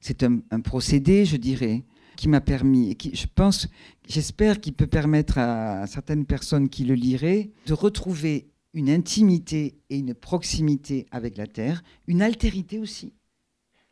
C'est 0.00 0.22
un, 0.22 0.40
procédé, 0.64 1.24
je 1.24 1.36
dirais, 1.36 1.84
qui 2.16 2.28
m'a 2.28 2.40
permis, 2.40 2.90
et 2.90 2.94
qui, 2.94 3.14
je 3.14 3.26
pense, 3.32 3.68
j'espère 4.08 4.60
qu'il 4.60 4.72
peut 4.72 4.86
permettre 4.86 5.38
à 5.38 5.86
certaines 5.86 6.24
personnes 6.24 6.68
qui 6.68 6.84
le 6.84 6.94
liraient 6.94 7.50
de 7.66 7.74
retrouver 7.74 8.50
une 8.72 8.88
intimité 8.88 9.78
et 9.90 9.98
une 9.98 10.14
proximité 10.14 11.06
avec 11.10 11.36
la 11.36 11.46
Terre, 11.46 11.82
une 12.06 12.22
altérité 12.22 12.78
aussi 12.78 13.12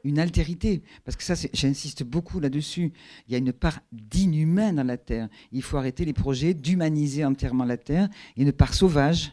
une 0.09 0.19
altérité. 0.19 0.83
Parce 1.05 1.17
que 1.17 1.23
ça, 1.23 1.35
j'insiste 1.53 2.03
beaucoup 2.03 2.41
là-dessus. 2.41 2.93
Il 3.27 3.33
y 3.33 3.35
a 3.35 3.39
une 3.39 3.53
part 3.53 3.81
d'inhumain 3.93 4.73
dans 4.73 4.87
la 4.87 4.97
Terre. 4.97 5.29
Il 5.53 5.63
faut 5.63 5.77
arrêter 5.77 6.05
les 6.05 6.13
projets 6.13 6.55
d'humaniser 6.55 7.25
entièrement 7.25 7.65
la 7.65 7.77
Terre. 7.77 8.09
Il 8.37 8.43
y 8.43 8.45
a 8.45 8.49
une 8.49 8.53
part 8.53 8.75
sauvage. 8.75 9.33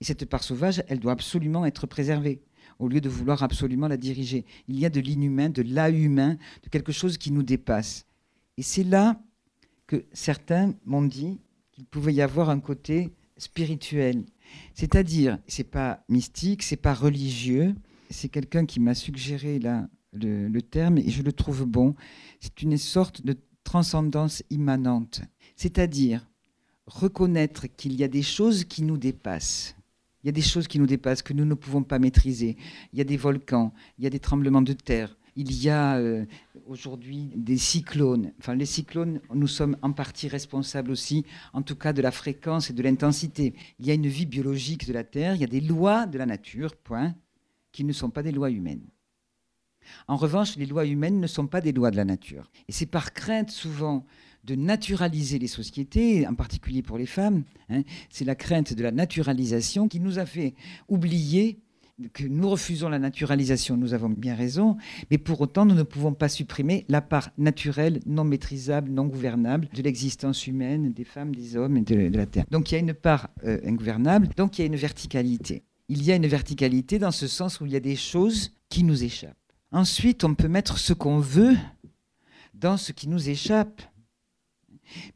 Et 0.00 0.04
cette 0.04 0.24
part 0.26 0.42
sauvage, 0.42 0.82
elle 0.88 1.00
doit 1.00 1.12
absolument 1.12 1.66
être 1.66 1.86
préservée, 1.86 2.42
au 2.78 2.88
lieu 2.88 3.00
de 3.00 3.08
vouloir 3.08 3.42
absolument 3.42 3.88
la 3.88 3.96
diriger. 3.96 4.44
Il 4.68 4.78
y 4.78 4.86
a 4.86 4.90
de 4.90 5.00
l'inhumain, 5.00 5.48
de 5.48 5.62
l'humain, 5.62 6.36
de 6.62 6.68
quelque 6.68 6.92
chose 6.92 7.18
qui 7.18 7.32
nous 7.32 7.42
dépasse. 7.42 8.06
Et 8.56 8.62
c'est 8.62 8.84
là 8.84 9.20
que 9.86 10.04
certains 10.12 10.74
m'ont 10.84 11.02
dit 11.02 11.40
qu'il 11.72 11.84
pouvait 11.84 12.14
y 12.14 12.22
avoir 12.22 12.50
un 12.50 12.60
côté 12.60 13.10
spirituel. 13.36 14.24
C'est-à-dire, 14.74 15.38
c'est 15.46 15.64
pas 15.64 16.04
mystique, 16.08 16.62
c'est 16.62 16.76
pas 16.76 16.94
religieux, 16.94 17.74
c'est 18.10 18.28
quelqu'un 18.28 18.66
qui 18.66 18.80
m'a 18.80 18.94
suggéré 18.94 19.60
le, 20.12 20.60
terme 20.60 20.98
et 20.98 21.08
je 21.08 21.22
le 21.22 21.32
trouve 21.32 21.64
bon. 21.64 21.94
C'est 22.40 22.62
une 22.62 22.76
sorte 22.76 23.24
de 23.24 23.36
transcendance 23.64 24.42
immanente, 24.50 25.22
c'est-à-dire 25.56 26.28
reconnaître 26.86 27.66
qu'il 27.68 27.94
y 27.94 28.02
a 28.02 28.08
des 28.08 28.22
choses 28.22 28.64
qui 28.64 28.82
nous 28.82 28.98
dépassent. 28.98 29.76
Il 30.22 30.26
y 30.26 30.28
a 30.28 30.32
des 30.32 30.42
choses 30.42 30.66
qui 30.66 30.78
nous 30.78 30.86
dépassent, 30.86 31.22
que 31.22 31.32
nous 31.32 31.44
ne 31.44 31.54
pouvons 31.54 31.82
pas 31.82 31.98
maîtriser. 31.98 32.56
Il 32.92 32.98
y 32.98 33.00
a 33.00 33.04
des 33.04 33.16
volcans, 33.16 33.72
il 33.96 34.04
y 34.04 34.06
a 34.06 34.10
des 34.10 34.18
tremblements 34.18 34.60
de 34.60 34.72
terre, 34.72 35.16
il 35.36 35.52
y 35.62 35.70
a 35.70 35.96
euh, 35.96 36.26
aujourd'hui 36.66 37.30
des 37.36 37.56
cyclones. 37.56 38.32
Enfin, 38.40 38.54
les 38.54 38.66
cyclones, 38.66 39.20
nous 39.32 39.46
sommes 39.46 39.76
en 39.82 39.92
partie 39.92 40.28
responsables 40.28 40.90
aussi, 40.90 41.24
en 41.52 41.62
tout 41.62 41.76
cas 41.76 41.92
de 41.92 42.02
la 42.02 42.10
fréquence 42.10 42.68
et 42.68 42.72
de 42.72 42.82
l'intensité. 42.82 43.54
Il 43.78 43.86
y 43.86 43.90
a 43.90 43.94
une 43.94 44.08
vie 44.08 44.26
biologique 44.26 44.86
de 44.86 44.92
la 44.92 45.04
Terre, 45.04 45.36
il 45.36 45.40
y 45.40 45.44
a 45.44 45.46
des 45.46 45.60
lois 45.60 46.06
de 46.06 46.18
la 46.18 46.26
nature, 46.26 46.76
point 46.76 47.14
qui 47.72 47.84
ne 47.84 47.92
sont 47.92 48.10
pas 48.10 48.22
des 48.22 48.32
lois 48.32 48.50
humaines. 48.50 48.86
En 50.08 50.16
revanche, 50.16 50.56
les 50.56 50.66
lois 50.66 50.86
humaines 50.86 51.20
ne 51.20 51.26
sont 51.26 51.46
pas 51.46 51.60
des 51.60 51.72
lois 51.72 51.90
de 51.90 51.96
la 51.96 52.04
nature. 52.04 52.50
Et 52.68 52.72
c'est 52.72 52.86
par 52.86 53.12
crainte 53.12 53.50
souvent 53.50 54.04
de 54.44 54.54
naturaliser 54.54 55.38
les 55.38 55.46
sociétés, 55.46 56.26
en 56.26 56.34
particulier 56.34 56.82
pour 56.82 56.98
les 56.98 57.06
femmes, 57.06 57.44
hein, 57.68 57.82
c'est 58.08 58.24
la 58.24 58.34
crainte 58.34 58.72
de 58.72 58.82
la 58.82 58.90
naturalisation 58.90 59.86
qui 59.86 60.00
nous 60.00 60.18
a 60.18 60.26
fait 60.26 60.54
oublier 60.88 61.60
que 62.14 62.24
nous 62.24 62.48
refusons 62.48 62.88
la 62.88 62.98
naturalisation, 62.98 63.76
nous 63.76 63.92
avons 63.92 64.08
bien 64.08 64.34
raison, 64.34 64.78
mais 65.10 65.18
pour 65.18 65.38
autant, 65.42 65.66
nous 65.66 65.74
ne 65.74 65.82
pouvons 65.82 66.14
pas 66.14 66.30
supprimer 66.30 66.86
la 66.88 67.02
part 67.02 67.30
naturelle, 67.36 68.00
non 68.06 68.24
maîtrisable, 68.24 68.90
non 68.90 69.04
gouvernable 69.04 69.68
de 69.74 69.82
l'existence 69.82 70.46
humaine, 70.46 70.94
des 70.94 71.04
femmes, 71.04 71.34
des 71.34 71.58
hommes 71.58 71.76
et 71.76 71.82
de, 71.82 72.16
la 72.16 72.24
Terre. 72.24 72.46
Donc 72.50 72.70
il 72.70 72.74
y 72.74 72.78
a 72.78 72.80
une 72.80 72.94
part 72.94 73.28
euh, 73.44 73.60
ingouvernable, 73.66 74.28
donc 74.36 74.58
il 74.58 74.62
y 74.62 74.64
a 74.64 74.66
une 74.66 74.76
verticalité 74.76 75.64
il 75.90 76.04
y 76.04 76.12
a 76.12 76.16
une 76.16 76.28
verticalité 76.28 77.00
dans 77.00 77.10
ce 77.10 77.26
sens 77.26 77.60
où 77.60 77.66
il 77.66 77.72
y 77.72 77.76
a 77.76 77.80
des 77.80 77.96
choses 77.96 78.52
qui 78.68 78.84
nous 78.84 79.02
échappent. 79.02 79.36
Ensuite, 79.72 80.22
on 80.22 80.36
peut 80.36 80.46
mettre 80.46 80.78
ce 80.78 80.92
qu'on 80.92 81.18
veut 81.18 81.56
dans 82.54 82.76
ce 82.76 82.92
qui 82.92 83.08
nous 83.08 83.28
échappe. 83.28 83.82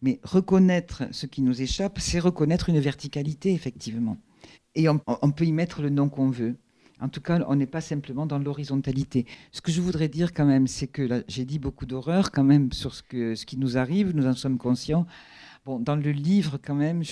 Mais 0.03 0.19
reconnaître 0.25 1.05
ce 1.13 1.27
qui 1.27 1.43
nous 1.43 1.63
échappe, 1.63 2.01
c'est 2.01 2.19
reconnaître 2.19 2.69
une 2.71 2.81
verticalité, 2.81 3.53
effectivement. 3.53 4.17
Et 4.75 4.89
on, 4.89 4.99
peut 4.99 5.45
y 5.45 5.53
mettre 5.53 5.81
le 5.81 5.91
nom 5.91 6.09
qu'on 6.09 6.29
veut. 6.29 6.57
En 7.01 7.09
tout 7.09 7.21
cas, 7.21 7.41
on 7.47 7.55
n'est 7.55 7.67
pas 7.67 7.81
simplement 7.81 8.27
dans 8.27 8.41
l'horizontalité. 8.41 9.27
Ce 9.53 9.61
que 9.61 9.71
je 9.71 9.81
voudrais 9.81 10.09
dire 10.09 10.33
quand 10.35 10.45
même, 10.45 10.67
c'est 10.67 10.89
que 10.89 11.25
j'ai 11.29 11.45
dit 11.45 11.61
beaucoup 11.61 11.87
d'horreur 11.87 12.33
quand 12.33 12.45
même 12.45 12.73
sur 12.73 12.97
ce 12.97 13.45
qui 13.45 13.57
nous 13.57 13.79
arrive, 13.79 14.13
nous 14.13 14.27
en 14.27 14.35
sommes 14.35 14.59
conscients. 14.59 15.07
Bon, 15.65 15.79
dans 15.79 15.97
le 15.97 16.11
livre, 16.11 16.59
quand 16.61 16.75
même, 16.75 17.03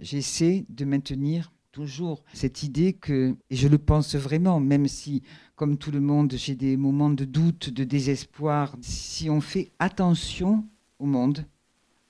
j'essaie 0.00 0.66
de 0.68 0.84
maintenir 0.84 1.50
toujours 1.76 2.24
cette 2.32 2.62
idée 2.62 2.94
que, 2.94 3.36
et 3.50 3.56
je 3.56 3.68
le 3.68 3.76
pense 3.76 4.14
vraiment, 4.14 4.60
même 4.60 4.88
si, 4.88 5.22
comme 5.56 5.76
tout 5.76 5.90
le 5.90 6.00
monde, 6.00 6.32
j'ai 6.34 6.54
des 6.54 6.74
moments 6.74 7.10
de 7.10 7.26
doute, 7.26 7.68
de 7.68 7.84
désespoir, 7.84 8.74
si 8.80 9.28
on 9.28 9.42
fait 9.42 9.72
attention 9.78 10.64
au 10.98 11.04
monde, 11.04 11.44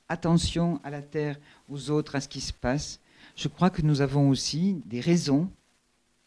attention 0.08 0.80
à 0.84 0.90
la 0.90 1.02
terre, 1.02 1.36
aux 1.68 1.90
autres, 1.90 2.14
à 2.14 2.20
ce 2.20 2.28
qui 2.28 2.40
se 2.40 2.52
passe, 2.52 3.00
je 3.34 3.48
crois 3.48 3.70
que 3.70 3.82
nous 3.82 4.02
avons 4.02 4.28
aussi 4.28 4.80
des 4.86 5.00
raisons 5.00 5.50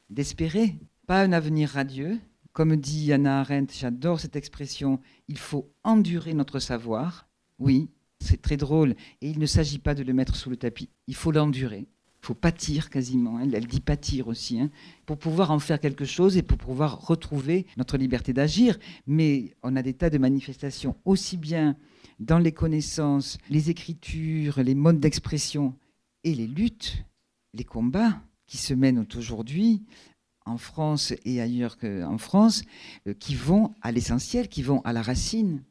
d'espérer, 0.09 0.75
pas 1.07 1.21
un 1.21 1.31
avenir 1.31 1.69
radieux. 1.69 2.19
Comme 2.51 2.75
dit 2.75 3.13
Anna 3.13 3.39
Arendt, 3.39 3.73
j'adore 3.73 4.19
cette 4.19 4.35
expression, 4.35 4.99
il 5.29 5.37
faut 5.37 5.71
endurer 5.85 6.33
notre 6.33 6.59
savoir. 6.59 7.25
Oui, 7.57 7.87
c'est 8.19 8.41
très 8.41 8.57
drôle, 8.57 8.95
et 9.21 9.29
il 9.29 9.39
ne 9.39 9.45
s'agit 9.45 9.79
pas 9.79 9.95
de 9.95 10.03
le 10.03 10.11
mettre 10.11 10.35
sous 10.35 10.49
le 10.49 10.57
tapis, 10.57 10.89
il 11.07 11.15
faut 11.15 11.31
l'endurer. 11.31 11.87
Il 12.21 12.25
faut 12.25 12.33
pâtir 12.33 12.89
quasiment, 12.89 13.37
hein. 13.37 13.49
elle, 13.51 13.65
dit 13.65 13.79
pâtir 13.79 14.27
aussi, 14.27 14.59
hein, 14.59 14.69
pour 15.05 15.17
pouvoir 15.17 15.51
en 15.51 15.59
faire 15.59 15.79
quelque 15.79 16.05
chose 16.05 16.37
et 16.37 16.41
pour 16.41 16.57
pouvoir 16.57 17.07
retrouver 17.07 17.65
notre 17.77 17.97
liberté 17.97 18.33
d'agir. 18.33 18.77
Mais 19.07 19.55
on 19.63 19.75
a 19.75 19.81
des 19.81 19.93
tas 19.93 20.09
de 20.09 20.17
manifestations, 20.17 20.95
aussi 21.05 21.37
bien 21.37 21.77
dans 22.19 22.39
les 22.39 22.51
connaissances, 22.51 23.37
les 23.49 23.69
écritures, 23.69 24.61
les 24.61 24.75
modes 24.75 24.99
d'expression 24.99 25.75
et 26.23 26.35
les 26.35 26.47
luttes, 26.47 27.05
les 27.53 27.63
combats 27.63 28.21
qui 28.45 28.57
se 28.57 28.73
mènent 28.73 29.05
aujourd'hui 29.15 29.83
en 30.45 30.57
France 30.57 31.13
et 31.23 31.39
ailleurs 31.39 31.77
qu'en 31.77 32.17
France, 32.17 32.63
euh, 33.07 33.13
qui 33.13 33.35
vont 33.35 33.73
à 33.81 33.91
l'essentiel, 33.91 34.49
qui 34.49 34.63
vont 34.63 34.81
à 34.81 34.93
la 34.93 35.01
racine. 35.01 35.63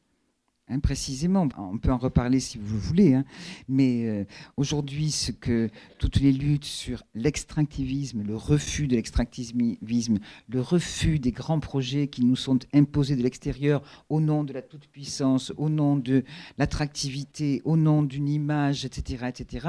Précisément. 0.83 1.49
On 1.57 1.79
peut 1.79 1.91
en 1.91 1.99
reparler 1.99 2.41
si 2.41 2.59
vous 2.59 2.75
le 2.75 2.81
voulez, 2.81 3.15
hein. 3.15 3.25
mais 3.69 4.07
euh, 4.07 4.25
aujourd'hui, 4.57 5.11
ce 5.11 5.33
que 5.33 5.71
toutes 5.99 6.21
les 6.21 6.33
luttes 6.33 6.65
sur 6.65 7.03
l'extractivisme, 7.15 8.23
le 8.23 8.37
refus 8.37 8.87
de 8.87 8.95
l'extractivisme, 8.95 10.19
le 10.49 10.61
refus 10.61 11.19
des 11.19 11.33
grands 11.33 11.61
projets 11.61 12.09
qui 12.09 12.25
nous 12.25 12.37
sont 12.37 12.59
imposés 12.75 13.17
de 13.17 13.23
l'extérieur 13.23 13.83
au 14.09 14.21
nom 14.21 14.45
de 14.45 14.53
la 14.53 14.63
toute-puissance, 14.63 15.53
au 15.57 15.69
nom 15.69 15.97
de 15.97 16.25
l'attractivité, 16.59 17.63
au 17.65 17.77
nom 17.77 18.03
d'une 18.03 18.29
image, 18.29 18.85
etc., 18.85 19.27
etc., 19.29 19.69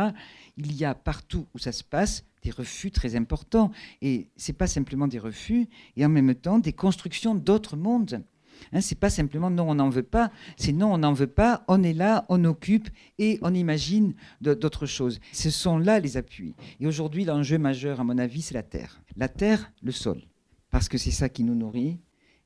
il 0.58 0.76
y 0.76 0.86
a 0.86 0.94
partout 0.94 1.48
où 1.54 1.60
ça 1.60 1.72
se 1.72 1.84
passe 1.84 2.26
des 2.44 2.52
refus 2.52 2.92
très 2.92 3.16
importants. 3.16 3.72
Et 4.02 4.30
ce 4.38 4.52
n'est 4.52 4.58
pas 4.58 4.68
simplement 4.68 5.08
des 5.08 5.20
refus, 5.20 5.68
et 5.96 6.06
en 6.06 6.10
même 6.10 6.36
temps 6.36 6.60
des 6.60 6.74
constructions 6.74 7.36
d'autres 7.36 7.78
mondes. 7.78 8.24
Hein, 8.72 8.82
c'est 8.82 9.00
pas 9.00 9.10
simplement 9.10 9.50
non, 9.50 9.70
on 9.70 9.76
n'en 9.76 9.90
veut 9.90 10.04
pas, 10.04 10.32
c'est 10.58 10.72
non, 10.72 10.94
on 10.94 10.98
n'en 11.00 11.14
veut 11.14 11.28
pas, 11.28 11.64
on 11.68 11.84
est 11.84 11.94
là, 11.94 12.26
on 12.30 12.44
occupe 12.46 12.90
et 13.18 13.40
on 13.42 13.54
imagine 13.54 14.14
d'autres 14.42 14.86
choses. 14.86 15.20
Ce 15.32 15.50
sont 15.50 15.78
là 15.78 16.00
les 16.00 16.18
appuis. 16.18 16.56
Et 16.80 16.88
aujourd'hui, 16.88 17.26
l'enjeu 17.26 17.58
majeur, 17.58 18.00
à 18.00 18.04
mon 18.04 18.18
avis, 18.18 18.42
c'est 18.42 18.54
la 18.54 18.64
terre. 18.64 19.02
La 19.16 19.28
terre, 19.28 19.72
le 19.82 19.92
sol. 19.92 20.22
Parce 20.72 20.88
que 20.88 20.98
c'est 20.98 21.12
ça 21.12 21.30
qui 21.30 21.44
nous 21.44 21.56
nourrit. 21.56 21.98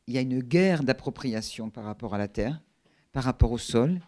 Il 0.07 0.14
y 0.14 0.18
a 0.18 0.22
une 0.22 0.39
guerre 0.39 0.84
d'appropriation 0.84 1.70
par 1.70 1.86
rapport 1.86 2.14
à 2.14 2.18
la 2.18 2.28
terre, 2.28 2.61
par 3.11 3.24
rapport 3.24 3.51
au 3.51 3.57
sol, 3.57 4.01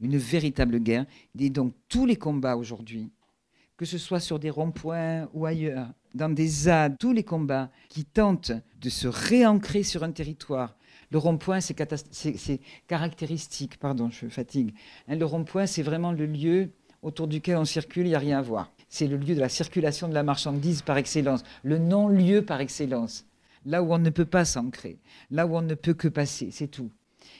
une 0.00 0.16
véritable 0.16 0.78
guerre. 0.78 1.06
Et 1.38 1.50
donc, 1.50 1.74
tous 1.88 2.06
les 2.06 2.16
combats 2.16 2.56
aujourd'hui, 2.56 3.10
que 3.76 3.84
ce 3.84 3.98
soit 3.98 4.20
sur 4.20 4.38
des 4.38 4.50
ronds-points 4.50 5.28
ou 5.32 5.46
ailleurs, 5.46 5.92
dans 6.14 6.28
des 6.28 6.46
ZAD, 6.46 6.96
tous 6.98 7.12
les 7.12 7.24
combats 7.24 7.70
qui 7.88 8.04
tentent 8.04 8.52
de 8.80 8.88
se 8.88 9.08
réancrer 9.08 9.82
sur 9.82 10.04
un 10.04 10.12
territoire, 10.12 10.76
le 11.14 11.18
rond-point, 11.18 11.60
c'est 11.60 11.76
caractéristique. 12.88 13.78
Pardon, 13.78 14.10
je 14.10 14.26
fatigue. 14.26 14.74
Hein, 15.06 15.14
le 15.14 15.24
rond-point, 15.24 15.64
c'est 15.66 15.84
vraiment 15.84 16.10
le 16.10 16.26
lieu 16.26 16.70
autour 17.02 17.28
duquel 17.28 17.56
on 17.56 17.64
circule, 17.64 18.06
il 18.06 18.08
n'y 18.08 18.14
a 18.16 18.18
rien 18.18 18.38
à 18.40 18.42
voir. 18.42 18.72
C'est 18.88 19.06
le 19.06 19.16
lieu 19.16 19.36
de 19.36 19.40
la 19.40 19.48
circulation 19.48 20.08
de 20.08 20.14
la 20.14 20.24
marchandise 20.24 20.82
par 20.82 20.96
excellence, 20.96 21.44
le 21.62 21.78
non-lieu 21.78 22.42
par 22.44 22.60
excellence. 22.60 23.26
Là 23.64 23.80
où 23.84 23.94
on 23.94 23.98
ne 23.98 24.10
peut 24.10 24.24
pas 24.24 24.44
s'ancrer, 24.44 24.98
là 25.30 25.46
où 25.46 25.56
on 25.56 25.62
ne 25.62 25.76
peut 25.76 25.94
que 25.94 26.08
passer, 26.08 26.48
c'est 26.50 26.66
tout. 26.66 26.90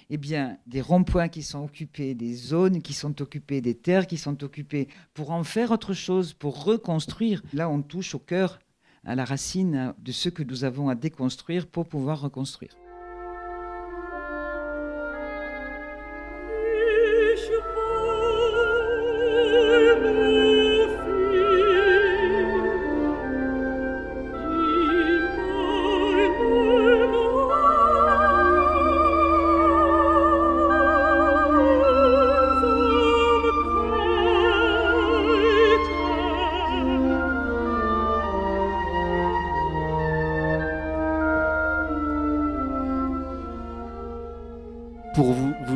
Eh 0.08 0.18
bien, 0.18 0.56
des 0.68 0.80
ronds-points 0.80 1.28
qui 1.28 1.42
sont 1.42 1.64
occupés, 1.64 2.14
des 2.14 2.34
zones 2.34 2.80
qui 2.80 2.92
sont 2.92 3.20
occupées, 3.20 3.60
des 3.60 3.74
terres 3.74 4.06
qui 4.06 4.18
sont 4.18 4.44
occupées, 4.44 4.86
pour 5.14 5.32
en 5.32 5.42
faire 5.42 5.72
autre 5.72 5.94
chose, 5.94 6.32
pour 6.32 6.62
reconstruire. 6.62 7.42
Là, 7.52 7.68
on 7.68 7.82
touche 7.82 8.14
au 8.14 8.20
cœur, 8.20 8.60
à 9.04 9.16
la 9.16 9.24
racine 9.24 9.94
de 9.98 10.12
ce 10.12 10.28
que 10.28 10.44
nous 10.44 10.62
avons 10.62 10.88
à 10.88 10.94
déconstruire 10.94 11.66
pour 11.66 11.86
pouvoir 11.86 12.20
reconstruire. 12.20 12.76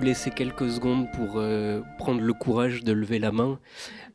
Laisser 0.08 0.30
quelques 0.30 0.70
secondes 0.70 1.10
pour 1.12 1.34
euh, 1.36 1.82
prendre 1.98 2.22
le 2.22 2.32
courage 2.32 2.82
de 2.82 2.92
lever 2.92 3.18
la 3.18 3.30
main. 3.30 3.60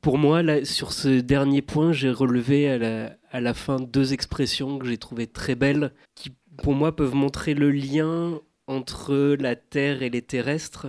Pour 0.01 0.17
moi, 0.17 0.41
sur 0.65 0.91
ce 0.91 1.19
dernier 1.19 1.61
point, 1.61 1.93
j'ai 1.93 2.09
relevé 2.09 2.67
à 2.67 2.79
la, 2.79 3.15
à 3.29 3.39
la 3.39 3.53
fin 3.53 3.79
deux 3.79 4.11
expressions 4.11 4.79
que 4.79 4.87
j'ai 4.87 4.97
trouvées 4.97 5.27
très 5.27 5.53
belles, 5.53 5.93
qui 6.15 6.31
pour 6.63 6.73
moi 6.73 6.95
peuvent 6.95 7.13
montrer 7.13 7.53
le 7.53 7.69
lien 7.69 8.41
entre 8.65 9.35
la 9.39 9.55
Terre 9.55 10.01
et 10.01 10.09
les 10.09 10.23
terrestres, 10.23 10.87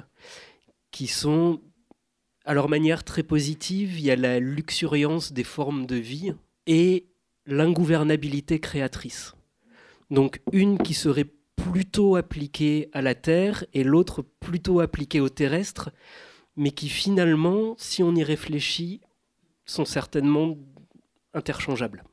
qui 0.91 1.07
sont, 1.07 1.61
à 2.47 2.55
leur 2.55 2.71
manière 2.71 3.05
très 3.05 3.23
positive, 3.23 3.99
il 3.99 4.07
y 4.07 4.11
a 4.11 4.17
la 4.17 4.41
luxuriance 4.41 5.35
des 5.35 5.45
formes 5.45 5.85
de 5.85 5.97
vie 5.97 6.33
et 6.67 7.09
l'ingouvernabilité 7.45 8.59
créatrice. 8.59 9.35
Donc 10.11 10.41
une 10.51 10.79
qui 10.79 10.95
serait 10.95 11.31
plutôt 11.73 12.17
appliqué 12.17 12.91
à 12.93 13.01
la 13.01 13.15
Terre 13.15 13.65
et 13.73 13.85
l'autre 13.85 14.23
plutôt 14.23 14.81
appliqué 14.81 15.21
au 15.21 15.29
terrestre, 15.29 15.91
mais 16.57 16.71
qui 16.71 16.89
finalement, 16.89 17.75
si 17.79 18.03
on 18.03 18.15
y 18.15 18.23
réfléchit, 18.23 19.01
sont 19.65 19.85
certainement 19.85 20.59
interchangeables. 21.33 22.05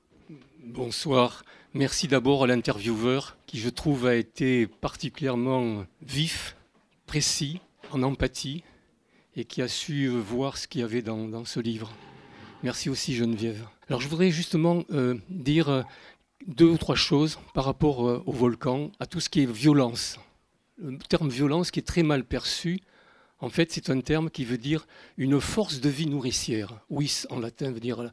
Bonsoir. 0.63 1.43
Merci 1.73 2.07
d'abord 2.07 2.43
à 2.43 2.47
l'intervieweur 2.47 3.37
qui, 3.45 3.59
je 3.59 3.69
trouve, 3.69 4.05
a 4.05 4.15
été 4.15 4.67
particulièrement 4.67 5.85
vif, 6.01 6.55
précis, 7.05 7.59
en 7.91 8.03
empathie 8.03 8.63
et 9.35 9.45
qui 9.45 9.61
a 9.61 9.67
su 9.67 10.07
voir 10.07 10.57
ce 10.57 10.67
qu'il 10.67 10.81
y 10.81 10.83
avait 10.83 11.01
dans, 11.01 11.45
ce 11.45 11.59
livre. 11.59 11.91
Merci 12.63 12.89
aussi 12.89 13.15
Geneviève. 13.15 13.65
Alors 13.89 13.99
je 13.99 14.07
voudrais 14.07 14.31
justement 14.31 14.83
euh, 14.91 15.15
dire 15.29 15.85
deux 16.47 16.69
ou 16.69 16.77
trois 16.77 16.95
choses 16.95 17.39
par 17.53 17.65
rapport 17.65 18.07
euh, 18.07 18.23
au 18.25 18.31
volcan, 18.31 18.91
à 18.99 19.05
tout 19.05 19.19
ce 19.19 19.29
qui 19.29 19.41
est 19.41 19.51
violence. 19.51 20.19
Le 20.77 20.97
terme 20.97 21.29
violence 21.29 21.71
qui 21.71 21.79
est 21.79 21.83
très 21.83 22.03
mal 22.03 22.23
perçu, 22.23 22.79
en 23.39 23.49
fait, 23.49 23.71
c'est 23.71 23.89
un 23.89 24.01
terme 24.01 24.29
qui 24.29 24.45
veut 24.45 24.57
dire 24.57 24.85
une 25.17 25.41
force 25.41 25.81
de 25.81 25.89
vie 25.89 26.05
nourricière. 26.05 26.79
Vis 26.89 27.25
en 27.29 27.39
latin 27.39 27.71
veut 27.71 27.79
dire 27.79 28.09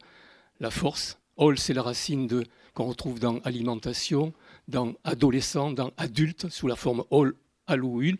la 0.59 0.71
force. 0.71 1.19
Ol, 1.37 1.57
c'est 1.57 1.73
la 1.73 1.83
racine 1.83 2.27
de, 2.27 2.43
qu'on 2.73 2.85
retrouve 2.85 3.19
dans 3.19 3.37
alimentation, 3.39 4.33
dans 4.67 4.93
adolescent, 5.03 5.71
dans 5.71 5.91
adulte, 5.97 6.49
sous 6.49 6.67
la 6.67 6.75
forme 6.75 7.03
ol, 7.11 7.35
ul. 7.69 8.17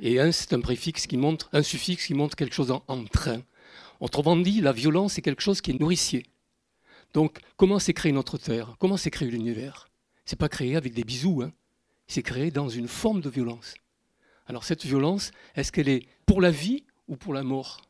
Et 0.00 0.20
un, 0.20 0.32
c'est 0.32 0.54
un 0.54 0.60
préfixe 0.60 1.06
qui 1.06 1.16
montre, 1.16 1.50
un 1.52 1.62
suffixe 1.62 2.06
qui 2.06 2.14
montre 2.14 2.34
quelque 2.34 2.54
chose 2.54 2.70
en, 2.70 2.82
en 2.88 3.04
train. 3.04 3.42
Autrement 4.00 4.36
dit, 4.36 4.60
la 4.60 4.72
violence, 4.72 5.14
c'est 5.14 5.22
quelque 5.22 5.42
chose 5.42 5.60
qui 5.60 5.72
est 5.72 5.80
nourricier. 5.80 6.24
Donc, 7.14 7.38
comment 7.56 7.78
s'est 7.78 7.94
créé 7.94 8.12
notre 8.12 8.38
Terre? 8.38 8.76
Comment 8.78 8.96
s'est 8.96 9.10
créé 9.10 9.30
l'univers? 9.30 9.88
C'est 10.24 10.38
pas 10.38 10.48
créé 10.48 10.76
avec 10.76 10.92
des 10.92 11.04
bisous, 11.04 11.42
hein. 11.42 11.52
c'est 12.06 12.22
créé 12.22 12.50
dans 12.50 12.68
une 12.68 12.88
forme 12.88 13.20
de 13.20 13.30
violence. 13.30 13.74
Alors, 14.46 14.64
cette 14.64 14.84
violence, 14.84 15.30
est-ce 15.54 15.72
qu'elle 15.72 15.88
est 15.88 16.06
pour 16.26 16.40
la 16.40 16.50
vie 16.50 16.84
ou 17.06 17.16
pour 17.16 17.32
la 17.32 17.42
mort? 17.42 17.82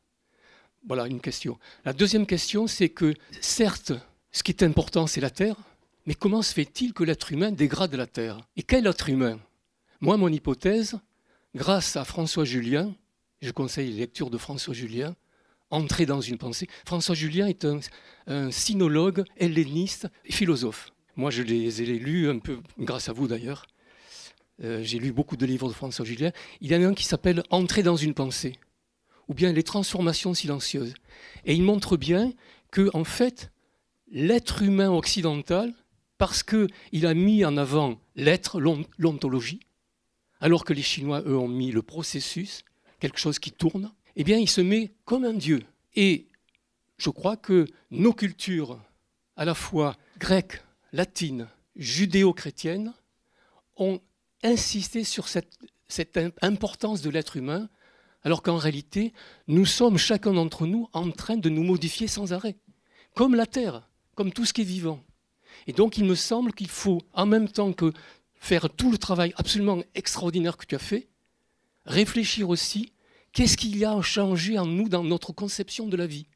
Voilà 0.87 1.07
une 1.07 1.21
question. 1.21 1.59
La 1.85 1.93
deuxième 1.93 2.27
question, 2.27 2.67
c'est 2.67 2.89
que, 2.89 3.15
certes, 3.41 3.93
ce 4.31 4.43
qui 4.43 4.53
est 4.53 4.63
important, 4.63 5.07
c'est 5.07 5.21
la 5.21 5.31
Terre, 5.31 5.57
mais 6.07 6.15
comment 6.15 6.43
se 6.43 6.55
fait-il 6.55 6.93
que 6.95 7.05
l'être 7.05 7.33
humain 7.33 7.53
dégrade 7.53 7.95
la 7.95 8.07
Terre? 8.07 8.41
Et 8.57 8.63
quel 8.63 8.87
être 8.87 9.09
humain? 9.09 9.39
Moi, 10.01 10.17
mon 10.17 10.29
hypothèse, 10.29 10.99
grâce 11.55 11.97
à 11.97 12.05
François 12.05 12.45
Julien, 12.45 12.95
je 13.43 13.51
conseille 13.51 13.91
les 13.91 13.99
lectures 13.99 14.31
de 14.31 14.39
François 14.39 14.75
Julien, 14.75 15.15
entrer 15.71 16.07
dans 16.07 16.21
une 16.21 16.39
pensée. 16.39 16.69
François 16.85 17.15
Julien 17.15 17.47
est 17.47 17.65
un, 17.65 18.51
sinologue, 18.51 19.25
helléniste 19.39 20.07
et 20.27 20.33
philosophe. 20.33 20.93
Moi, 21.17 21.31
je 21.31 21.43
les 21.43 21.83
ai 21.83 21.87
lus 21.99 22.29
un 22.29 22.39
peu, 22.39 22.59
grâce 22.79 23.09
à 23.09 23.13
vous 23.13 23.27
d'ailleurs. 23.27 23.67
Euh, 24.63 24.83
j'ai 24.83 24.99
lu 24.99 25.13
beaucoup 25.13 25.37
de 25.37 25.47
livres 25.47 25.69
de 25.69 25.73
François 25.73 26.05
Julien. 26.05 26.33
Il 26.61 26.71
y 26.71 26.77
en 26.77 26.83
a 26.83 26.89
un 26.89 26.95
qui 26.95 27.05
s'appelle 27.05 27.43
Entrer 27.51 27.83
dans 27.83 27.97
une 27.97 28.15
pensée, 28.15 28.57
ou 29.29 29.35
bien 29.35 29.53
Les 29.53 29.63
transformations 29.63 30.35
silencieuses. 30.35 30.95
Et 31.45 31.55
il 31.55 31.63
montre 31.63 31.97
bien 31.97 32.33
que, 32.71 32.91
en 32.93 33.05
fait, 33.05 33.51
l'être 34.11 34.63
humain 34.63 34.91
occidental, 34.91 35.73
parce 36.19 36.43
qu'il 36.43 37.07
a 37.07 37.15
mis 37.15 37.45
en 37.45 37.57
avant 37.57 37.99
l'être, 38.17 38.61
l'ontologie, 38.61 39.61
alors 40.41 40.65
que 40.65 40.73
les 40.73 40.83
Chinois, 40.83 41.23
eux, 41.27 41.37
ont 41.37 41.49
mis 41.49 41.71
le 41.71 41.83
processus, 41.83 42.65
quelque 43.01 43.19
chose 43.19 43.39
qui 43.39 43.53
tourne, 43.53 43.93
eh 44.19 44.25
bien, 44.25 44.37
il 44.37 44.49
se 44.49 44.61
met 44.61 44.93
comme 45.05 45.25
un 45.25 45.33
dieu. 45.33 45.63
Et 45.95 46.27
je 46.99 47.09
crois 47.09 47.37
que 47.37 47.67
nos 47.93 48.13
cultures, 48.13 48.81
à 49.37 49.45
la 49.45 49.55
fois 49.55 49.97
grecques, 50.19 50.61
latines, 50.93 51.49
judéo-chrétiennes, 51.77 52.93
ont 53.77 54.01
insisté 54.43 55.05
sur 55.05 55.29
cette, 55.29 55.57
cette 55.87 56.19
importance 56.43 57.01
de 57.01 57.11
l'être 57.11 57.37
humain, 57.37 57.69
alors 58.23 58.43
qu'en 58.43 58.57
réalité, 58.57 59.13
nous 59.47 59.65
sommes 59.65 59.99
chacun 59.99 60.33
d'entre 60.33 60.67
nous 60.67 60.89
en 60.93 61.11
train 61.13 61.37
de 61.37 61.49
nous 61.49 61.63
modifier 61.63 62.09
sans 62.09 62.33
arrêt, 62.33 62.57
comme 63.15 63.37
la 63.37 63.47
Terre, 63.47 63.89
comme 64.17 64.33
tout 64.33 64.45
ce 64.45 64.53
qui 64.53 64.63
est 64.63 64.65
vivant. 64.65 65.05
Et 65.69 65.73
donc 65.73 65.97
il 65.97 66.05
me 66.05 66.17
semble 66.17 66.53
qu'il 66.53 66.69
faut, 66.69 67.03
en 67.13 67.27
même 67.27 67.49
temps 67.49 67.73
que 67.73 67.93
faire 68.35 68.69
tout 68.69 68.91
le 68.91 68.99
travail 68.99 69.33
absolument 69.37 69.81
extraordinaire 69.95 70.57
que 70.57 70.67
tu 70.67 70.75
as 70.75 70.81
fait, 70.81 71.09
réfléchir 71.85 72.49
aussi 72.49 72.93
qu'est-ce 73.39 73.57
qu'il 73.57 73.79
y 73.79 73.85
a 73.85 73.93
à 73.93 74.03
changer 74.03 74.59
en 74.59 74.67
nous 74.67 74.89
dans 74.89 75.05
notre 75.05 75.33
conception 75.33 75.87
de 75.87 75.97
la 75.97 76.09
vie? 76.09 76.27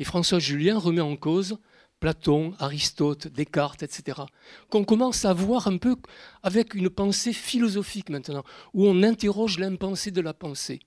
Et 0.00 0.04
François 0.04 0.40
Julien 0.40 0.76
remet 0.76 1.00
en 1.00 1.14
cause 1.14 1.58
Platon, 2.00 2.54
Aristote, 2.58 3.28
Descartes, 3.28 3.84
etc. 3.84 4.22
Qu'on 4.68 4.82
commence 4.82 5.24
à 5.24 5.32
voir 5.32 5.68
un 5.68 5.76
peu 5.76 5.94
avec 6.42 6.74
une 6.74 6.90
pensée 6.90 7.32
philosophique 7.32 8.10
maintenant, 8.10 8.42
où 8.74 8.84
on 8.84 9.04
interroge 9.04 9.60
l'impensé 9.60 10.10
de 10.10 10.20
la 10.20 10.34
pensée. 10.34 10.80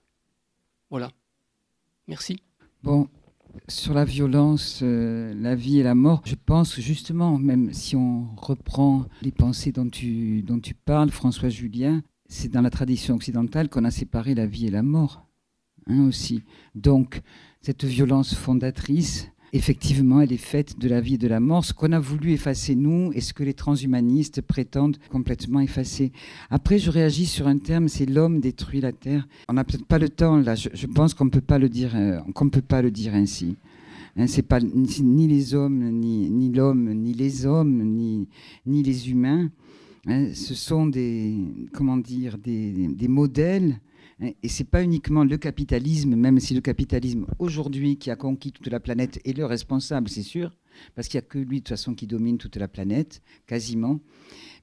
Voilà. 0.90 1.10
Merci. 2.10 2.42
Bon, 2.84 3.08
sur 3.70 3.94
la 3.94 4.04
violence, 4.04 4.82
euh, 4.84 5.34
la 5.34 5.56
vie 5.56 5.80
et 5.80 5.84
la 5.84 5.96
mort, 5.96 6.24
je 6.26 6.36
pense 6.36 6.78
justement, 6.82 7.38
même 7.38 7.72
si 7.72 7.96
on 7.96 8.36
reprend 8.36 9.06
les 9.22 9.32
pensées 9.32 9.72
dont 9.72 9.88
tu, 9.88 10.42
dont 10.42 10.60
tu 10.60 10.74
parles, 10.74 11.10
François 11.10 11.48
Julien, 11.48 12.04
c'est 12.28 12.52
dans 12.52 12.62
la 12.62 12.70
tradition 12.70 13.16
occidentale 13.16 13.70
qu'on 13.70 13.86
a 13.86 13.92
séparé 13.92 14.36
la 14.36 14.46
vie 14.46 14.68
et 14.68 14.72
la 14.72 14.84
mort, 14.84 15.28
hein, 15.88 16.08
aussi. 16.08 16.44
Donc, 16.74 17.22
cette 17.62 17.86
violence 17.86 18.36
fondatrice, 18.36 19.30
effectivement, 19.54 20.22
elle 20.22 20.34
est 20.34 20.38
faite 20.38 20.78
de 20.80 20.90
la 20.90 21.02
vie 21.02 21.16
et 21.16 21.18
de 21.18 21.28
la 21.28 21.40
mort, 21.40 21.66
ce 21.66 21.74
qu'on 21.74 21.92
a 21.92 22.00
voulu 22.00 22.32
effacer 22.32 22.76
nous 22.76 23.12
et 23.14 23.22
ce 23.22 23.34
que 23.34 23.44
les 23.44 23.54
transhumanistes 23.54 24.42
prétendent 24.42 24.98
complètement 25.10 25.62
effacer. 25.62 26.12
Après, 26.50 26.78
je 26.78 26.92
réagis 26.92 27.26
sur 27.26 27.48
un 27.48 27.58
terme, 27.58 27.88
c'est 27.88 28.06
l'homme 28.06 28.42
détruit 28.42 28.82
la 28.82 28.92
terre. 28.92 29.28
On 29.48 29.54
n'a 29.54 29.64
peut-être 29.64 29.86
pas 29.86 30.00
le 30.00 30.10
temps 30.10 30.38
là. 30.38 30.56
Je, 30.56 30.88
pense 30.88 31.14
qu'on 31.14 31.30
peut 31.30 31.42
pas 31.42 31.60
le 31.60 31.70
dire, 31.70 31.96
euh, 31.96 32.20
peut 32.52 32.62
pas 32.62 32.82
le 32.82 32.92
dire 32.92 33.16
ainsi. 33.16 33.56
Hein, 34.18 34.28
c'est 34.28 34.44
pas 34.44 34.60
ni, 34.62 35.28
les 35.28 35.54
hommes, 35.54 35.90
ni, 35.92 36.30
ni 36.30 36.52
l'homme, 36.52 36.94
ni 36.94 37.14
les 37.14 37.46
hommes, 37.46 37.84
ni, 37.84 38.28
ni 38.66 38.84
les 38.84 39.10
humains. 39.10 39.50
Hein. 40.06 40.34
ce 40.34 40.54
sont 40.54 40.86
des, 40.88 41.36
comment 41.74 41.98
dire, 41.98 42.38
des, 42.38 43.08
modèles 43.08 43.80
Hein, 44.22 44.32
et 44.44 44.48
c'est 44.48 44.64
pas 44.70 44.82
uniquement 44.82 45.24
le 45.24 45.38
capitalisme, 45.38 46.16
même 46.16 46.40
si 46.40 46.54
le 46.54 46.62
capitalisme 46.62 47.26
aujourd'hui 47.38 47.98
qui 47.98 48.10
a 48.12 48.16
conquis 48.16 48.52
toute 48.52 48.68
la 48.68 48.80
planète 48.80 49.20
est 49.26 49.38
le 49.38 49.46
responsable, 49.46 50.10
c'est 50.10 50.24
sûr, 50.24 50.58
parce 50.96 51.08
qu'il 51.10 51.20
n'y 51.20 51.26
a 51.26 51.28
que 51.28 51.38
lui 51.38 51.58
de 51.58 51.64
toute 51.64 51.70
façon 51.70 51.96
qui 51.96 52.08
domine 52.08 52.38
toute 52.38 52.56
la 52.56 52.70
planète, 52.70 53.22
quasiment. 53.46 54.00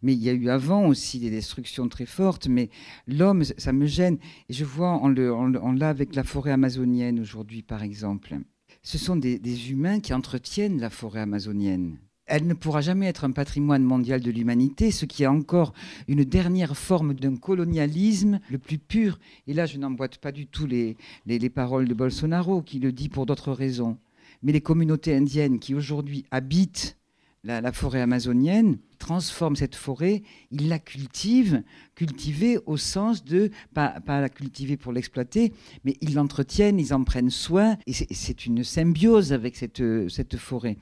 Mais 0.01 0.15
il 0.15 0.23
y 0.23 0.31
a 0.31 0.33
eu 0.33 0.49
avant 0.49 0.87
aussi 0.87 1.21
des 1.21 1.31
destructions 1.31 1.89
très 1.89 2.07
fortes. 2.07 2.49
Mais 2.49 2.71
l'homme, 3.07 3.45
ça 3.45 3.73
me 3.73 3.87
gêne. 3.87 4.19
Et 4.49 4.53
je 4.53 4.65
vois, 4.65 5.01
on 5.01 5.73
l'a 5.73 5.89
avec 5.89 6.17
la 6.17 6.25
forêt 6.25 6.51
amazonienne 6.51 7.21
aujourd'hui, 7.21 7.63
par 7.63 7.85
exemple. 7.85 8.37
Ce 8.83 8.99
sont 8.99 9.15
des 9.15 9.71
humains 9.71 10.01
qui 10.01 10.13
entretiennent 10.13 10.81
la 10.81 10.91
forêt 10.91 11.21
amazonienne 11.21 11.99
elle 12.33 12.47
ne 12.47 12.55
pourra 12.55 12.81
jamais 12.81 13.09
être 13.09 13.25
un 13.25 13.31
patrimoine 13.31 13.85
mondial 13.85 14.23
de 14.23 14.31
l'humanité, 14.31 14.91
ce 14.91 15.05
qui 15.05 15.23
est 15.23 15.27
encore 15.27 15.75
une 16.09 16.25
dernière 16.25 16.79
forme 16.79 17.13
d'un 17.13 17.37
colonialisme 17.37 18.41
le 18.51 18.57
plus 18.57 18.79
pur. 18.79 19.19
Et 19.47 19.53
là, 19.53 19.67
je 19.67 19.77
n'emboîte 19.77 20.17
pas 20.17 20.33
du 20.33 20.47
tout 20.47 20.65
les, 20.67 20.97
les, 21.27 21.51
paroles 21.51 21.87
de 21.87 21.93
Bolsonaro, 21.93 22.63
qui 22.63 22.79
le 22.79 22.91
dit 22.91 23.11
pour 23.11 23.27
d'autres 23.27 23.53
raisons. 23.53 23.99
Mais 24.43 24.53
les 24.53 24.63
communautés 24.63 25.15
indiennes 25.15 25.59
qui 25.59 25.75
aujourd'hui 25.75 26.25
habitent 26.31 26.97
la, 27.45 27.73
forêt 27.73 28.01
amazonienne, 28.01 28.79
transforme 28.99 29.57
cette 29.57 29.75
forêt, 29.75 30.23
il 30.53 30.69
la 30.69 30.79
cultive, 30.79 31.63
cultiver 31.97 32.59
au 32.67 32.77
sens 32.77 33.25
de, 33.25 33.51
pas, 33.75 34.01
la 34.07 34.29
cultiver 34.29 34.77
pour 34.77 34.93
l'exploiter, 34.93 35.53
mais 35.85 35.97
ils 36.01 36.15
l'entretiennent, 36.15 36.79
ils 36.79 36.95
en 36.95 37.03
prennent 37.03 37.31
soin, 37.31 37.77
et 37.87 37.93
c'est 37.93 38.47
une 38.47 38.63
symbiose 38.63 39.33
avec 39.33 39.57
cette, 39.57 39.83
cette 40.09 40.37
forêt. 40.37 40.77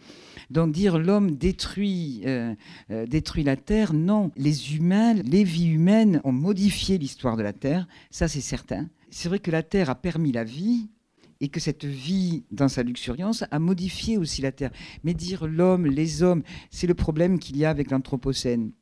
Donc 0.50 0.72
dire 0.72 0.98
l'homme 0.98 1.36
détruit, 1.36 2.22
euh, 2.26 2.54
euh, 2.90 3.06
détruit 3.06 3.44
la 3.44 3.56
Terre, 3.56 3.94
non. 3.94 4.30
Les 4.36 4.76
humains, 4.76 5.14
les 5.14 5.44
vies 5.44 5.68
humaines 5.68 6.20
ont 6.24 6.32
modifié 6.32 6.98
l'histoire 6.98 7.36
de 7.36 7.42
la 7.42 7.52
Terre, 7.52 7.86
ça 8.10 8.28
c'est 8.28 8.40
certain. 8.40 8.88
C'est 9.10 9.28
vrai 9.28 9.38
que 9.38 9.50
la 9.50 9.62
Terre 9.62 9.88
a 9.88 9.94
permis 9.94 10.32
la 10.32 10.44
vie, 10.44 10.90
et 11.40 11.48
que 11.48 11.60
cette 11.60 11.84
vie, 11.84 12.44
dans 12.50 12.68
sa 12.68 12.82
luxuriance, 12.82 13.44
a 13.50 13.58
modifié 13.58 14.18
aussi 14.18 14.42
la 14.42 14.52
Terre. 14.52 14.70
Mais 15.04 15.14
dire 15.14 15.46
l'homme, 15.46 15.86
les 15.86 16.22
hommes, 16.22 16.42
c'est 16.70 16.86
le 16.86 16.94
problème 16.94 17.38
qu'il 17.38 17.56
y 17.56 17.64
a 17.64 17.70
avec 17.70 17.90
l'Anthropocène. 17.90 18.72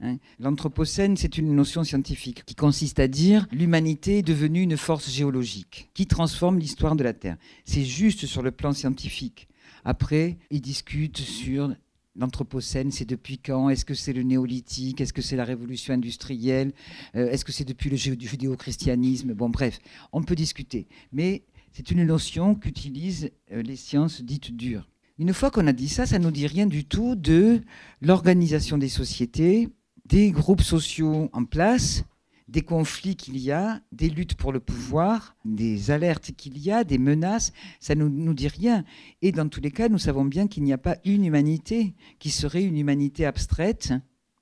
Hein. 0.00 0.18
L'Anthropocène, 0.38 1.16
c'est 1.16 1.38
une 1.38 1.54
notion 1.54 1.82
scientifique 1.84 2.44
qui 2.44 2.54
consiste 2.54 3.00
à 3.00 3.08
dire 3.08 3.46
l'humanité 3.50 4.18
est 4.18 4.22
devenue 4.22 4.62
une 4.62 4.76
force 4.76 5.10
géologique 5.10 5.90
qui 5.94 6.06
transforme 6.06 6.58
l'histoire 6.58 6.94
de 6.94 7.02
la 7.02 7.14
Terre. 7.14 7.36
C'est 7.64 7.84
juste 7.84 8.26
sur 8.26 8.42
le 8.42 8.50
plan 8.50 8.72
scientifique. 8.72 9.48
Après, 9.84 10.38
ils 10.50 10.60
discutent 10.60 11.18
sur 11.18 11.74
L'Anthropocène, 12.18 12.90
c'est 12.90 13.04
depuis 13.04 13.38
quand 13.38 13.70
Est-ce 13.70 13.84
que 13.84 13.94
c'est 13.94 14.12
le 14.12 14.24
néolithique 14.24 15.00
Est-ce 15.00 15.12
que 15.12 15.22
c'est 15.22 15.36
la 15.36 15.44
révolution 15.44 15.94
industrielle 15.94 16.72
euh, 17.14 17.30
Est-ce 17.30 17.44
que 17.44 17.52
c'est 17.52 17.64
depuis 17.64 17.90
le 17.90 17.96
judéo-christianisme 17.96 19.34
Bon, 19.34 19.48
bref, 19.48 19.78
on 20.12 20.24
peut 20.24 20.34
discuter. 20.34 20.88
Mais 21.12 21.44
c'est 21.72 21.90
une 21.90 22.04
notion 22.04 22.54
qu'utilisent 22.54 23.30
euh, 23.52 23.62
les 23.62 23.76
sciences 23.76 24.22
dites 24.22 24.54
dures. 24.54 24.88
Une 25.18 25.34
fois 25.34 25.50
qu'on 25.50 25.66
a 25.66 25.72
dit 25.72 25.88
ça, 25.88 26.06
ça 26.06 26.18
ne 26.18 26.24
nous 26.24 26.30
dit 26.30 26.46
rien 26.46 26.66
du 26.66 26.84
tout 26.84 27.16
de 27.16 27.60
l'organisation 28.00 28.78
des 28.78 28.88
sociétés, 28.88 29.68
des 30.06 30.30
groupes 30.30 30.62
sociaux 30.62 31.28
en 31.32 31.44
place, 31.44 32.04
des 32.48 32.62
conflits 32.62 33.16
qu'il 33.16 33.36
y 33.36 33.52
a, 33.52 33.80
des 33.92 34.08
luttes 34.08 34.34
pour 34.34 34.52
le 34.52 34.60
pouvoir, 34.60 35.36
des 35.44 35.90
alertes 35.90 36.32
qu'il 36.32 36.56
y 36.58 36.70
a, 36.70 36.82
des 36.82 36.98
menaces, 36.98 37.52
ça 37.78 37.94
ne 37.94 38.04
nous, 38.04 38.08
nous, 38.08 38.34
dit 38.34 38.48
rien. 38.48 38.84
Et 39.20 39.32
dans 39.32 39.48
tous 39.48 39.60
les 39.60 39.70
cas, 39.70 39.88
nous 39.88 39.98
savons 39.98 40.24
bien 40.24 40.46
qu'il 40.46 40.62
n'y 40.62 40.72
a 40.72 40.78
pas 40.78 40.96
une 41.04 41.24
humanité 41.24 41.94
qui 42.18 42.30
serait 42.30 42.62
une 42.62 42.78
humanité 42.78 43.26
abstraite. 43.26 43.92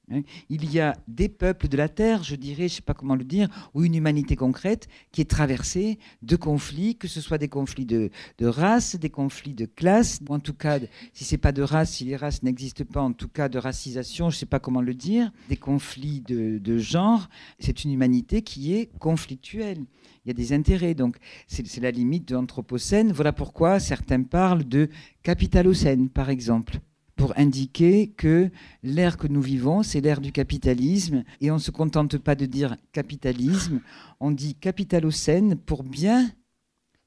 Il 0.09 0.73
y 0.73 0.79
a 0.79 0.97
des 1.09 1.29
peuples 1.29 1.67
de 1.67 1.77
la 1.77 1.89
Terre, 1.89 2.23
je 2.23 2.37
dirais, 2.37 2.69
je 2.69 2.75
ne 2.75 2.77
sais 2.77 2.83
pas 2.83 2.95
comment 2.95 3.17
le 3.17 3.25
dire, 3.25 3.49
ou 3.75 3.83
une 3.85 3.97
humanité 3.97 4.37
concrète 4.37 4.87
qui 5.11 5.21
est 5.21 5.29
traversée 5.29 5.99
de 6.23 6.37
conflits, 6.37 6.95
que 6.95 7.09
ce 7.09 7.21
soit 7.21 7.39
des 7.39 7.49
conflits 7.49 7.87
de, 7.87 8.11
race, 8.41 8.95
des 8.95 9.11
conflits 9.11 9.55
de 9.55 9.67
classe, 9.67 10.21
ou 10.29 10.33
en 10.33 10.39
tout 10.39 10.55
cas, 10.55 10.79
si 11.13 11.25
ce 11.25 11.35
n'est 11.35 11.39
pas 11.39 11.51
de 11.51 11.63
race, 11.63 11.95
si 11.95 12.05
les 12.05 12.15
races 12.15 12.45
n'existent 12.45 12.85
pas, 12.85 13.03
en 13.03 13.13
tout 13.13 13.29
cas 13.29 13.49
de 13.49 13.59
racisation, 13.59 14.31
je 14.31 14.37
ne 14.37 14.39
sais 14.39 14.47
pas 14.47 14.61
comment 14.61 14.81
le 14.81 14.95
dire, 14.95 15.33
des 15.49 15.57
conflits 15.57 16.21
de, 16.21 16.59
de 16.59 16.79
genre. 16.79 17.29
C'est 17.59 17.83
une 17.83 17.91
humanité 17.93 18.43
qui 18.43 18.75
est 18.75 18.97
conflictuelle. 19.01 19.85
Il 20.25 20.29
y 20.29 20.31
a 20.31 20.35
des 20.35 20.53
intérêts, 20.53 20.95
donc 20.95 21.17
c'est 21.49 21.81
la 21.81 21.91
limite 21.91 22.29
de 22.29 22.35
l'Anthropocène. 22.35 23.11
Voilà 23.11 23.33
pourquoi 23.33 23.81
certains 23.81 24.23
parlent 24.23 24.65
de 24.65 24.89
capitalocène, 25.25 26.09
par 26.09 26.31
exemple 26.31 26.81
pour 27.17 27.33
indiquer 27.39 28.09
que 28.09 28.51
l'ère 28.83 29.17
que 29.17 29.27
nous 29.27 29.41
vivons, 29.41 29.83
c'est 29.83 30.03
l'ère 30.03 30.21
du 30.21 30.33
capitalisme, 30.33 31.25
et 31.41 31.51
on 31.51 31.55
ne 31.55 31.61
se 31.61 31.71
contente 31.71 32.19
pas 32.19 32.35
de 32.35 32.47
dire 32.47 32.77
capitalisme, 32.93 33.81
on 34.21 34.31
dit 34.31 34.55
capitalocène 34.55 35.57
pour 35.57 35.83
bien 35.83 36.31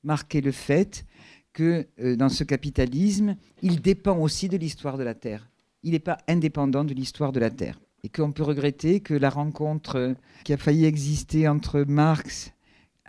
marquer 0.04 0.42
le 0.42 0.52
fait 0.52 1.06
que 1.54 1.88
euh, 2.00 2.16
dans 2.16 2.30
ce 2.30 2.44
capitalisme, 2.44 3.36
il 3.62 3.82
dépend 3.82 4.18
aussi 4.18 4.50
de 4.50 4.58
l'histoire 4.58 4.98
de 4.98 5.04
la 5.04 5.14
Terre. 5.14 5.50
Il 5.84 5.92
n'est 5.92 6.00
pas 6.00 6.18
indépendant 6.28 6.84
de 6.84 6.94
l'histoire 6.94 7.32
de 7.32 7.40
la 7.40 7.50
Terre. 7.50 7.80
Et 8.04 8.10
qu'on 8.10 8.32
peut 8.32 8.44
regretter 8.44 9.02
que 9.02 9.14
la 9.14 9.30
rencontre 9.30 10.16
qui 10.46 10.54
a 10.54 10.58
failli 10.58 10.86
exister 10.86 11.48
entre 11.48 11.82
Marx 11.82 12.54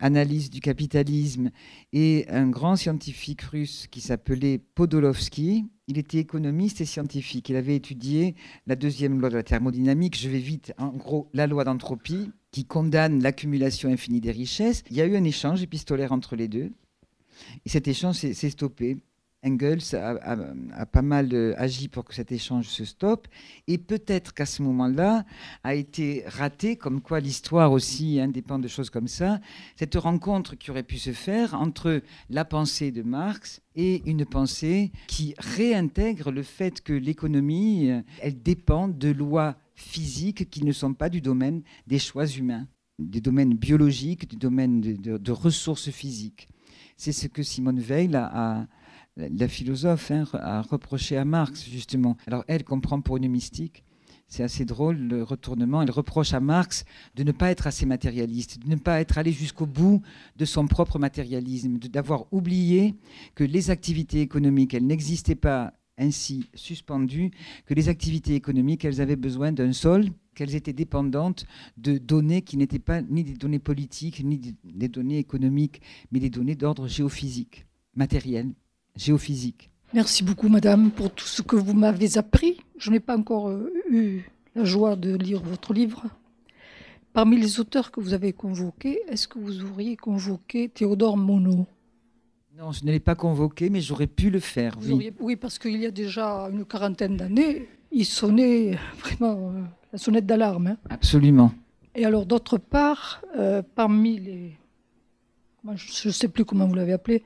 analyse 0.01 0.51
du 0.51 0.61
capitalisme, 0.61 1.51
et 1.92 2.26
un 2.28 2.48
grand 2.48 2.76
scientifique 2.76 3.42
russe 3.42 3.86
qui 3.90 4.01
s'appelait 4.01 4.59
Podolowski. 4.59 5.66
Il 5.91 5.99
était 5.99 6.18
économiste 6.18 6.80
et 6.80 6.84
scientifique. 6.84 7.49
Il 7.49 7.57
avait 7.57 7.74
étudié 7.74 8.36
la 8.68 8.76
deuxième 8.76 9.20
loi 9.20 9.28
de 9.28 9.34
la 9.34 9.43
thermodynamique. 9.43 10.16
Je 10.16 10.28
vais 10.28 10.38
vite. 10.38 10.72
En 10.78 10.91
gros, 10.91 11.28
la 11.34 11.49
loi 11.49 11.64
d'entropie 11.64 12.30
qui 12.53 12.64
condamne 12.64 13.20
l'accumulation 13.20 13.91
infinie 13.91 14.20
des 14.20 14.30
richesses. 14.30 14.84
Il 14.88 14.97
y 14.97 15.01
a 15.01 15.07
eu 15.07 15.16
un 15.16 15.24
échange 15.24 15.64
épistolaire 15.64 16.12
entre 16.12 16.36
les 16.36 16.47
deux. 16.47 16.70
Et 17.66 17.68
cet 17.68 17.88
échange 17.88 18.18
s'est 18.18 18.51
stoppé. 18.51 18.99
Engels 19.43 19.95
a, 19.95 20.86
pas 20.86 21.03
mal 21.03 21.30
euh, 21.32 21.55
agi 21.57 21.88
pour 21.88 22.05
que 22.05 22.14
cet 22.14 22.30
échange 22.30 22.68
se 22.68 22.84
stoppe. 22.84 23.26
Et 23.66 23.78
peut-être 23.78 24.34
qu'à 24.34 24.47
ce 24.47 24.62
moment-là 24.62 25.24
a 25.64 25.74
été 25.74 26.24
raté, 26.26 26.76
comme 26.76 27.01
quoi 27.01 27.20
l'histoire 27.20 27.72
aussi 27.72 28.20
hein, 28.20 28.28
dépend 28.28 28.59
de 28.59 28.68
choses 28.68 28.91
comme 28.91 29.09
ça, 29.09 29.41
cette 29.76 29.95
rencontre 29.95 30.57
qui 30.57 30.70
aurait 30.70 30.82
pu 30.82 30.99
se 30.99 31.12
faire 31.12 31.55
entre 31.55 32.03
la 32.28 32.45
pensée 32.45 32.93
de 32.93 33.03
Marx 33.03 33.62
et 33.74 34.03
une 34.05 34.26
pensée 34.26 34.93
qui 35.07 35.34
réintègre 35.38 36.30
le 36.30 36.43
fait 36.43 36.82
que 36.82 36.93
l'économie, 36.93 37.91
euh, 37.91 38.03
elle 38.20 38.43
dépend 38.43 38.88
de 38.88 39.09
lois 39.09 39.57
physiques 39.74 40.51
qui 40.51 40.64
ne 40.64 40.72
sont 40.72 40.93
pas 40.93 41.09
du 41.09 41.22
domaine 41.22 41.62
des 41.86 41.99
choix 41.99 42.26
humains, 42.26 42.66
des 42.99 43.22
domaines 43.22 43.55
biologiques, 43.55 44.28
du 44.28 44.36
domaine 44.36 44.80
de 44.82 45.32
ressources 45.32 45.91
physiques. 45.91 46.49
C'est 46.99 47.12
ce 47.12 47.28
que 47.28 47.43
Simone 47.43 47.80
Veil, 47.80 48.14
a, 48.14 48.66
la 49.28 49.48
philosophe, 49.48 50.10
hein, 50.10 50.24
a 50.34 50.62
reproché 50.62 51.16
à 51.16 51.24
Marx, 51.24 51.68
justement. 51.68 52.16
Alors 52.26 52.44
elle 52.48 52.64
comprend 52.64 53.00
pour 53.00 53.16
une 53.16 53.28
mystique 53.28 53.84
c'est 54.30 54.44
assez 54.44 54.64
drôle 54.64 54.96
le 54.96 55.22
retournement. 55.24 55.82
Elle 55.82 55.90
reproche 55.90 56.32
à 56.32 56.40
Marx 56.40 56.84
de 57.16 57.24
ne 57.24 57.32
pas 57.32 57.50
être 57.50 57.66
assez 57.66 57.84
matérialiste, 57.84 58.60
de 58.60 58.70
ne 58.70 58.76
pas 58.76 59.00
être 59.00 59.18
allé 59.18 59.32
jusqu'au 59.32 59.66
bout 59.66 60.00
de 60.36 60.44
son 60.44 60.66
propre 60.68 60.98
matérialisme, 60.98 61.78
d'avoir 61.78 62.32
oublié 62.32 62.94
que 63.34 63.44
les 63.44 63.70
activités 63.70 64.20
économiques, 64.20 64.72
elles 64.72 64.86
n'existaient 64.86 65.34
pas 65.34 65.74
ainsi 65.98 66.48
suspendues, 66.54 67.32
que 67.66 67.74
les 67.74 67.88
activités 67.88 68.34
économiques, 68.34 68.84
elles 68.84 69.02
avaient 69.02 69.16
besoin 69.16 69.52
d'un 69.52 69.72
sol, 69.72 70.06
qu'elles 70.34 70.54
étaient 70.54 70.72
dépendantes 70.72 71.44
de 71.76 71.98
données 71.98 72.40
qui 72.42 72.56
n'étaient 72.56 72.78
pas 72.78 73.02
ni 73.02 73.24
des 73.24 73.34
données 73.34 73.58
politiques, 73.58 74.22
ni 74.24 74.38
des 74.64 74.88
données 74.88 75.18
économiques, 75.18 75.82
mais 76.12 76.20
des 76.20 76.30
données 76.30 76.54
d'ordre 76.54 76.86
géophysique, 76.86 77.66
matériel, 77.96 78.54
géophysique. 79.01 79.70
Merci 79.92 80.22
beaucoup, 80.22 80.48
madame, 80.48 80.90
pour 80.90 81.11
tout 81.11 81.26
ce 81.26 81.42
que 81.42 81.57
vous 81.57 81.74
m'avez 81.74 82.16
appris. 82.16 82.59
Je 82.78 82.90
n'ai 82.90 83.01
pas 83.01 83.16
encore 83.16 83.48
euh, 83.48 83.72
eu 83.90 84.22
la 84.55 84.64
joie 84.64 84.94
de 84.94 85.16
lire 85.16 85.42
votre 85.42 85.72
livre. 85.74 86.05
Parmi 87.12 87.38
les 87.38 87.59
auteurs 87.59 87.90
que 87.90 88.01
vous 88.01 88.14
avez 88.14 88.32
convoqués, 88.32 89.01
est-ce 89.09 89.26
que 89.26 89.38
vous 89.38 89.64
auriez 89.64 89.96
convoqué 89.96 90.68
Théodore 90.68 91.16
Monod? 91.16 91.64
Non, 92.57 92.70
je 92.70 92.84
ne 92.84 92.92
l'ai 92.92 93.01
pas 93.01 93.16
convoqué, 93.16 93.68
mais 93.68 93.80
j'aurais 93.80 94.07
pu 94.07 94.30
le 94.30 94.38
faire. 94.38 94.76
Oui. 94.82 95.12
oui, 95.18 95.34
parce 95.34 95.59
qu'il 95.59 95.78
y 95.78 95.86
a 95.86 95.90
déjà 95.90 96.48
une 96.53 96.64
quarantaine 96.64 97.16
d'années, 97.16 97.66
il 97.90 98.05
sonnait 98.05 98.78
vraiment 99.01 99.51
euh, 99.51 99.62
la 99.92 99.98
sonnette 99.98 100.26
d'alarme. 100.26 100.68
Hein. 100.68 100.76
Absolument. 100.88 101.53
Et 101.96 102.05
alors, 102.05 102.26
d'autre 102.26 102.59
part, 102.59 103.22
euh, 103.36 103.62
parmi 103.74 104.18
les. 104.20 104.53
Je 105.74 106.09
ne 106.09 106.12
sais 106.12 106.28
plus 106.28 106.44
comment 106.44 106.66
vous 106.66 106.74
l'avez 106.74 106.92
appelé, 106.92 107.22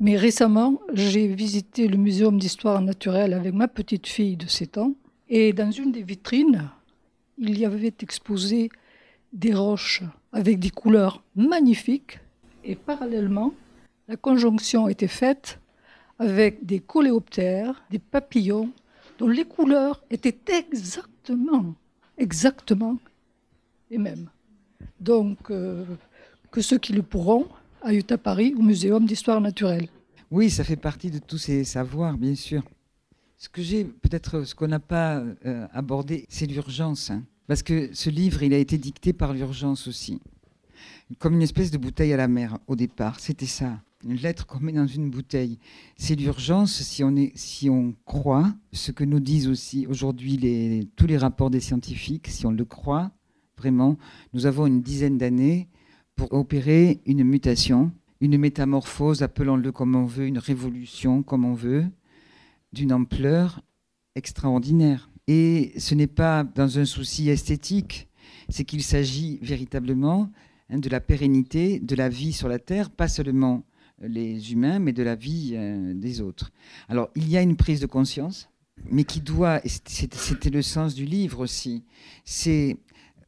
mais 0.00 0.16
récemment, 0.16 0.80
j'ai 0.92 1.28
visité 1.28 1.86
le 1.86 1.96
Muséum 1.96 2.38
d'histoire 2.38 2.80
naturelle 2.80 3.32
avec 3.32 3.54
ma 3.54 3.68
petite 3.68 4.06
fille 4.06 4.36
de 4.36 4.46
7 4.46 4.78
ans. 4.78 4.94
Et 5.28 5.52
dans 5.52 5.70
une 5.70 5.92
des 5.92 6.02
vitrines, 6.02 6.68
il 7.38 7.58
y 7.58 7.64
avait 7.64 7.94
exposé 8.00 8.70
des 9.32 9.54
roches 9.54 10.02
avec 10.32 10.58
des 10.58 10.70
couleurs 10.70 11.22
magnifiques. 11.36 12.18
Et 12.64 12.74
parallèlement, 12.74 13.54
la 14.08 14.16
conjonction 14.16 14.88
était 14.88 15.08
faite 15.08 15.60
avec 16.18 16.64
des 16.64 16.80
coléoptères, 16.80 17.82
des 17.90 17.98
papillons, 17.98 18.70
dont 19.18 19.28
les 19.28 19.44
couleurs 19.44 20.02
étaient 20.10 20.38
exactement, 20.48 21.74
exactement 22.18 22.98
les 23.90 23.98
mêmes. 23.98 24.28
Donc, 25.00 25.50
euh, 25.50 25.84
que 26.50 26.60
ceux 26.60 26.78
qui 26.78 26.92
le 26.92 27.02
pourront 27.02 27.46
à 27.84 28.18
Paris 28.18 28.54
au 28.56 28.62
Muséum 28.62 29.04
d'histoire 29.04 29.40
naturelle. 29.40 29.88
Oui, 30.30 30.48
ça 30.48 30.64
fait 30.64 30.76
partie 30.76 31.10
de 31.10 31.18
tous 31.18 31.38
ces 31.38 31.64
savoirs, 31.64 32.16
bien 32.16 32.34
sûr. 32.34 32.62
Ce 33.36 33.48
que 33.48 33.62
j'ai, 33.62 33.84
peut-être, 33.84 34.44
ce 34.44 34.54
qu'on 34.54 34.68
n'a 34.68 34.80
pas 34.80 35.22
euh, 35.44 35.66
abordé, 35.72 36.24
c'est 36.30 36.46
l'urgence. 36.46 37.10
Hein. 37.10 37.24
Parce 37.46 37.62
que 37.62 37.90
ce 37.92 38.08
livre, 38.08 38.42
il 38.42 38.54
a 38.54 38.58
été 38.58 38.78
dicté 38.78 39.12
par 39.12 39.34
l'urgence 39.34 39.86
aussi. 39.86 40.18
Comme 41.18 41.34
une 41.34 41.42
espèce 41.42 41.70
de 41.70 41.76
bouteille 41.76 42.14
à 42.14 42.16
la 42.16 42.26
mer, 42.26 42.58
au 42.68 42.74
départ. 42.74 43.20
C'était 43.20 43.44
ça. 43.44 43.82
Une 44.02 44.16
lettre 44.16 44.46
qu'on 44.46 44.60
met 44.60 44.72
dans 44.72 44.86
une 44.86 45.10
bouteille. 45.10 45.58
C'est 45.98 46.14
l'urgence 46.14 46.72
si 46.72 47.04
on, 47.04 47.14
si 47.34 47.68
on 47.68 47.94
croit 48.06 48.54
ce 48.72 48.92
que 48.92 49.04
nous 49.04 49.20
disent 49.20 49.48
aussi 49.48 49.86
aujourd'hui 49.86 50.88
tous 50.96 51.06
les 51.06 51.18
rapports 51.18 51.50
des 51.50 51.60
scientifiques, 51.60 52.28
si 52.28 52.46
on 52.46 52.50
le 52.50 52.64
croit 52.64 53.12
vraiment. 53.58 53.98
Nous 54.32 54.46
avons 54.46 54.66
une 54.66 54.80
dizaine 54.80 55.18
d'années 55.18 55.68
pour 56.16 56.32
opérer 56.32 57.00
une 57.06 57.24
mutation, 57.24 57.92
une 58.20 58.38
métamorphose, 58.38 59.22
appelons-le 59.22 59.72
comme 59.72 59.94
on 59.94 60.04
veut, 60.04 60.26
une 60.26 60.38
révolution 60.38 61.22
comme 61.22 61.44
on 61.44 61.54
veut, 61.54 61.84
d'une 62.72 62.92
ampleur 62.92 63.62
extraordinaire. 64.14 65.10
Et 65.26 65.72
ce 65.78 65.94
n'est 65.94 66.06
pas 66.06 66.44
dans 66.44 66.78
un 66.78 66.84
souci 66.84 67.28
esthétique, 67.28 68.08
c'est 68.48 68.64
qu'il 68.64 68.82
s'agit 68.82 69.38
véritablement 69.42 70.30
hein, 70.70 70.78
de 70.78 70.88
la 70.88 71.00
pérennité 71.00 71.80
de 71.80 71.96
la 71.96 72.08
vie 72.08 72.32
sur 72.32 72.48
la 72.48 72.58
Terre, 72.58 72.90
pas 72.90 73.08
seulement 73.08 73.64
les 74.00 74.52
humains, 74.52 74.78
mais 74.78 74.92
de 74.92 75.02
la 75.02 75.14
vie 75.14 75.52
euh, 75.54 75.94
des 75.94 76.20
autres. 76.20 76.52
Alors, 76.88 77.10
il 77.14 77.28
y 77.28 77.36
a 77.36 77.42
une 77.42 77.56
prise 77.56 77.80
de 77.80 77.86
conscience, 77.86 78.50
mais 78.90 79.04
qui 79.04 79.20
doit, 79.20 79.60
c'était 79.64 80.50
le 80.50 80.62
sens 80.62 80.94
du 80.94 81.04
livre 81.04 81.40
aussi, 81.40 81.84
c'est 82.24 82.76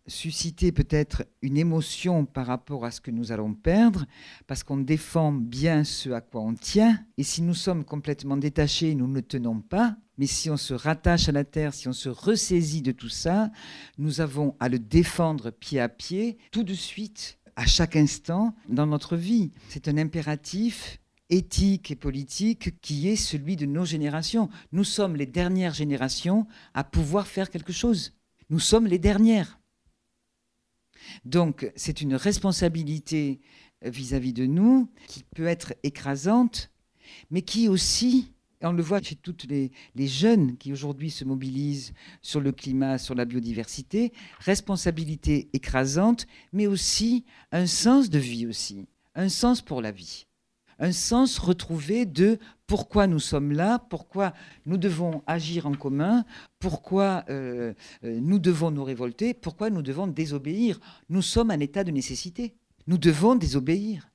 susciter 0.07 0.73
peut-être 0.73 1.25
une 1.43 1.57
émotion 1.57 2.25
par 2.25 2.47
rapport 2.47 2.85
à 2.85 2.91
ce 2.91 3.01
que 3.01 3.11
nous 3.11 3.33
allons 3.33 3.55
perdre, 3.55 4.07
parce 4.47 4.63
qu'on 4.63 4.79
défend 4.79 5.33
bien 5.33 5.85
ce 5.85 6.11
à 6.11 6.21
quoi 6.21 6.43
on 6.43 6.55
tient, 6.55 7.05
et 7.19 7.23
si 7.23 7.43
nous 7.43 7.55
sommes 7.55 7.85
complètement 7.85 8.37
détachés, 8.37 8.95
nous 8.95 9.09
ne 9.09 9.21
tenons 9.21 9.61
pas, 9.61 9.97
mais 10.19 10.27
si 10.27 10.49
on 10.51 10.57
se 10.57 10.75
rattache 10.75 11.29
à 11.29 11.33
la 11.33 11.45
terre, 11.45 11.75
si 11.75 11.89
on 11.89 11.93
se 11.93 12.09
ressaisit 12.09 12.83
de 12.83 12.93
tout 12.93 13.09
ça, 13.09 13.51
nous 13.99 14.21
avons 14.21 14.55
à 14.61 14.69
le 14.69 14.79
défendre 14.79 15.51
pied 15.51 15.81
à 15.81 15.89
pied, 15.89 16.39
tout 16.53 16.63
de 16.63 16.75
suite, 16.75 17.39
à 17.57 17.67
chaque 17.67 17.97
instant 17.97 18.55
dans 18.69 18.87
notre 18.87 19.17
vie. 19.17 19.51
C'est 19.69 19.89
un 19.89 19.97
impératif 19.97 21.01
éthique 21.31 21.91
et 21.91 21.97
politique 21.97 22.81
qui 22.81 23.09
est 23.09 23.17
celui 23.17 23.57
de 23.57 23.67
nos 23.67 23.85
générations. 23.85 24.49
Nous 24.73 24.85
sommes 24.85 25.17
les 25.17 25.27
dernières 25.27 25.75
générations 25.75 26.47
à 26.75 26.85
pouvoir 26.85 27.27
faire 27.27 27.51
quelque 27.51 27.73
chose. 27.73 28.13
Nous 28.49 28.61
sommes 28.61 28.87
les 28.87 28.99
dernières. 28.99 29.59
Donc 31.25 31.71
c'est 31.77 32.01
une 32.01 32.15
responsabilité 32.15 33.41
euh, 33.85 33.91
vis-à-vis 33.91 34.33
de 34.33 34.47
nous 34.47 34.89
qui 35.09 35.25
peut 35.35 35.47
être 35.47 35.75
écrasante, 35.83 36.71
mais 37.31 37.43
qui 37.43 37.69
aussi, 37.69 38.33
on 38.63 38.73
le 38.73 38.83
voit 38.83 39.03
chez 39.03 39.17
toutes 39.17 39.45
les, 39.45 39.71
jeunes 39.97 40.57
qui 40.57 40.73
aujourd'hui 40.73 41.11
se 41.11 41.25
mobilisent 41.25 41.93
sur 42.23 42.41
le 42.41 42.53
climat, 42.53 42.99
sur 42.99 43.15
la 43.15 43.25
biodiversité, 43.25 44.13
responsabilité 44.41 45.49
écrasante, 45.53 46.27
mais 46.53 46.67
aussi 46.67 47.25
un 47.53 47.67
sens 47.67 48.11
de 48.11 48.19
vie 48.19 48.47
aussi, 48.47 48.87
un 49.15 49.29
sens 49.29 49.63
pour 49.63 49.83
la 49.83 49.93
vie 49.93 50.26
un 50.79 50.93
sens 50.93 51.39
retrouvé 51.39 52.07
de 52.07 52.39
pourquoi 52.67 53.07
nous 53.07 53.21
sommes 53.21 53.53
là, 53.53 53.79
pourquoi 53.79 54.33
nous 54.67 54.77
devons 54.77 55.23
agir 55.27 55.67
en 55.67 55.73
commun, 55.73 56.25
pourquoi 56.59 57.25
euh, 57.31 57.73
euh, 58.05 58.21
nous 58.21 58.39
devons 58.39 58.71
nous 58.71 58.85
révolter, 58.85 59.35
pourquoi 59.35 59.71
nous 59.71 59.83
devons 59.83 60.07
désobéir. 60.07 60.81
Nous 61.09 61.23
sommes 61.23 61.51
en 61.51 61.61
état 61.61 61.85
de 61.85 61.91
nécessité. 61.91 62.55
Nous 62.87 62.99
devons 62.99 63.37
désobéir. 63.37 64.11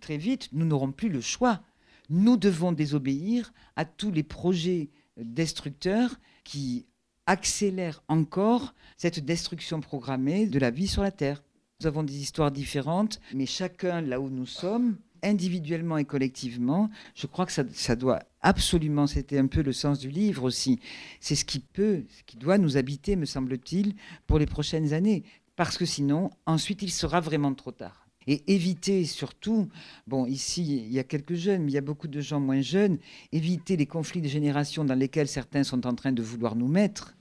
Très 0.00 0.16
vite, 0.16 0.48
nous 0.52 0.66
n'aurons 0.66 0.92
plus 0.92 1.08
le 1.08 1.20
choix. 1.20 1.60
Nous 2.08 2.36
devons 2.36 2.72
désobéir 2.72 3.52
à 3.76 3.84
tous 3.84 4.10
les 4.10 4.22
projets 4.22 4.90
destructeurs 5.16 6.18
qui 6.44 6.86
accélèrent 7.26 8.02
encore 8.08 8.74
cette 8.96 9.24
destruction 9.24 9.80
programmée 9.80 10.46
de 10.46 10.58
la 10.58 10.70
vie 10.70 10.88
sur 10.88 11.02
la 11.02 11.12
Terre. 11.12 11.42
Nous 11.80 11.86
avons 11.86 12.02
des 12.02 12.20
histoires 12.20 12.50
différentes, 12.50 13.20
mais 13.34 13.46
chacun 13.46 14.00
là 14.00 14.20
où 14.20 14.28
nous 14.28 14.46
sommes, 14.46 14.96
individuellement 15.22 15.98
et 15.98 16.04
collectivement, 16.04 16.90
je 17.14 17.26
crois 17.26 17.46
que 17.46 17.52
ça, 17.52 17.96
doit 17.96 18.20
absolument, 18.40 19.06
c'était 19.06 19.38
un 19.38 19.46
peu 19.46 19.62
le 19.62 19.72
sens 19.72 19.98
du 19.98 20.10
livre 20.10 20.44
aussi, 20.44 20.80
c'est 21.20 21.34
ce 21.34 21.44
qui 21.44 21.60
peut, 21.60 22.04
ce 22.08 22.22
qui 22.24 22.36
doit 22.36 22.58
nous 22.58 22.76
habiter, 22.76 23.16
me 23.16 23.24
semble-t-il, 23.24 23.94
pour 24.26 24.38
les 24.38 24.46
prochaines 24.46 24.92
années. 24.92 25.24
Parce 25.56 25.76
que 25.76 25.84
sinon, 25.84 26.30
ensuite, 26.46 26.82
il 26.82 26.90
sera 26.90 27.20
vraiment 27.20 27.54
trop 27.54 27.72
tard. 27.72 28.06
Et 28.26 28.42
éviter 28.52 29.04
surtout, 29.04 29.68
bon, 30.06 30.26
ici, 30.26 30.84
il 30.86 30.92
y 30.92 30.98
a 30.98 31.04
quelques 31.04 31.34
jeunes, 31.34 31.64
mais 31.64 31.72
il 31.72 31.74
y 31.74 31.78
a 31.78 31.82
beaucoup 31.82 32.08
de 32.08 32.20
gens 32.20 32.40
moins 32.40 32.60
jeunes, 32.60 32.98
éviter 33.32 33.76
les 33.76 33.86
conflits 33.86 34.22
de 34.22 34.28
génération 34.28 34.84
dans 34.84 34.94
lesquels 34.94 35.28
certains 35.28 35.64
sont 35.64 35.86
en 35.86 35.94
train 35.94 36.12
de 36.12 36.22
vouloir 36.22 36.54
nous 36.54 36.68
mettre. 36.68 37.16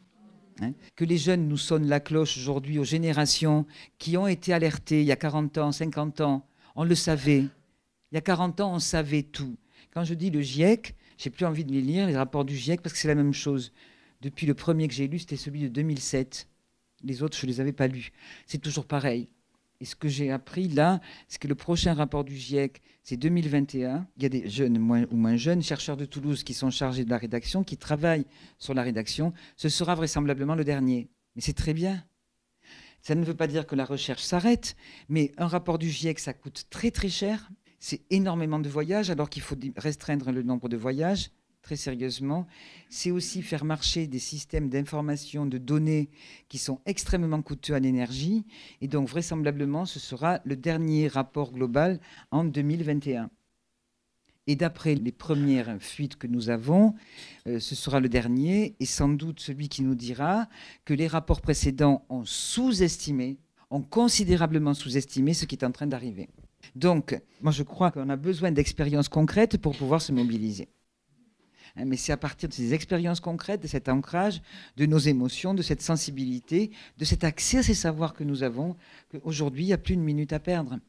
Hein. 0.59 0.73
que 0.95 1.05
les 1.05 1.17
jeunes 1.17 1.47
nous 1.47 1.57
sonnent 1.57 1.87
la 1.87 1.99
cloche 1.99 2.37
aujourd'hui 2.37 2.77
aux 2.77 2.83
générations 2.83 3.65
qui 3.97 4.17
ont 4.17 4.27
été 4.27 4.53
alertées 4.53 5.01
il 5.01 5.07
y 5.07 5.11
a 5.11 5.15
40 5.15 5.57
ans, 5.57 5.71
50 5.71 6.21
ans, 6.21 6.45
on 6.75 6.83
le 6.83 6.93
savait, 6.93 7.45
il 8.11 8.15
y 8.15 8.17
a 8.17 8.21
40 8.21 8.59
ans, 8.59 8.73
on 8.73 8.79
savait 8.79 9.23
tout. 9.23 9.57
Quand 9.93 10.03
je 10.03 10.13
dis 10.13 10.29
le 10.29 10.41
GIEC, 10.41 10.95
j'ai 11.17 11.29
plus 11.29 11.45
envie 11.45 11.65
de 11.65 11.71
les 11.71 11.81
lire, 11.81 12.07
les 12.07 12.17
rapports 12.17 12.45
du 12.45 12.55
GIEC, 12.55 12.81
parce 12.81 12.93
que 12.93 12.99
c'est 12.99 13.07
la 13.07 13.15
même 13.15 13.33
chose. 13.33 13.71
Depuis 14.21 14.45
le 14.45 14.53
premier 14.53 14.87
que 14.87 14.93
j'ai 14.93 15.07
lu, 15.07 15.19
c'était 15.19 15.37
celui 15.37 15.61
de 15.61 15.67
2007. 15.67 16.47
Les 17.03 17.23
autres, 17.23 17.37
je 17.37 17.45
ne 17.45 17.51
les 17.51 17.61
avais 17.61 17.71
pas 17.71 17.87
lus. 17.87 18.11
C'est 18.45 18.59
toujours 18.59 18.85
pareil. 18.85 19.29
Et 19.79 19.85
ce 19.85 19.95
que 19.95 20.07
j'ai 20.07 20.29
appris 20.29 20.67
là, 20.67 21.01
c'est 21.27 21.41
que 21.41 21.47
le 21.47 21.55
prochain 21.55 21.93
rapport 21.93 22.23
du 22.23 22.35
GIEC, 22.35 22.81
c'est 23.01 23.17
2021. 23.17 24.07
Il 24.17 24.23
y 24.23 24.25
a 24.27 24.29
des 24.29 24.47
jeunes 24.47 24.77
moins, 24.77 25.05
ou 25.09 25.15
moins 25.15 25.37
jeunes 25.37 25.63
chercheurs 25.63 25.97
de 25.97 26.05
Toulouse 26.05 26.43
qui 26.43 26.53
sont 26.53 26.69
chargés 26.69 27.03
de 27.03 27.09
la 27.09 27.17
rédaction, 27.17 27.63
qui 27.63 27.77
travaillent 27.77 28.27
sur 28.59 28.75
la 28.75 28.83
rédaction. 28.83 29.33
Ce 29.55 29.69
sera 29.69 29.95
vraisemblablement 29.95 30.53
le 30.53 30.63
dernier. 30.63 31.09
Mais 31.35 31.41
c'est 31.41 31.53
très 31.53 31.73
bien. 31.73 32.03
Ça 33.01 33.15
ne 33.15 33.25
veut 33.25 33.33
pas 33.33 33.47
dire 33.47 33.65
que 33.65 33.75
la 33.75 33.85
recherche 33.85 34.21
s'arrête, 34.21 34.75
mais 35.09 35.31
un 35.37 35.47
rapport 35.47 35.79
du 35.79 35.89
GIEC, 35.89 36.19
ça 36.19 36.33
coûte 36.33 36.65
très 36.69 36.91
très 36.91 37.09
cher 37.09 37.49
c'est 37.81 38.01
énormément 38.11 38.59
de 38.59 38.69
voyages, 38.69 39.09
alors 39.09 39.29
qu'il 39.29 39.41
faut 39.41 39.57
restreindre 39.75 40.31
le 40.31 40.43
nombre 40.43 40.69
de 40.69 40.77
voyages 40.77 41.31
très 41.63 41.75
sérieusement. 41.75 42.47
C'est 42.89 43.11
aussi 43.11 43.41
faire 43.41 43.65
marcher 43.65 44.07
des 44.07 44.19
systèmes 44.19 44.69
d'information, 44.69 45.45
de 45.47 45.57
données 45.57 46.09
qui 46.47 46.59
sont 46.59 46.79
extrêmement 46.85 47.41
coûteux 47.41 47.73
en 47.73 47.83
énergie. 47.83 48.45
Et 48.81 48.87
donc, 48.87 49.09
vraisemblablement, 49.09 49.85
ce 49.85 49.99
sera 49.99 50.39
le 50.45 50.55
dernier 50.55 51.07
rapport 51.07 51.51
global 51.51 51.99
en 52.29 52.43
2021. 52.43 53.29
Et 54.45 54.55
d'après 54.55 54.95
les 54.95 55.11
premières 55.11 55.77
fuites 55.79 56.17
que 56.17 56.27
nous 56.27 56.49
avons, 56.49 56.93
euh, 57.47 57.59
ce 57.59 57.75
sera 57.75 57.99
le 57.99 58.09
dernier 58.09 58.75
et 58.79 58.85
sans 58.85 59.09
doute 59.09 59.39
celui 59.39 59.69
qui 59.69 59.81
nous 59.81 59.95
dira 59.95 60.49
que 60.85 60.93
les 60.93 61.07
rapports 61.07 61.41
précédents 61.41 62.05
ont 62.09 62.25
sous-estimé, 62.25 63.37
ont 63.69 63.81
considérablement 63.81 64.73
sous-estimé 64.73 65.33
ce 65.33 65.45
qui 65.45 65.55
est 65.55 65.63
en 65.63 65.71
train 65.71 65.87
d'arriver. 65.87 66.29
Donc, 66.75 67.19
moi 67.41 67.51
je 67.51 67.63
crois 67.63 67.91
qu'on 67.91 68.09
a 68.09 68.15
besoin 68.15 68.51
d'expériences 68.51 69.09
concrètes 69.09 69.57
pour 69.57 69.75
pouvoir 69.75 70.01
se 70.01 70.11
mobiliser. 70.11 70.69
Hein, 71.75 71.85
mais 71.85 71.97
c'est 71.97 72.11
à 72.11 72.17
partir 72.17 72.49
de 72.49 72.53
ces 72.53 72.73
expériences 72.73 73.19
concrètes, 73.19 73.61
de 73.61 73.67
cet 73.67 73.89
ancrage, 73.89 74.41
de 74.77 74.85
nos 74.85 74.97
émotions, 74.97 75.53
de 75.53 75.61
cette 75.61 75.81
sensibilité, 75.81 76.71
de 76.97 77.05
cet 77.05 77.23
accès 77.23 77.59
à 77.59 77.63
ces 77.63 77.73
savoirs 77.73 78.13
que 78.13 78.23
nous 78.23 78.43
avons, 78.43 78.75
qu'aujourd'hui, 79.11 79.63
il 79.63 79.67
n'y 79.67 79.73
a 79.73 79.77
plus 79.77 79.93
une 79.93 80.03
minute 80.03 80.33
à 80.33 80.39
perdre. 80.39 80.79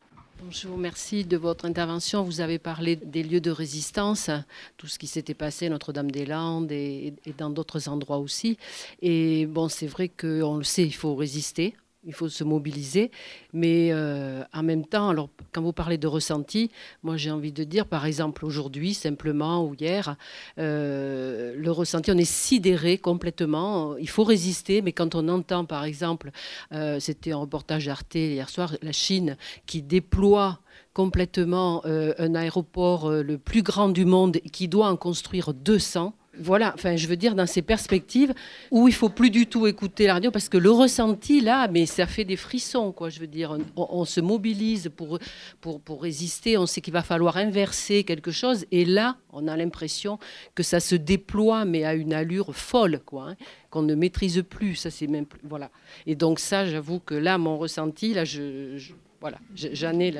Je 0.51 0.67
vous 0.67 0.75
remercie 0.75 1.25
de 1.25 1.37
votre 1.37 1.67
intervention. 1.67 2.25
Vous 2.25 2.41
avez 2.41 2.59
parlé 2.59 2.97
des 2.97 3.23
lieux 3.23 3.41
de 3.41 3.53
résistance, 3.53 4.29
tout 4.77 4.89
ce 4.89 4.99
qui 4.99 5.07
s'était 5.07 5.35
passé 5.35 5.67
à 5.67 5.69
Notre-Dame-des-Landes 5.69 6.73
et, 6.73 7.15
et, 7.25 7.33
dans 7.33 7.49
d'autres 7.49 7.89
endroits 7.89 8.19
aussi. 8.19 8.59
Et 9.01 9.47
bon, 9.47 9.69
c'est 9.69 9.87
vrai 9.87 10.09
qu'on 10.09 10.57
le 10.57 10.65
sait, 10.65 10.85
il 10.85 10.95
faut 10.95 11.15
résister 11.15 11.77
il 12.05 12.13
faut 12.13 12.29
se 12.29 12.45
mobiliser. 12.45 13.11
Mais 13.53 13.91
euh, 13.93 14.43
en 14.53 14.63
même 14.63 14.85
temps, 14.85 15.09
alors, 15.09 15.29
quand 15.53 15.63
vous 15.63 15.73
parlez 15.73 15.99
de 15.99 16.07
ressenti, 16.07 16.71
moi 17.03 17.17
j'ai 17.17 17.31
envie 17.31 17.53
de 17.53 17.65
dire, 17.65 17.87
par 17.87 18.07
exemple, 18.07 18.45
aujourd'hui, 18.45 18.95
simplement, 18.95 19.65
ou 19.65 19.75
hier, 19.75 20.17
euh, 20.59 21.55
le 21.57 21.71
ressenti, 21.71 22.11
on 22.11 22.19
est 22.19 22.25
sidéré 22.25 22.99
complètement. 22.99 23.97
Il 23.99 24.09
faut 24.09 24.25
résister, 24.25 24.83
mais 24.83 24.93
quand 24.93 25.15
on 25.15 25.29
entend, 25.29 25.65
par 25.65 25.85
exemple, 25.85 26.31
euh, 26.73 26.99
c'était 27.01 27.33
un 27.33 27.39
reportage 27.39 27.87
d'Arte 27.87 28.15
hier 28.15 28.49
soir, 28.49 28.75
la 28.83 28.93
Chine 28.93 29.37
qui 29.67 29.83
déploie 29.83 30.61
complètement 30.95 31.83
un 31.87 32.35
aéroport 32.35 33.11
le 33.11 33.39
plus 33.39 33.63
grand 33.63 33.89
du 33.89 34.05
monde 34.05 34.39
qui 34.53 34.69
doit 34.69 34.89
en 34.89 34.97
construire 34.97 35.55
200 35.55 36.15
voilà, 36.39 36.73
enfin, 36.75 36.97
je 36.97 37.07
veux 37.07 37.17
dire, 37.17 37.35
dans 37.35 37.47
ces 37.47 37.61
perspectives 37.61 38.33
où 38.71 38.89
il 38.89 38.95
faut 38.95 39.11
plus 39.11 39.29
du 39.29 39.47
tout 39.47 39.67
écouter 39.67 40.07
la 40.07 40.15
radio 40.15 40.31
parce 40.31 40.49
que 40.49 40.57
le 40.57 40.71
ressenti, 40.71 41.43
là, 41.43 41.69
mais 41.69 41.85
ça 41.85 42.07
fait 42.07 42.25
des 42.25 42.37
frissons, 42.37 42.91
quoi. 42.93 43.11
Je 43.11 43.21
veux 43.21 43.27
dire, 43.27 43.59
on, 43.77 44.05
se 44.07 44.21
mobilise 44.21 44.91
pour, 44.97 45.19
pour, 45.61 45.81
pour 45.81 46.03
résister, 46.03 46.57
on 46.57 46.67
sait 46.67 46.81
qu'il 46.81 46.95
va 46.95 47.03
falloir 47.03 47.37
inverser 47.37 48.05
quelque 48.05 48.31
chose, 48.31 48.65
et 48.71 48.87
là, 48.87 49.17
on 49.33 49.47
a 49.47 49.57
l'impression 49.57 50.19
que 50.55 50.63
ça 50.63 50.81
se 50.81 50.95
déploie, 50.95 51.67
mais 51.67 51.85
à 51.85 51.95
une 51.95 52.15
allure 52.15 52.55
folle, 52.55 53.01
quoi, 53.05 53.31
hein, 53.31 53.37
qu'on 53.71 53.83
ne 53.83 53.95
maîtrise 53.95 54.43
plus. 54.49 54.77
Ça, 54.77 54.91
c'est 54.91 55.07
même 55.07 55.27
voilà. 55.45 55.71
Et 56.07 56.15
donc, 56.15 56.39
ça, 56.39 56.67
j'avoue 56.67 57.01
que 57.01 57.15
là, 57.15 57.37
mon 57.37 57.59
ressenti, 57.59 58.15
là, 58.15 58.25
je, 58.25 58.79
voilà, 59.21 59.39
j'en 59.55 59.99
ai. 60.01 60.15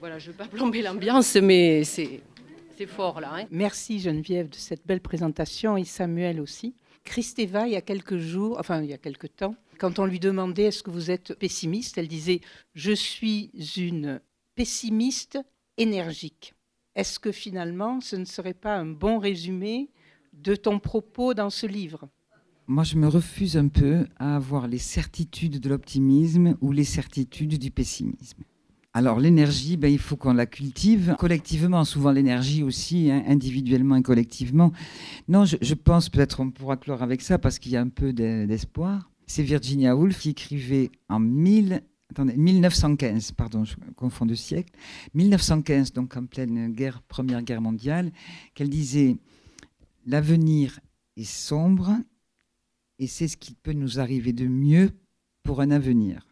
Voilà, 0.00 0.18
je 0.18 0.28
ne 0.28 0.32
veux 0.32 0.36
pas 0.36 0.48
plomber 0.48 0.82
l'ambiance, 0.82 1.36
mais 1.36 1.84
c'est 1.84 2.20
c'est 2.82 2.88
fort 2.88 3.20
là. 3.20 3.34
Hein. 3.34 3.46
Merci 3.50 4.00
Geneviève 4.00 4.48
de 4.48 4.56
cette 4.56 4.84
belle 4.86 5.00
présentation 5.00 5.76
et 5.76 5.84
Samuel 5.84 6.40
aussi. 6.40 6.74
Christeva, 7.04 7.66
il 7.68 7.72
y 7.72 7.76
a 7.76 7.80
quelques 7.80 8.16
jours, 8.16 8.56
enfin 8.58 8.82
il 8.82 8.90
y 8.90 8.92
a 8.92 8.98
quelques 8.98 9.36
temps, 9.36 9.54
quand 9.78 10.00
on 10.00 10.04
lui 10.04 10.18
demandait 10.18 10.64
est-ce 10.64 10.82
que 10.82 10.90
vous 10.90 11.10
êtes 11.10 11.34
pessimiste, 11.34 11.96
elle 11.98 12.08
disait 12.08 12.40
je 12.74 12.92
suis 12.92 13.50
une 13.76 14.20
pessimiste 14.56 15.38
énergique. 15.78 16.54
Est-ce 16.96 17.20
que 17.20 17.30
finalement 17.30 18.00
ce 18.00 18.16
ne 18.16 18.24
serait 18.24 18.54
pas 18.54 18.76
un 18.76 18.86
bon 18.86 19.18
résumé 19.18 19.88
de 20.32 20.56
ton 20.56 20.80
propos 20.80 21.34
dans 21.34 21.50
ce 21.50 21.66
livre? 21.66 22.08
Moi, 22.66 22.84
je 22.84 22.96
me 22.96 23.08
refuse 23.08 23.56
un 23.56 23.68
peu 23.68 24.06
à 24.18 24.36
avoir 24.36 24.66
les 24.66 24.78
certitudes 24.78 25.60
de 25.60 25.68
l'optimisme 25.68 26.56
ou 26.60 26.72
les 26.72 26.84
certitudes 26.84 27.58
du 27.58 27.70
pessimisme. 27.70 28.42
Alors 28.94 29.20
l'énergie, 29.20 29.78
ben, 29.78 29.90
il 29.90 29.98
faut 29.98 30.16
qu'on 30.16 30.34
la 30.34 30.44
cultive 30.44 31.16
collectivement, 31.18 31.82
souvent 31.84 32.12
l'énergie 32.12 32.62
aussi, 32.62 33.10
hein, 33.10 33.24
individuellement 33.26 33.96
et 33.96 34.02
collectivement. 34.02 34.70
Non, 35.28 35.46
je, 35.46 35.74
pense, 35.74 36.10
peut-être 36.10 36.40
on 36.40 36.50
pourra 36.50 36.76
clore 36.76 37.02
avec 37.02 37.22
ça 37.22 37.38
parce 37.38 37.58
qu'il 37.58 37.72
y 37.72 37.76
a 37.76 37.80
un 37.80 37.88
peu 37.88 38.12
d'espoir. 38.12 39.10
C'est 39.26 39.42
Virginia 39.42 39.96
Woolf 39.96 40.20
qui 40.20 40.28
écrivait 40.30 40.90
en 41.08 41.20
1915, 41.20 43.32
pardon, 43.32 43.64
je 43.64 43.76
confonds 43.96 44.26
de 44.26 44.34
siècle, 44.34 44.74
1915, 45.14 45.94
donc 45.94 46.14
en 46.14 46.26
pleine 46.26 46.70
guerre, 46.70 47.00
Première 47.00 47.42
Guerre 47.42 47.62
mondiale, 47.62 48.12
qu'elle 48.54 48.68
disait 48.68 49.16
L'avenir 50.04 50.80
est 51.16 51.24
sombre 51.24 51.96
et 52.98 53.06
c'est 53.06 53.28
ce 53.28 53.38
qui 53.38 53.54
peut 53.54 53.72
nous 53.72 54.00
arriver 54.00 54.34
de 54.34 54.46
mieux 54.46 54.90
pour 55.42 55.62
un 55.62 55.70
avenir 55.70 56.26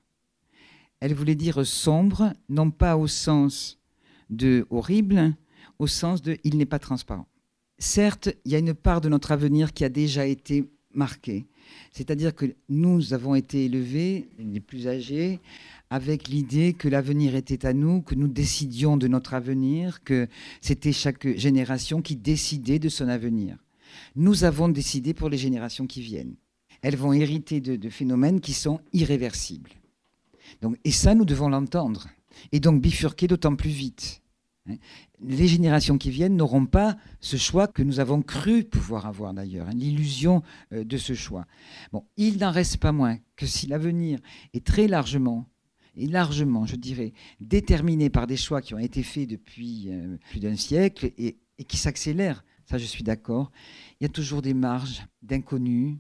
elle 1.00 1.14
voulait 1.14 1.34
dire 1.34 1.66
sombre, 1.66 2.32
non 2.48 2.70
pas 2.70 2.96
au 2.96 3.06
sens 3.06 3.78
de 4.28 4.66
horrible, 4.70 5.34
au 5.78 5.86
sens 5.86 6.22
de 6.22 6.36
il 6.44 6.56
n'est 6.58 6.66
pas 6.66 6.78
transparent. 6.78 7.26
Certes, 7.78 8.28
il 8.44 8.52
y 8.52 8.54
a 8.54 8.58
une 8.58 8.74
part 8.74 9.00
de 9.00 9.08
notre 9.08 9.32
avenir 9.32 9.72
qui 9.72 9.84
a 9.84 9.88
déjà 9.88 10.26
été 10.26 10.70
marquée. 10.92 11.46
C'est-à-dire 11.92 12.34
que 12.34 12.54
nous 12.68 13.14
avons 13.14 13.34
été 13.34 13.64
élevés, 13.64 14.28
les 14.38 14.60
plus 14.60 14.86
âgés, 14.86 15.40
avec 15.88 16.28
l'idée 16.28 16.74
que 16.74 16.88
l'avenir 16.88 17.34
était 17.34 17.64
à 17.64 17.72
nous, 17.72 18.02
que 18.02 18.14
nous 18.14 18.28
décidions 18.28 18.96
de 18.96 19.08
notre 19.08 19.34
avenir, 19.34 20.04
que 20.04 20.28
c'était 20.60 20.92
chaque 20.92 21.36
génération 21.36 22.02
qui 22.02 22.16
décidait 22.16 22.78
de 22.78 22.88
son 22.88 23.08
avenir. 23.08 23.56
Nous 24.14 24.44
avons 24.44 24.68
décidé 24.68 25.14
pour 25.14 25.30
les 25.30 25.38
générations 25.38 25.86
qui 25.86 26.02
viennent. 26.02 26.36
Elles 26.82 26.96
vont 26.96 27.12
hériter 27.12 27.60
de, 27.60 27.76
de 27.76 27.88
phénomènes 27.88 28.40
qui 28.40 28.52
sont 28.52 28.80
irréversibles. 28.92 29.70
Et 30.84 30.90
ça, 30.90 31.14
nous 31.14 31.24
devons 31.24 31.48
l'entendre. 31.48 32.08
Et 32.52 32.60
donc 32.60 32.80
bifurquer 32.80 33.26
d'autant 33.26 33.56
plus 33.56 33.70
vite. 33.70 34.22
Hein. 34.68 34.76
Les 35.22 35.48
générations 35.48 35.98
qui 35.98 36.10
viennent 36.10 36.36
n'auront 36.36 36.66
pas 36.66 36.96
ce 37.20 37.36
choix 37.36 37.66
que 37.66 37.82
nous 37.82 38.00
avons 38.00 38.22
cru 38.22 38.64
pouvoir 38.64 39.06
avoir 39.06 39.34
d'ailleurs, 39.34 39.68
hein, 39.68 39.74
l'illusion 39.74 40.42
euh, 40.72 40.84
de 40.84 40.96
ce 40.96 41.14
choix. 41.14 41.46
Bon, 41.92 42.04
il 42.16 42.38
n'en 42.38 42.50
reste 42.50 42.78
pas 42.78 42.92
moins 42.92 43.18
que 43.36 43.46
si 43.46 43.66
l'avenir 43.66 44.18
est 44.54 44.64
très 44.64 44.88
largement, 44.88 45.46
et 45.96 46.06
largement, 46.06 46.66
je 46.66 46.76
dirais, 46.76 47.12
déterminé 47.40 48.10
par 48.10 48.26
des 48.26 48.36
choix 48.36 48.62
qui 48.62 48.74
ont 48.74 48.78
été 48.78 49.02
faits 49.02 49.28
depuis 49.28 49.88
euh, 49.90 50.16
plus 50.30 50.40
d'un 50.40 50.56
siècle 50.56 51.12
et, 51.18 51.38
et 51.58 51.64
qui 51.64 51.76
s'accélèrent, 51.76 52.44
ça 52.64 52.78
je 52.78 52.84
suis 52.84 53.02
d'accord, 53.02 53.50
il 54.00 54.04
y 54.04 54.06
a 54.06 54.08
toujours 54.08 54.40
des 54.40 54.54
marges 54.54 55.04
d'inconnu, 55.22 55.98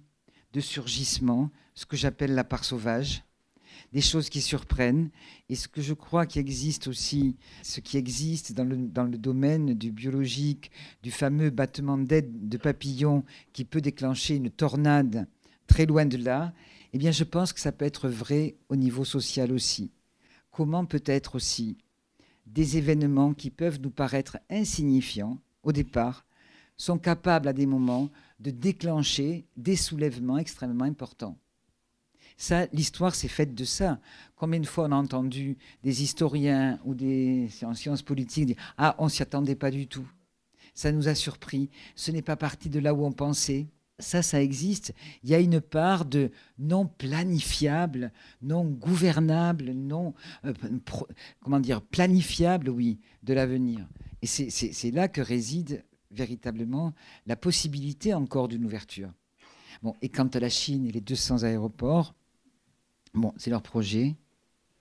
de 0.52 0.60
surgissement, 0.60 1.50
ce 1.74 1.86
que 1.86 1.96
j'appelle 1.96 2.34
la 2.34 2.44
part 2.44 2.64
sauvage 2.64 3.24
des 3.92 4.00
choses 4.00 4.28
qui 4.28 4.40
surprennent. 4.40 5.10
Et 5.48 5.54
ce 5.54 5.68
que 5.68 5.82
je 5.82 5.94
crois 5.94 6.26
qui 6.26 6.38
existe 6.38 6.88
aussi, 6.88 7.36
ce 7.62 7.80
qui 7.80 7.96
existe 7.96 8.52
dans 8.52 8.64
le, 8.64 9.18
domaine 9.18 9.74
du 9.74 9.92
biologique, 9.92 10.70
du 11.02 11.10
fameux 11.10 11.50
battement 11.50 11.98
d'aide 11.98 12.48
de 12.48 12.56
papillon 12.56 13.24
qui 13.52 13.64
peut 13.64 13.80
déclencher 13.80 14.36
une 14.36 14.50
tornade 14.50 15.26
très 15.66 15.86
loin 15.86 16.06
de 16.06 16.16
là, 16.16 16.52
eh 16.92 16.98
bien 16.98 17.10
je 17.10 17.24
pense 17.24 17.52
que 17.52 17.60
ça 17.60 17.72
peut 17.72 17.84
être 17.84 18.08
vrai 18.08 18.56
au 18.68 18.76
niveau 18.76 19.04
social 19.04 19.52
aussi. 19.52 19.90
Comment 20.50 20.84
peut-être 20.84 21.36
aussi 21.36 21.78
des 22.46 22.76
événements 22.76 23.32
qui 23.34 23.50
peuvent 23.50 23.80
nous 23.80 23.90
paraître 23.90 24.38
insignifiants 24.50 25.38
au 25.62 25.72
départ 25.72 26.26
sont 26.76 26.98
capables 26.98 27.48
à 27.48 27.52
des 27.52 27.66
moments 27.66 28.08
de 28.40 28.50
déclencher 28.50 29.46
des 29.56 29.76
soulèvements 29.76 30.38
extrêmement 30.38 30.84
importants. 30.84 31.38
Ça, 32.36 32.66
l'histoire 32.72 33.14
s'est 33.14 33.28
faite 33.28 33.54
de 33.54 33.64
ça. 33.64 33.98
Combien 34.36 34.60
de 34.60 34.66
fois 34.66 34.86
on 34.86 34.92
a 34.92 34.96
entendu 34.96 35.58
des 35.82 36.02
historiens 36.02 36.78
ou 36.84 36.94
des 36.94 37.48
en 37.62 37.74
sciences 37.74 38.02
politiques 38.02 38.46
dire 38.46 38.56
Ah, 38.78 38.94
on 38.98 39.08
s'y 39.08 39.22
attendait 39.22 39.56
pas 39.56 39.70
du 39.70 39.86
tout. 39.86 40.08
Ça 40.74 40.92
nous 40.92 41.08
a 41.08 41.14
surpris. 41.14 41.68
Ce 41.94 42.10
n'est 42.10 42.22
pas 42.22 42.36
parti 42.36 42.70
de 42.70 42.78
là 42.78 42.94
où 42.94 43.04
on 43.04 43.12
pensait. 43.12 43.66
Ça, 43.98 44.22
ça 44.22 44.42
existe. 44.42 44.94
Il 45.22 45.30
y 45.30 45.34
a 45.34 45.40
une 45.40 45.60
part 45.60 46.06
de 46.06 46.30
non 46.58 46.86
planifiable, 46.86 48.12
non 48.40 48.64
gouvernable, 48.64 49.72
non 49.72 50.14
euh, 50.46 50.54
comment 51.42 51.60
dire 51.60 51.82
planifiable, 51.82 52.70
oui, 52.70 52.98
de 53.22 53.34
l'avenir. 53.34 53.86
Et 54.22 54.26
c'est 54.26 54.90
là 54.90 55.08
que 55.08 55.20
réside 55.20 55.84
véritablement 56.10 56.94
la 57.26 57.36
possibilité 57.36 58.14
encore 58.14 58.48
d'une 58.48 58.64
ouverture. 58.64 59.12
Bon, 59.82 59.94
et 60.02 60.08
quant 60.08 60.26
à 60.26 60.40
la 60.40 60.48
Chine 60.48 60.86
et 60.86 60.92
les 60.92 61.00
200 61.00 61.44
aéroports, 61.44 62.14
Bon, 63.14 63.32
c'est 63.36 63.50
leur 63.50 63.62
projet. 63.62 64.16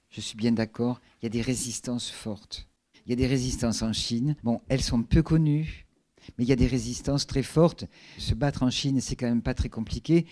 Je 0.10 0.22
suis 0.22 0.38
bien 0.38 0.52
d'accord. 0.52 1.02
Il 1.22 1.26
y 1.26 1.28
a 1.28 1.30
des 1.30 1.42
résistances 1.42 2.10
fortes. 2.10 2.68
Il 3.06 3.10
y 3.10 3.14
a 3.14 3.16
des 3.16 3.28
résistances 3.28 3.82
en 3.82 3.94
Chine. 3.94 4.36
Bon, 4.44 4.62
elles 4.70 4.82
sont 4.82 5.02
peu 5.02 5.24
connues, 5.24 5.88
mais 6.38 6.44
il 6.44 6.48
y 6.48 6.54
a 6.54 6.56
des 6.56 6.68
résistances 6.68 7.26
très 7.26 7.44
fortes. 7.44 7.86
Se 8.18 8.34
battre 8.34 8.64
en 8.64 8.70
Chine, 8.70 9.02
c'est 9.02 9.16
quand 9.16 9.28
même 9.28 9.42
pas 9.42 9.54
très 9.54 9.70
compliqué. 9.70 10.26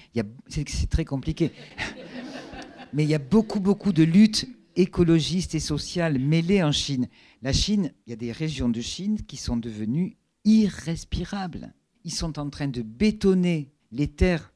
C'est 0.48 0.90
très 0.90 1.06
compliqué. 1.06 1.52
mais 2.94 3.03
il 3.03 3.10
y 3.10 3.15
a 3.15 3.19
beaucoup, 3.19 3.60
beaucoup 3.60 3.91
de 3.91 4.03
luttes 4.03 4.48
écologistes 4.76 5.56
et 5.56 5.60
sociales 5.60 6.19
mêlées 6.19 6.64
en 6.64 6.72
Chine. 6.72 7.07
La 7.41 7.52
Chine, 7.52 7.91
il 8.06 8.11
y 8.11 8.14
a 8.14 8.18
des 8.18 8.32
régions 8.32 8.69
de 8.69 8.82
Chine 8.82 9.24
qui 9.24 9.38
sont 9.38 9.57
devenues 9.57 10.18
irrespirables. 10.45 11.74
Ils 12.03 12.14
sont 12.14 12.40
en 12.40 12.49
train 12.49 12.68
de 12.68 12.82
bétonner 12.82 13.72
les 13.91 14.07
terres 14.07 14.53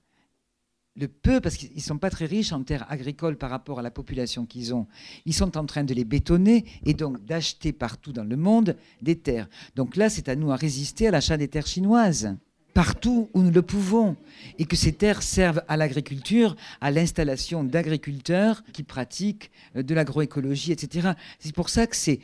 le 0.96 1.08
peu, 1.08 1.40
parce 1.40 1.56
qu'ils 1.56 1.76
ne 1.76 1.82
sont 1.82 1.98
pas 1.98 2.10
très 2.10 2.26
riches 2.26 2.52
en 2.52 2.64
terres 2.64 2.86
agricoles 2.90 3.38
par 3.38 3.50
rapport 3.50 3.80
à 3.80 3.82
la 3.82 3.92
population 3.92 4.46
qu'ils 4.46 4.74
ont, 4.74 4.88
ils 5.26 5.34
sont 5.34 5.58
en 5.58 5.66
train 5.66 5.84
de 5.84 5.94
les 5.94 6.04
bétonner 6.04 6.66
et 6.86 6.94
donc 6.94 7.24
d'acheter 7.26 7.72
partout 7.72 8.12
dans 8.12 8.26
le 8.26 8.36
monde 8.36 8.76
des 9.02 9.18
terres. 9.18 9.48
Donc 9.76 9.96
là, 9.96 10.10
c'est 10.10 10.28
à 10.28 10.36
nous 10.36 10.52
à 10.52 10.56
résister 10.56 11.08
à 11.08 11.12
l'achat 11.12 11.38
des 11.38 11.48
terres 11.48 11.68
chinoises 11.68 12.36
partout 12.74 13.30
où 13.34 13.42
nous 13.42 13.52
le 13.52 13.62
pouvons, 13.62 14.16
et 14.58 14.66
que 14.66 14.76
ces 14.76 14.94
terres 14.94 15.24
servent 15.24 15.62
à 15.68 15.78
l'agriculture, 15.78 16.56
à 16.80 16.92
l'installation 16.92 17.64
d'agriculteurs 17.64 18.64
qui 18.72 18.84
pratiquent 18.84 19.52
euh, 19.76 19.84
de 19.84 19.94
l'agroécologie, 19.94 20.72
etc. 20.72 21.12
C'est 21.40 21.54
pour 21.54 21.70
ça 21.70 21.88
que 21.88 21.96
c'est, 21.96 22.20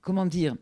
comment 0.00 0.26
dire, 0.26 0.56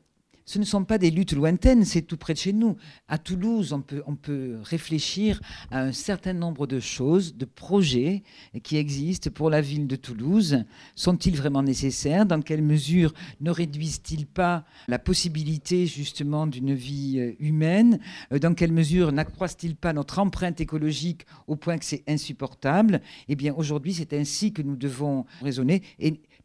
ce 0.49 0.59
ne 0.59 0.65
sont 0.65 0.83
pas 0.83 0.97
des 0.97 1.11
luttes 1.11 1.35
lointaines, 1.35 1.85
c'est 1.85 2.01
tout 2.01 2.17
près 2.17 2.33
de 2.33 2.39
chez 2.39 2.55
nous. 2.55 2.79
À 3.07 3.19
Toulouse, 3.19 3.75
on 4.07 4.17
peut, 4.17 4.57
réfléchir 4.63 5.43
à 5.71 5.83
un 5.83 5.93
certain 5.93 6.33
nombre 6.33 6.67
de 6.67 6.81
choses, 6.81 7.37
de 7.37 7.45
projets 7.45 8.23
qui 8.63 8.79
existent 8.79 9.31
pour 9.31 9.51
la 9.51 9.61
ville 9.61 9.87
de 9.87 9.95
Toulouse. 9.95 10.65
Sont-ils 10.95 11.37
vraiment 11.37 11.63
nécessaires? 11.63 12.25
Dans 12.25 12.41
quelle 12.41 12.63
mesure 12.63 13.13
ne 13.43 13.51
réduisent-ils 13.51 14.27
pas 14.27 14.65
la 14.89 14.99
possibilité 14.99 15.87
justement 15.87 16.47
d'une 16.47 16.73
vie 16.73 17.19
euh, 17.19 17.35
humaine? 17.41 18.01
Euh, 18.33 18.39
Dans 18.39 18.55
quelle 18.55 18.73
mesure 18.73 19.13
n'accroissent-ils 19.13 19.77
pas 19.77 19.93
notre 19.93 20.19
empreinte 20.19 20.63
écologique 20.63 21.27
au 21.47 21.57
point 21.57 21.77
que 21.77 21.85
c'est 21.85 22.05
insupportable? 22.09 23.03
Eh 23.29 23.37
bien, 23.37 23.53
aujourd'hui, 23.55 23.93
c'est 23.93 24.15
ainsi 24.15 24.55
que 24.55 24.63
nous 24.63 24.77
devons 24.77 25.27
raisonner. 25.43 25.83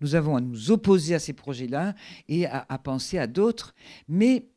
Nous 0.02 0.16
avons 0.16 0.36
à 0.36 0.42
nous 0.42 0.72
opposer 0.72 1.16
à 1.16 1.20
ces 1.20 1.34
projets-là 1.34 1.96
et 2.28 2.46
à, 2.46 2.78
penser 2.78 3.18
à 3.18 3.28
d'autres. 3.28 3.74
Mais 4.08 4.48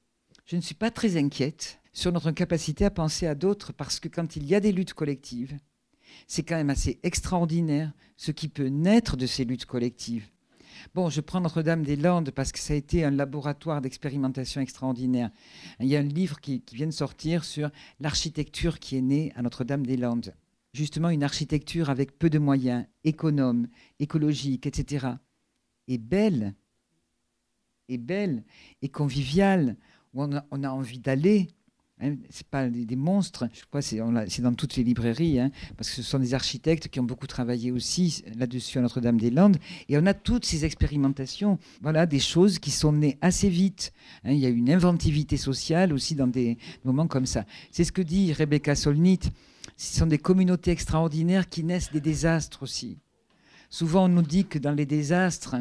je 0.44 0.56
ne 0.56 0.60
suis 0.60 0.74
pas 0.74 0.90
très 0.90 1.16
inquiète 1.16 1.80
sur 1.92 2.12
notre 2.12 2.30
capacité 2.30 2.84
à 2.84 2.90
penser 2.90 3.26
à 3.26 3.34
d'autres 3.34 3.72
parce 3.72 4.00
que 4.00 4.08
quand 4.08 4.36
il 4.36 4.46
y 4.46 4.54
a 4.54 4.60
des 4.60 4.72
luttes 4.72 4.94
collectives, 4.94 5.56
c'est 6.26 6.42
quand 6.42 6.56
même 6.56 6.70
assez 6.70 6.98
extraordinaire 7.02 7.92
ce 8.16 8.30
qui 8.30 8.48
peut 8.48 8.68
naître 8.68 9.16
de 9.16 9.26
ces 9.26 9.44
luttes 9.44 9.66
collectives. 9.66 10.26
Bon, 10.94 11.10
je 11.10 11.20
prends 11.20 11.40
Notre-Dame-des-Landes 11.40 12.30
parce 12.30 12.52
que 12.52 12.58
ça 12.58 12.74
a 12.74 12.76
été 12.76 13.04
un 13.04 13.10
laboratoire 13.10 13.80
d'expérimentation 13.80 14.60
extraordinaire. 14.60 15.30
Il 15.80 15.86
y 15.86 15.96
a 15.96 16.00
un 16.00 16.02
livre 16.02 16.40
qui, 16.40 16.60
qui 16.60 16.76
vient 16.76 16.86
de 16.86 16.92
sortir 16.92 17.44
sur 17.44 17.70
l'architecture 17.98 18.78
qui 18.78 18.96
est 18.96 19.02
née 19.02 19.32
à 19.36 19.42
Notre-Dame-des-Landes. 19.42 20.34
Justement, 20.74 21.08
une 21.08 21.24
architecture 21.24 21.88
avec 21.90 22.18
peu 22.18 22.28
de 22.28 22.38
moyens, 22.38 22.84
économe, 23.04 23.68
écologique, 23.98 24.66
etc 24.66 25.16
est 25.88 25.98
belle, 25.98 26.54
est 27.88 27.98
belle 27.98 28.44
et 28.82 28.88
conviviale, 28.88 29.76
où 30.14 30.22
on 30.22 30.62
a, 30.62 30.70
envie 30.70 30.98
d'aller. 30.98 31.48
Hein, 32.00 32.16
c'est 32.28 32.46
pas 32.46 32.68
des, 32.68 32.96
monstres, 32.96 33.48
je 33.54 33.64
crois 33.64 33.80
c'est, 33.80 33.96
dans 34.42 34.54
toutes 34.54 34.76
les 34.76 34.84
librairies, 34.84 35.40
hein, 35.40 35.50
parce 35.78 35.88
que 35.88 35.96
ce 35.96 36.02
sont 36.02 36.18
des 36.18 36.34
architectes 36.34 36.88
qui 36.88 37.00
ont 37.00 37.04
beaucoup 37.04 37.26
travaillé 37.26 37.72
aussi 37.72 38.22
là-dessus 38.36 38.76
à 38.78 38.82
Notre-Dame-des-Landes, 38.82 39.56
et 39.88 39.96
on 39.96 40.04
a 40.04 40.12
toutes 40.12 40.44
ces 40.44 40.66
expérimentations, 40.66 41.58
voilà, 41.80 42.04
des 42.04 42.18
choses 42.18 42.58
qui 42.58 42.70
sont 42.70 42.92
nées 42.92 43.16
assez 43.22 43.48
vite. 43.48 43.94
Hein. 44.24 44.32
il 44.32 44.38
y 44.40 44.46
a 44.46 44.50
une 44.50 44.68
inventivité 44.68 45.38
sociale 45.38 45.94
aussi 45.94 46.14
dans 46.14 46.26
des 46.26 46.58
moments 46.84 47.06
comme 47.06 47.24
ça. 47.24 47.46
C'est 47.70 47.84
ce 47.84 47.92
que 47.92 48.02
dit 48.02 48.32
Rebecca 48.34 48.74
Solnit. 48.74 49.20
Ce 49.78 49.98
sont 49.98 50.06
des 50.06 50.18
communautés 50.18 50.72
extraordinaires 50.72 51.48
qui 51.48 51.64
naissent 51.64 51.92
des 51.92 52.00
désastres 52.00 52.62
aussi. 52.62 52.98
Souvent, 53.70 54.04
on 54.04 54.08
nous 54.08 54.22
dit 54.22 54.46
que 54.46 54.58
dans 54.58 54.72
les 54.72 54.86
désastres, 54.86 55.56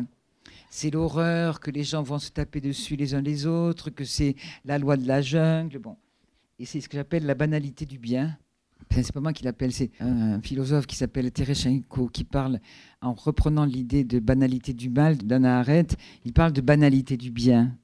c'est 0.69 0.91
l'horreur, 0.91 1.59
que 1.59 1.71
les 1.71 1.83
gens 1.83 2.03
vont 2.03 2.19
se 2.19 2.31
taper 2.31 2.61
dessus 2.61 2.95
les 2.95 3.13
uns 3.13 3.21
les 3.21 3.45
autres, 3.45 3.89
que 3.89 4.03
c'est 4.03 4.35
la 4.65 4.77
loi 4.77 4.97
de 4.97 5.07
la 5.07 5.21
jungle. 5.21 5.79
Bon. 5.79 5.97
Et 6.59 6.65
c'est 6.65 6.81
ce 6.81 6.89
que 6.89 6.97
j'appelle 6.97 7.25
la 7.25 7.35
banalité 7.35 7.85
du 7.85 7.99
bien. 7.99 8.37
c'est 8.91 9.11
pas 9.11 9.19
moi 9.19 9.33
qui 9.33 9.43
l'appelle, 9.43 9.71
c'est 9.71 9.91
un, 9.99 10.41
philosophe 10.41 10.87
qui 10.87 10.95
s'appelle 10.95 11.31
Tereschenko 11.31 12.07
qui 12.07 12.23
parle, 12.23 12.59
en 13.01 13.13
reprenant 13.13 13.65
l'idée 13.65 14.03
de 14.03 14.19
banalité 14.19 14.73
du 14.73 14.89
mal 14.89 15.17
d'Anna 15.17 15.59
Arendt, 15.59 15.95
il 16.23 16.33
parle 16.33 16.53
de 16.53 16.61
banalité 16.61 17.17
du 17.17 17.31
bien. 17.31 17.77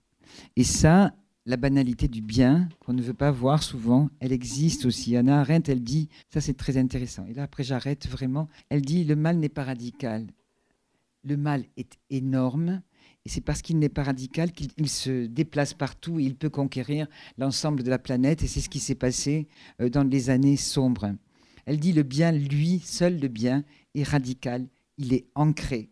Et 0.55 0.63
ça, 0.63 1.13
la 1.45 1.57
banalité 1.57 2.07
du 2.07 2.21
bien, 2.21 2.69
qu'on 2.79 2.93
ne 2.93 3.01
veut 3.01 3.13
pas 3.13 3.31
voir 3.31 3.63
souvent, 3.63 4.09
elle 4.19 4.31
existe 4.31 4.85
aussi. 4.85 5.17
Anna 5.17 5.41
Arendt, 5.41 5.71
elle 5.71 5.83
dit, 5.83 6.07
ça 6.29 6.39
c'est 6.39 6.53
très 6.55 6.77
intéressant, 6.77 7.25
et 7.25 7.33
là 7.33 7.43
après 7.43 7.63
j'arrête 7.63 8.07
vraiment, 8.07 8.47
elle 8.69 8.81
dit, 8.81 9.03
le 9.03 9.15
mal 9.15 9.37
n'est 9.37 9.49
pas 9.49 9.63
radical, 9.63 10.27
le 11.23 11.37
mal 11.37 11.65
est 11.77 11.97
énorme. 12.09 12.81
Et 13.25 13.29
c'est 13.29 13.41
parce 13.41 13.61
qu'il 13.61 13.77
n'est 13.77 13.89
pas 13.89 14.03
radical 14.03 14.51
qu'il 14.51 14.89
se 14.89 15.27
déplace 15.27 15.73
partout 15.73 16.19
et 16.19 16.23
il 16.23 16.35
peut 16.35 16.49
conquérir 16.49 17.07
l'ensemble 17.37 17.83
de 17.83 17.89
la 17.89 17.99
planète. 17.99 18.43
Et 18.43 18.47
c'est 18.47 18.61
ce 18.61 18.69
qui 18.69 18.79
s'est 18.79 18.95
passé 18.95 19.47
euh, 19.79 19.89
dans 19.89 20.03
les 20.03 20.29
années 20.29 20.57
sombres. 20.57 21.13
Elle 21.65 21.79
dit 21.79 21.93
le 21.93 22.03
bien, 22.03 22.31
lui, 22.31 22.79
seul 22.79 23.19
le 23.19 23.27
bien, 23.27 23.63
est 23.93 24.03
radical. 24.03 24.67
Il 24.97 25.13
est 25.13 25.27
ancré. 25.35 25.91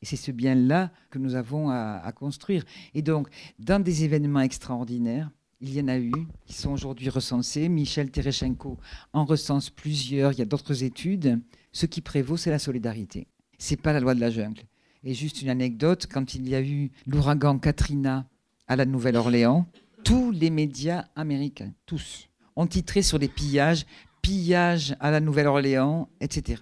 Et 0.00 0.06
c'est 0.06 0.16
ce 0.16 0.32
bien-là 0.32 0.90
que 1.10 1.18
nous 1.18 1.34
avons 1.34 1.70
à, 1.70 2.12
construire. 2.16 2.64
Et 2.94 3.02
donc, 3.02 3.28
dans 3.58 3.80
des 3.80 4.02
événements 4.02 4.40
extraordinaires, 4.40 5.30
il 5.60 5.72
y 5.72 5.80
en 5.80 5.86
a 5.86 5.98
eu, 5.98 6.12
qui 6.46 6.54
sont 6.54 6.72
aujourd'hui 6.72 7.08
recensés. 7.08 7.68
Michel 7.68 8.10
Tereschenko 8.10 8.78
en 9.12 9.24
recense 9.24 9.70
plusieurs. 9.70 10.32
Il 10.32 10.40
y 10.40 10.42
a 10.42 10.46
d'autres 10.46 10.82
études. 10.82 11.40
Ce 11.70 11.86
qui 11.86 12.00
prévaut, 12.00 12.36
c'est 12.36 12.50
la 12.50 12.58
solidarité 12.58 13.28
c'est 13.62 13.76
pas 13.76 13.92
la 13.92 14.00
loi 14.00 14.14
de 14.14 14.20
la 14.20 14.30
jungle. 14.30 14.62
Et 15.04 15.14
juste 15.14 15.40
une 15.40 15.48
anecdote, 15.48 16.08
quand 16.12 16.34
il 16.34 16.48
y 16.48 16.54
a 16.54 16.60
eu 16.60 16.90
l'ouragan 17.06 17.58
Katrina 17.58 18.26
à 18.66 18.74
la 18.74 18.84
Nouvelle-Orléans, 18.84 19.66
tous 20.02 20.32
les 20.32 20.50
médias 20.50 21.04
américains, 21.14 21.72
tous, 21.86 22.28
ont 22.56 22.66
titré 22.66 23.02
sur 23.02 23.18
les 23.18 23.28
pillages, 23.28 23.86
pillages 24.20 24.96
à 24.98 25.12
la 25.12 25.20
Nouvelle-Orléans, 25.20 26.08
etc. 26.20 26.60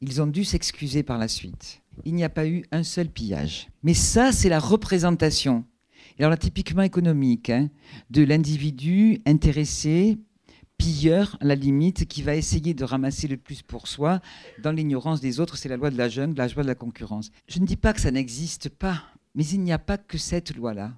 Ils 0.00 0.22
ont 0.22 0.28
dû 0.28 0.44
s'excuser 0.44 1.02
par 1.02 1.18
la 1.18 1.26
suite. 1.26 1.82
Il 2.04 2.14
n'y 2.14 2.24
a 2.24 2.28
pas 2.28 2.46
eu 2.46 2.64
un 2.70 2.84
seul 2.84 3.08
pillage. 3.08 3.68
Mais 3.82 3.94
ça, 3.94 4.30
c'est 4.30 4.48
la 4.48 4.60
représentation. 4.60 5.64
Alors 6.20 6.30
là, 6.30 6.36
typiquement 6.36 6.82
économique, 6.82 7.50
hein, 7.50 7.70
de 8.10 8.22
l'individu 8.22 9.20
intéressé 9.26 10.18
pilleur, 10.78 11.36
à 11.40 11.44
la 11.44 11.54
limite, 11.54 12.06
qui 12.06 12.22
va 12.22 12.34
essayer 12.34 12.72
de 12.72 12.84
ramasser 12.84 13.28
le 13.28 13.36
plus 13.36 13.62
pour 13.62 13.88
soi 13.88 14.20
dans 14.62 14.72
l'ignorance 14.72 15.20
des 15.20 15.40
autres. 15.40 15.56
C'est 15.56 15.68
la 15.68 15.76
loi 15.76 15.90
de 15.90 15.98
la 15.98 16.08
jungle, 16.08 16.38
la 16.38 16.48
loi 16.48 16.62
de 16.62 16.68
la 16.68 16.74
concurrence. 16.74 17.30
Je 17.48 17.58
ne 17.58 17.66
dis 17.66 17.76
pas 17.76 17.92
que 17.92 18.00
ça 18.00 18.10
n'existe 18.10 18.68
pas, 18.68 19.02
mais 19.34 19.44
il 19.46 19.60
n'y 19.60 19.72
a 19.72 19.78
pas 19.78 19.98
que 19.98 20.16
cette 20.16 20.56
loi-là. 20.56 20.92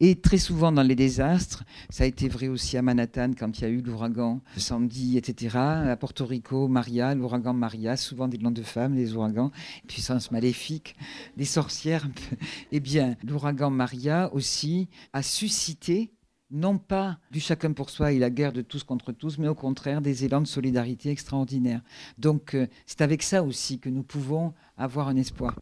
Et 0.00 0.16
très 0.16 0.38
souvent 0.38 0.72
dans 0.72 0.82
les 0.82 0.94
désastres, 0.94 1.64
ça 1.90 2.04
a 2.04 2.06
été 2.06 2.28
vrai 2.28 2.48
aussi 2.48 2.76
à 2.76 2.82
Manhattan 2.82 3.32
quand 3.38 3.58
il 3.58 3.62
y 3.62 3.64
a 3.64 3.68
eu 3.68 3.80
l'ouragan 3.80 4.40
Sandy, 4.56 5.16
etc. 5.16 5.56
À 5.56 5.96
Porto 5.96 6.26
Rico, 6.26 6.68
Maria, 6.68 7.14
l'ouragan 7.14 7.54
Maria, 7.54 7.96
souvent 7.96 8.28
des 8.28 8.38
noms 8.38 8.50
de 8.50 8.62
femmes, 8.62 8.94
les 8.94 9.14
ouragans, 9.14 9.50
puissance 9.86 10.30
maléfique, 10.30 10.96
des 11.36 11.44
sorcières. 11.44 12.08
eh 12.72 12.80
bien, 12.80 13.16
l'ouragan 13.24 13.70
Maria 13.70 14.32
aussi 14.34 14.88
a 15.12 15.22
suscité 15.22 16.10
non 16.52 16.78
pas 16.78 17.18
du 17.30 17.40
chacun 17.40 17.72
pour 17.72 17.90
soi 17.90 18.12
et 18.12 18.18
la 18.18 18.30
guerre 18.30 18.52
de 18.52 18.62
tous 18.62 18.84
contre 18.84 19.10
tous, 19.12 19.38
mais 19.38 19.48
au 19.48 19.54
contraire 19.54 20.00
des 20.00 20.24
élans 20.24 20.42
de 20.42 20.46
solidarité 20.46 21.10
extraordinaires. 21.10 21.80
Donc 22.18 22.54
euh, 22.54 22.66
c'est 22.86 23.00
avec 23.00 23.22
ça 23.22 23.42
aussi 23.42 23.78
que 23.78 23.88
nous 23.88 24.02
pouvons 24.02 24.52
avoir 24.76 25.08
un 25.08 25.16
espoir. 25.16 25.58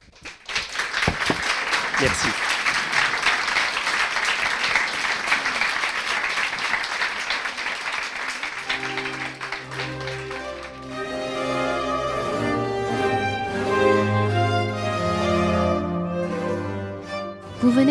Merci. 2.00 2.59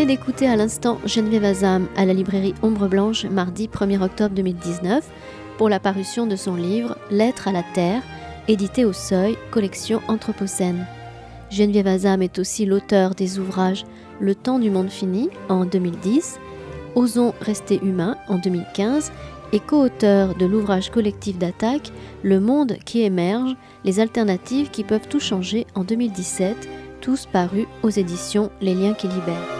D'écouter 0.09 0.47
à 0.47 0.55
l'instant 0.55 0.97
Geneviève 1.05 1.43
Azam 1.43 1.87
à 1.95 2.03
la 2.03 2.15
librairie 2.15 2.55
Ombre 2.63 2.87
Blanche 2.87 3.25
mardi 3.25 3.67
1er 3.67 4.01
octobre 4.01 4.33
2019 4.33 5.07
pour 5.59 5.69
la 5.69 5.79
parution 5.79 6.25
de 6.25 6.35
son 6.35 6.55
livre 6.55 6.97
Lettres 7.11 7.47
à 7.47 7.51
la 7.51 7.61
Terre, 7.75 8.01
édité 8.47 8.85
au 8.85 8.91
Seuil, 8.91 9.37
collection 9.51 10.01
Anthropocène. 10.07 10.87
Geneviève 11.51 11.85
Azam 11.85 12.23
est 12.23 12.39
aussi 12.39 12.65
l'auteur 12.65 13.13
des 13.13 13.37
ouvrages 13.37 13.85
Le 14.19 14.33
temps 14.33 14.57
du 14.57 14.71
monde 14.71 14.89
fini 14.89 15.29
en 15.47 15.63
2010, 15.65 16.39
Osons 16.95 17.35
rester 17.39 17.79
humains 17.83 18.17
en 18.29 18.39
2015 18.39 19.11
et 19.53 19.59
co-auteur 19.59 20.33
de 20.33 20.47
l'ouvrage 20.47 20.89
collectif 20.89 21.37
d'attaque 21.37 21.91
Le 22.23 22.39
monde 22.39 22.77
qui 22.83 23.01
émerge, 23.03 23.55
les 23.85 23.99
alternatives 23.99 24.71
qui 24.71 24.83
peuvent 24.83 25.07
tout 25.07 25.19
changer 25.19 25.67
en 25.75 25.83
2017, 25.83 26.67
tous 26.99 27.27
parus 27.27 27.67
aux 27.83 27.91
éditions 27.91 28.49
Les 28.59 28.73
liens 28.73 28.95
qui 28.95 29.07
libèrent. 29.07 29.58